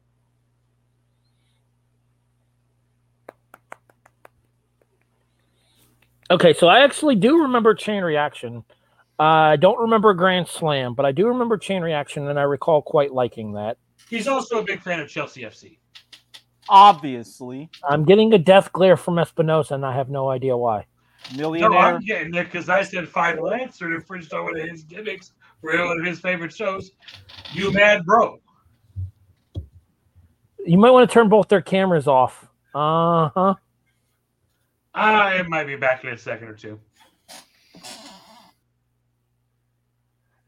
[6.31, 8.65] Okay, so I actually do remember Chain Reaction.
[9.19, 12.83] Uh, I don't remember Grand Slam, but I do remember Chain Reaction, and I recall
[12.83, 13.78] quite liking that.
[14.09, 15.78] He's also a big fan of Chelsea FC.
[16.69, 20.86] Obviously, I'm getting a death glare from Espinoza, and I have no idea why.
[21.36, 21.55] No.
[21.55, 25.32] I'm getting it because I said final answer to infringed on one of his gimmicks
[25.60, 26.92] for one of his favorite shows.
[27.52, 28.40] You mad bro?
[30.65, 32.49] You might want to turn both their cameras off.
[32.74, 33.55] Uh huh.
[34.94, 36.81] I might be back in a second or two.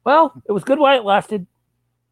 [0.05, 1.47] Well, it was good while it lasted.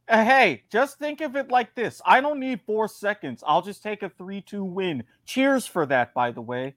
[0.08, 2.00] Uh, hey, just think of it like this.
[2.05, 3.42] I don't need four seconds.
[3.47, 5.05] I'll just take a 3 2 win.
[5.24, 6.74] Cheers for that, by the way.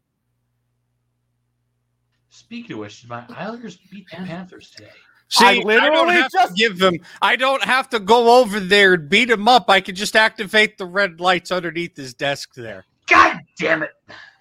[2.34, 4.90] Speaking of which, my Islanders beat the Panthers today.
[5.30, 6.96] See, I I, don't literally have just- to give them.
[7.22, 9.70] I don't have to go over there and beat him up.
[9.70, 12.86] I can just activate the red lights underneath his desk there.
[13.08, 13.92] God damn it!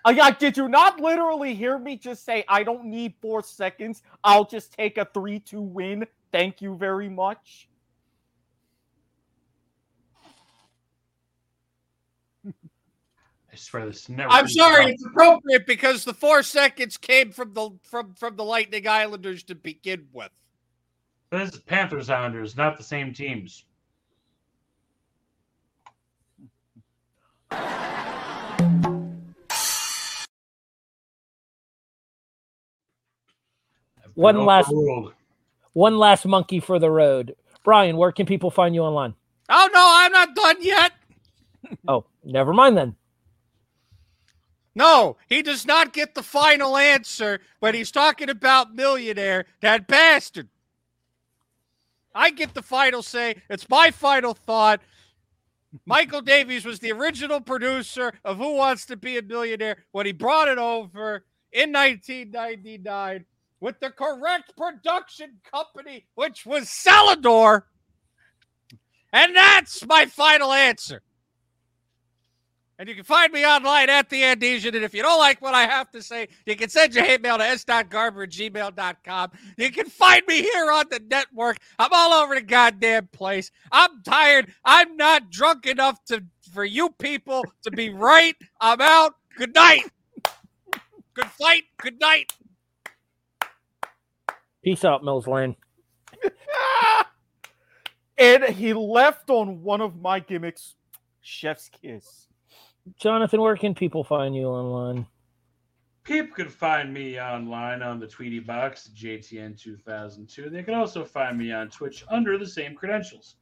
[0.07, 4.03] I, yeah, did you not literally hear me just say, I don't need four seconds?
[4.25, 6.07] I'll just take a 3 2 win.
[6.33, 7.69] Thank you very much.
[13.53, 14.31] I swear this never.
[14.31, 18.89] I'm sorry, it's appropriate because the four seconds came from the from from the Lightning
[18.89, 20.31] Islanders to begin with.
[21.31, 23.65] This is Panthers Islanders, not the same teams.
[34.15, 35.15] One last- overruled.
[35.75, 37.35] One last monkey for the road.
[37.65, 39.15] Brian, where can people find you online?
[39.49, 40.93] Oh no, I'm not done yet.
[41.89, 42.97] Oh, never mind then.
[44.75, 49.47] No, he does not get the final answer when he's talking about millionaire.
[49.61, 50.49] That bastard.
[52.15, 53.37] I get the final say.
[53.51, 54.81] It's my final thought.
[55.87, 59.85] Michael Davies was the original producer of Who Wants to Be a Millionaire.
[59.93, 63.25] When he brought it over, in 1999
[63.61, 67.63] with the correct production company, which was Celador.
[69.13, 71.03] And that's my final answer.
[72.83, 74.75] And you can find me online at the Andesian.
[74.75, 77.23] And if you don't like what I have to say, you can send your hate
[77.23, 79.31] mail to s.garber at gmail.com.
[79.57, 81.59] You can find me here on the network.
[81.79, 83.53] I'm all over the goddamn place.
[83.71, 84.53] I'm tired.
[84.65, 88.35] I'm not drunk enough to for you people to be right.
[88.61, 89.15] I'm out.
[89.37, 89.85] Good night.
[91.15, 91.63] Good fight.
[91.77, 92.33] Good night.
[94.65, 95.55] Peace out, Mills Lane.
[98.19, 100.75] and he left on one of my gimmicks,
[101.21, 102.27] Chef's Kiss.
[102.99, 105.07] Jonathan, where can people find you online?
[106.05, 110.51] People can find me online on the Tweety Box, JTN2002.
[110.51, 113.37] They can also find me on Twitch under the same credentials.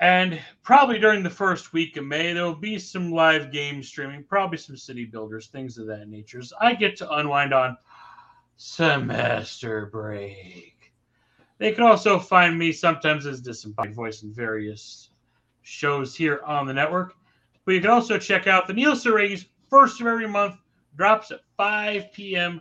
[0.00, 4.24] And probably during the first week of May, there will be some live game streaming,
[4.24, 6.42] probably some city builders, things of that nature.
[6.42, 7.76] So I get to unwind on
[8.56, 10.92] semester break.
[11.58, 15.10] They can also find me sometimes as disembodied voice in various
[15.62, 17.14] shows here on the network.
[17.64, 20.56] But you can also check out the Nielsen ratings first of every month
[20.96, 22.60] drops at 5 p.m.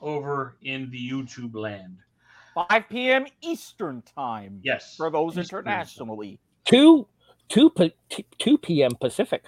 [0.00, 1.98] over in the YouTube land.
[2.54, 3.26] 5 p.m.
[3.42, 4.60] Eastern time.
[4.62, 4.94] Yes.
[4.96, 6.38] For those Eastern internationally.
[6.64, 7.06] Two,
[7.48, 7.72] two,
[8.38, 8.92] two p.m.
[9.00, 9.44] Pacific.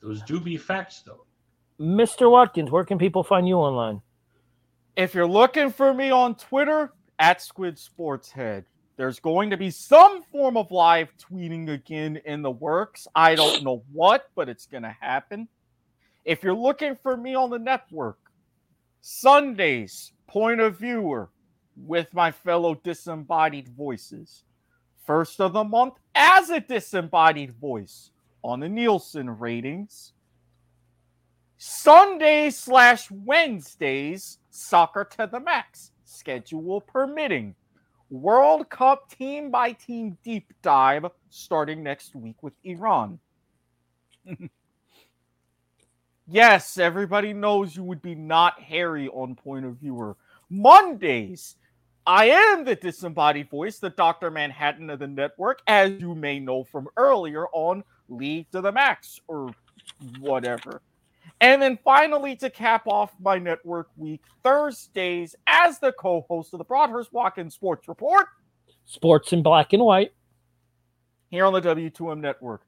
[0.00, 1.26] Those do be facts, though.
[1.78, 2.30] Mr.
[2.30, 4.00] Watkins, where can people find you online?
[4.96, 8.64] If you're looking for me on Twitter, at Squid Sports Head.
[9.00, 13.08] There's going to be some form of live tweeting again in the works.
[13.14, 15.48] I don't know what, but it's going to happen.
[16.26, 18.18] If you're looking for me on the network,
[19.00, 21.30] Sundays, point of viewer
[21.78, 24.44] with my fellow disembodied voices.
[25.06, 28.10] First of the month as a disembodied voice
[28.44, 30.12] on the Nielsen ratings.
[31.56, 37.54] Sundays slash Wednesdays, soccer to the max, schedule permitting.
[38.10, 43.20] World Cup team by team deep dive starting next week with Iran.
[46.28, 50.16] yes, everybody knows you would be not Harry on point of viewer.
[50.50, 51.54] Mondays,
[52.04, 54.30] I am the disembodied voice, the Dr.
[54.30, 59.20] Manhattan of the network, as you may know from earlier on League to the Max
[59.28, 59.54] or
[60.18, 60.82] whatever.
[61.40, 66.58] And then finally, to cap off my network week, Thursdays, as the co host of
[66.58, 68.26] the Broadhurst Watkins Sports Report,
[68.84, 70.12] Sports in black and white.
[71.30, 72.62] here on the W2M network.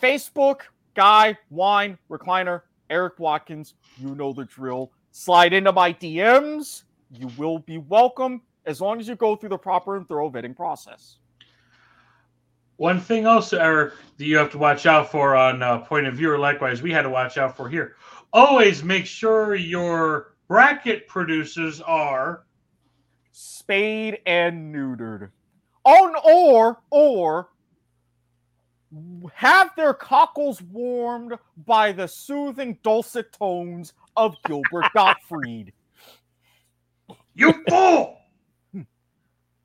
[0.00, 0.60] Facebook,
[0.94, 4.90] Guy, Wine, Recliner, Eric Watkins, you know the drill.
[5.10, 6.84] Slide into my DMs.
[7.10, 10.56] You will be welcome as long as you go through the proper and thorough vetting
[10.56, 11.18] process.
[12.78, 16.14] One thing also, Eric, that you have to watch out for on uh, Point of
[16.14, 17.96] View, or likewise, we had to watch out for here.
[18.32, 22.44] Always make sure your bracket producers are
[23.32, 25.30] spayed and neutered.
[25.84, 27.48] On or or
[29.34, 31.34] have their cockles warmed
[31.66, 35.72] by the soothing dulcet tones of Gilbert Gottfried.
[37.34, 38.18] You fool!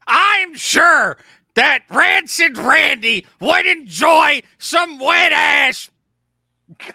[0.07, 1.17] I'm sure
[1.55, 5.89] that Rancid Randy would enjoy some wet ass.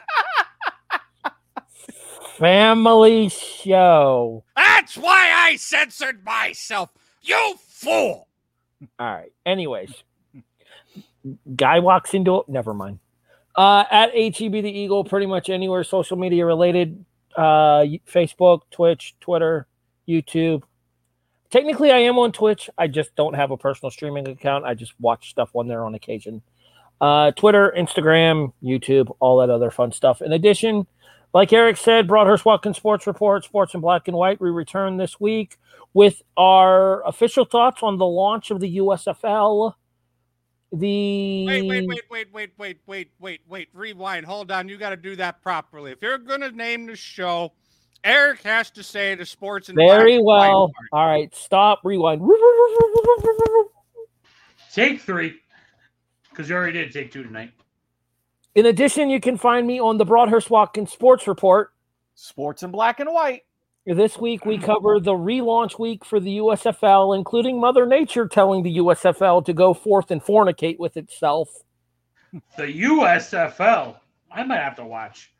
[2.38, 4.44] Family show.
[4.54, 6.90] That's why I censored myself.
[7.22, 8.28] You fool.
[8.98, 9.32] All right.
[9.44, 9.92] Anyways,
[11.56, 12.48] guy walks into it.
[12.48, 13.00] Never mind.
[13.56, 17.04] Uh, at HEB the Eagle, pretty much anywhere social media related.
[17.36, 19.66] Uh, Facebook, Twitch, Twitter,
[20.08, 20.62] YouTube.
[21.50, 22.68] Technically, I am on Twitch.
[22.76, 24.64] I just don't have a personal streaming account.
[24.64, 26.42] I just watch stuff on there on occasion.
[27.00, 30.20] Uh, Twitter, Instagram, YouTube, all that other fun stuff.
[30.20, 30.86] In addition,
[31.32, 34.40] like Eric said, Broadhurst Watkins Sports Report, Sports in Black and White.
[34.40, 35.56] We return this week
[35.94, 39.74] with our official thoughts on the launch of the USFL.
[40.70, 43.68] The Wait, wait, wait, wait, wait, wait, wait, wait, wait.
[43.72, 44.26] Rewind.
[44.26, 44.68] Hold on.
[44.68, 45.92] You got to do that properly.
[45.92, 47.52] If you're going to name the show,
[48.04, 50.70] Eric has to say the sports and Very well.
[50.92, 51.80] All right, stop.
[51.84, 52.22] Rewind.
[54.72, 55.40] Take three,
[56.30, 57.52] because you already did take two tonight.
[58.54, 61.72] In addition, you can find me on the Broadhurst Watkins Sports Report.
[62.14, 63.42] Sports in black and white.
[63.86, 68.76] This week we cover the relaunch week for the USFL, including Mother Nature telling the
[68.76, 71.48] USFL to go forth and fornicate with itself.
[72.56, 73.96] The USFL.
[74.30, 75.32] I might have to watch.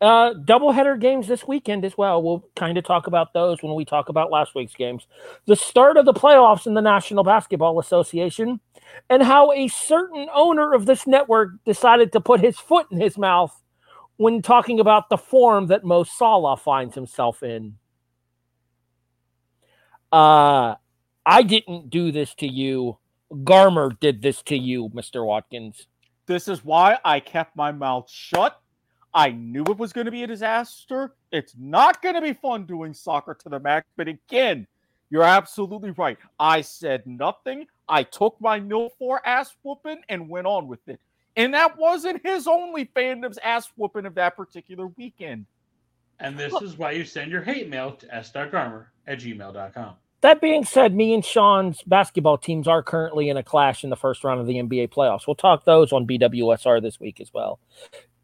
[0.00, 2.22] Uh, doubleheader games this weekend as well.
[2.22, 5.08] We'll kind of talk about those when we talk about last week's games.
[5.46, 8.60] The start of the playoffs in the National Basketball Association,
[9.10, 13.18] and how a certain owner of this network decided to put his foot in his
[13.18, 13.52] mouth
[14.18, 17.74] when talking about the form that Mo Salah finds himself in.
[20.12, 20.76] Uh,
[21.26, 22.98] I didn't do this to you.
[23.32, 25.26] Garmer did this to you, Mr.
[25.26, 25.86] Watkins.
[26.26, 28.60] This is why I kept my mouth shut.
[29.14, 31.14] I knew it was going to be a disaster.
[31.32, 33.86] It's not going to be fun doing soccer to the max.
[33.96, 34.66] But again,
[35.10, 36.18] you're absolutely right.
[36.38, 37.66] I said nothing.
[37.88, 41.00] I took my nil four ass whooping and went on with it.
[41.36, 45.46] And that wasn't his only fandom's ass whooping of that particular weekend.
[46.20, 49.94] And this is why you send your hate mail to s.garmer at gmail.com.
[50.20, 53.96] That being said, me and Sean's basketball teams are currently in a clash in the
[53.96, 55.28] first round of the NBA playoffs.
[55.28, 57.60] We'll talk those on BWSR this week as well.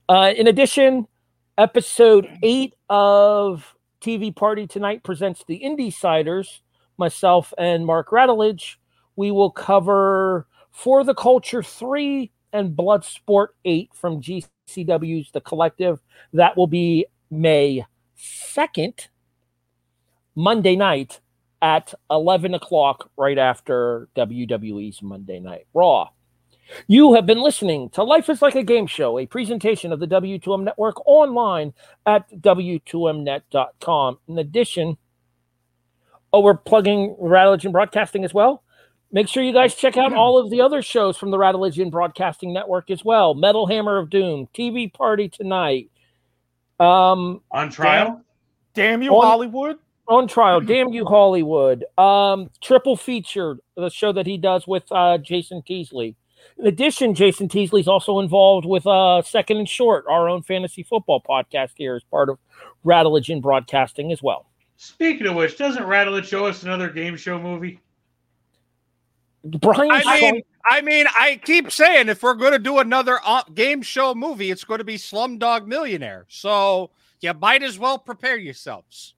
[0.08, 1.07] Uh, in addition,
[1.57, 5.94] episode eight of TV Party Tonight presents the Indie
[6.99, 8.76] myself and Mark Radulich.
[9.16, 16.00] We will cover For the Culture 3 and Bloodsport 8 from GCW's The Collective.
[16.34, 17.86] That will be May
[18.18, 19.08] 2nd,
[20.36, 21.20] Monday night
[21.62, 26.10] at 11 o'clock, right after WWE's Monday Night Raw.
[26.86, 30.07] You have been listening to Life is Like a Game Show, a presentation of the
[30.07, 31.73] W2M Network online
[32.07, 34.18] at W2Mnet.com.
[34.28, 34.97] In addition,
[36.33, 38.62] oh, we're plugging Radulich Broadcasting as well.
[39.12, 42.52] Make sure you guys check out all of the other shows from the Radulich Broadcasting
[42.52, 43.34] Network as well.
[43.34, 45.91] Metal Hammer of Doom, TV Party Tonight.
[46.81, 48.23] Um, on trial?
[48.75, 49.78] Damn, damn you, on, Hollywood
[50.09, 50.60] on trial.
[50.60, 51.84] Damn you, Hollywood.
[51.97, 56.17] Um, triple featured, the show that he does with uh, Jason Teasley.
[56.59, 61.21] In addition, Jason Teasley's also involved with uh, Second and Short, our own fantasy football
[61.21, 62.39] podcast here as part of
[62.85, 64.47] Radulich Broadcasting as well.
[64.77, 67.81] Speaking of which, doesn't Radulich show us another game show movie?
[69.45, 73.43] Brian, I mean, I mean, I keep saying if we're going to do another uh,
[73.55, 76.25] game show movie, it's going to be Slumdog Millionaire.
[76.29, 76.91] So
[77.21, 79.15] you might as well prepare yourselves.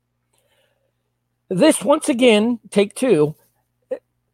[1.48, 3.36] This once again, take two,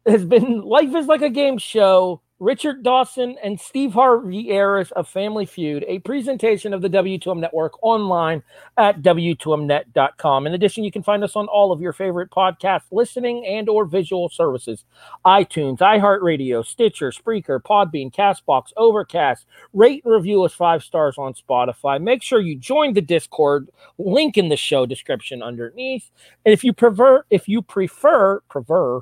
[0.05, 5.07] has been Life is like a game show Richard Dawson and Steve Harvey eras of
[5.07, 8.43] Family Feud, a presentation of the W2M Network online
[8.77, 10.45] at W2Mnet.com.
[10.45, 13.85] In addition, you can find us on all of your favorite podcast listening and or
[13.85, 14.83] visual services.
[15.25, 19.45] iTunes, iHeartRadio, Stitcher, Spreaker, Podbean, CastBox, Overcast.
[19.71, 22.01] Rate and review us five stars on Spotify.
[22.01, 26.11] Make sure you join the Discord, link in the show description underneath.
[26.45, 28.99] And if you prefer, if you prefer, prefer,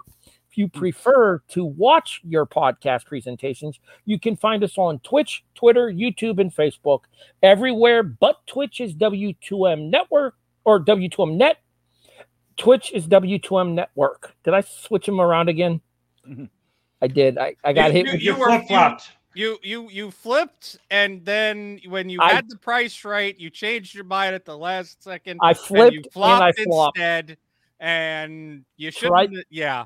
[0.51, 5.87] if you prefer to watch your podcast presentations, you can find us on Twitch, Twitter,
[5.89, 7.01] YouTube, and Facebook.
[7.41, 11.57] Everywhere but Twitch is W2M Network or W2M Net.
[12.57, 14.35] Twitch is W2M Network.
[14.43, 15.79] Did I switch them around again?
[16.27, 16.45] Mm-hmm.
[17.01, 17.37] I did.
[17.37, 18.05] I, I got you, hit.
[18.05, 19.09] You, with you the- were flopped.
[19.33, 23.95] You you you flipped, and then when you I- had the price right, you changed
[23.95, 25.39] your mind at the last second.
[25.41, 26.97] I and flipped you and flopped I flopped.
[26.97, 27.37] instead,
[27.79, 29.45] and you shouldn't.
[29.49, 29.85] Yeah,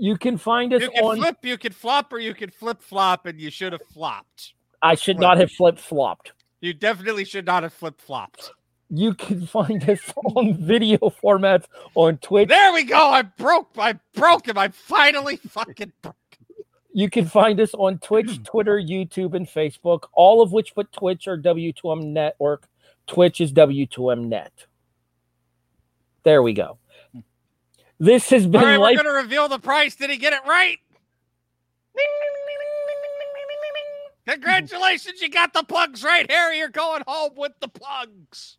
[0.00, 1.16] You can find us you can on.
[1.16, 4.54] flip, you can flop, or you can flip flop, and you should have flopped.
[4.80, 6.32] I should not have flip flopped.
[6.60, 8.52] You definitely should not have flip flopped.
[8.90, 10.00] You can find us
[10.36, 11.64] on video formats
[11.96, 12.48] on Twitch.
[12.48, 12.96] There we go.
[12.96, 13.70] I broke.
[13.76, 14.56] I broke him.
[14.56, 16.14] I finally fucking broke.
[16.92, 21.26] You can find us on Twitch, Twitter, YouTube, and Facebook, all of which but Twitch
[21.26, 22.68] are W2M Network.
[23.08, 24.52] Twitch is W2M Net.
[26.22, 26.78] There we go.
[27.98, 28.96] This has been All right, life.
[28.96, 29.96] we're gonna reveal the price.
[29.96, 30.78] Did he get it right?
[34.26, 36.58] Congratulations, you got the plugs right, Harry.
[36.58, 38.58] You're going home with the plugs.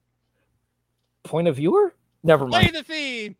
[1.24, 1.94] Point of viewer?
[2.24, 2.70] Never mind.
[2.70, 3.36] Play the theme.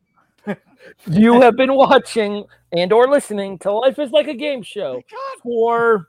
[1.08, 5.02] You have been watching and or listening to Life is Like a Game Show
[5.44, 6.08] for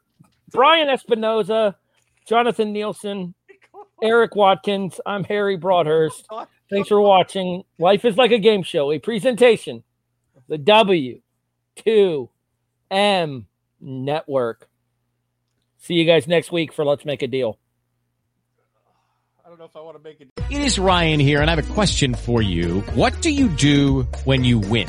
[0.50, 1.74] Brian Espinoza,
[2.26, 3.34] Jonathan Nielsen,
[4.02, 5.00] Eric Watkins.
[5.06, 6.28] I'm Harry Broadhurst.
[6.70, 9.82] Thanks for watching Life is Like a Game Show, a presentation
[10.36, 13.44] of the W2M
[13.80, 14.68] Network.
[15.78, 17.58] See you guys next week for Let's Make a Deal.
[19.44, 20.28] I don't know if I want to make it.
[20.48, 22.82] It is Ryan here, and I have a question for you.
[22.94, 24.88] What do you do when you win?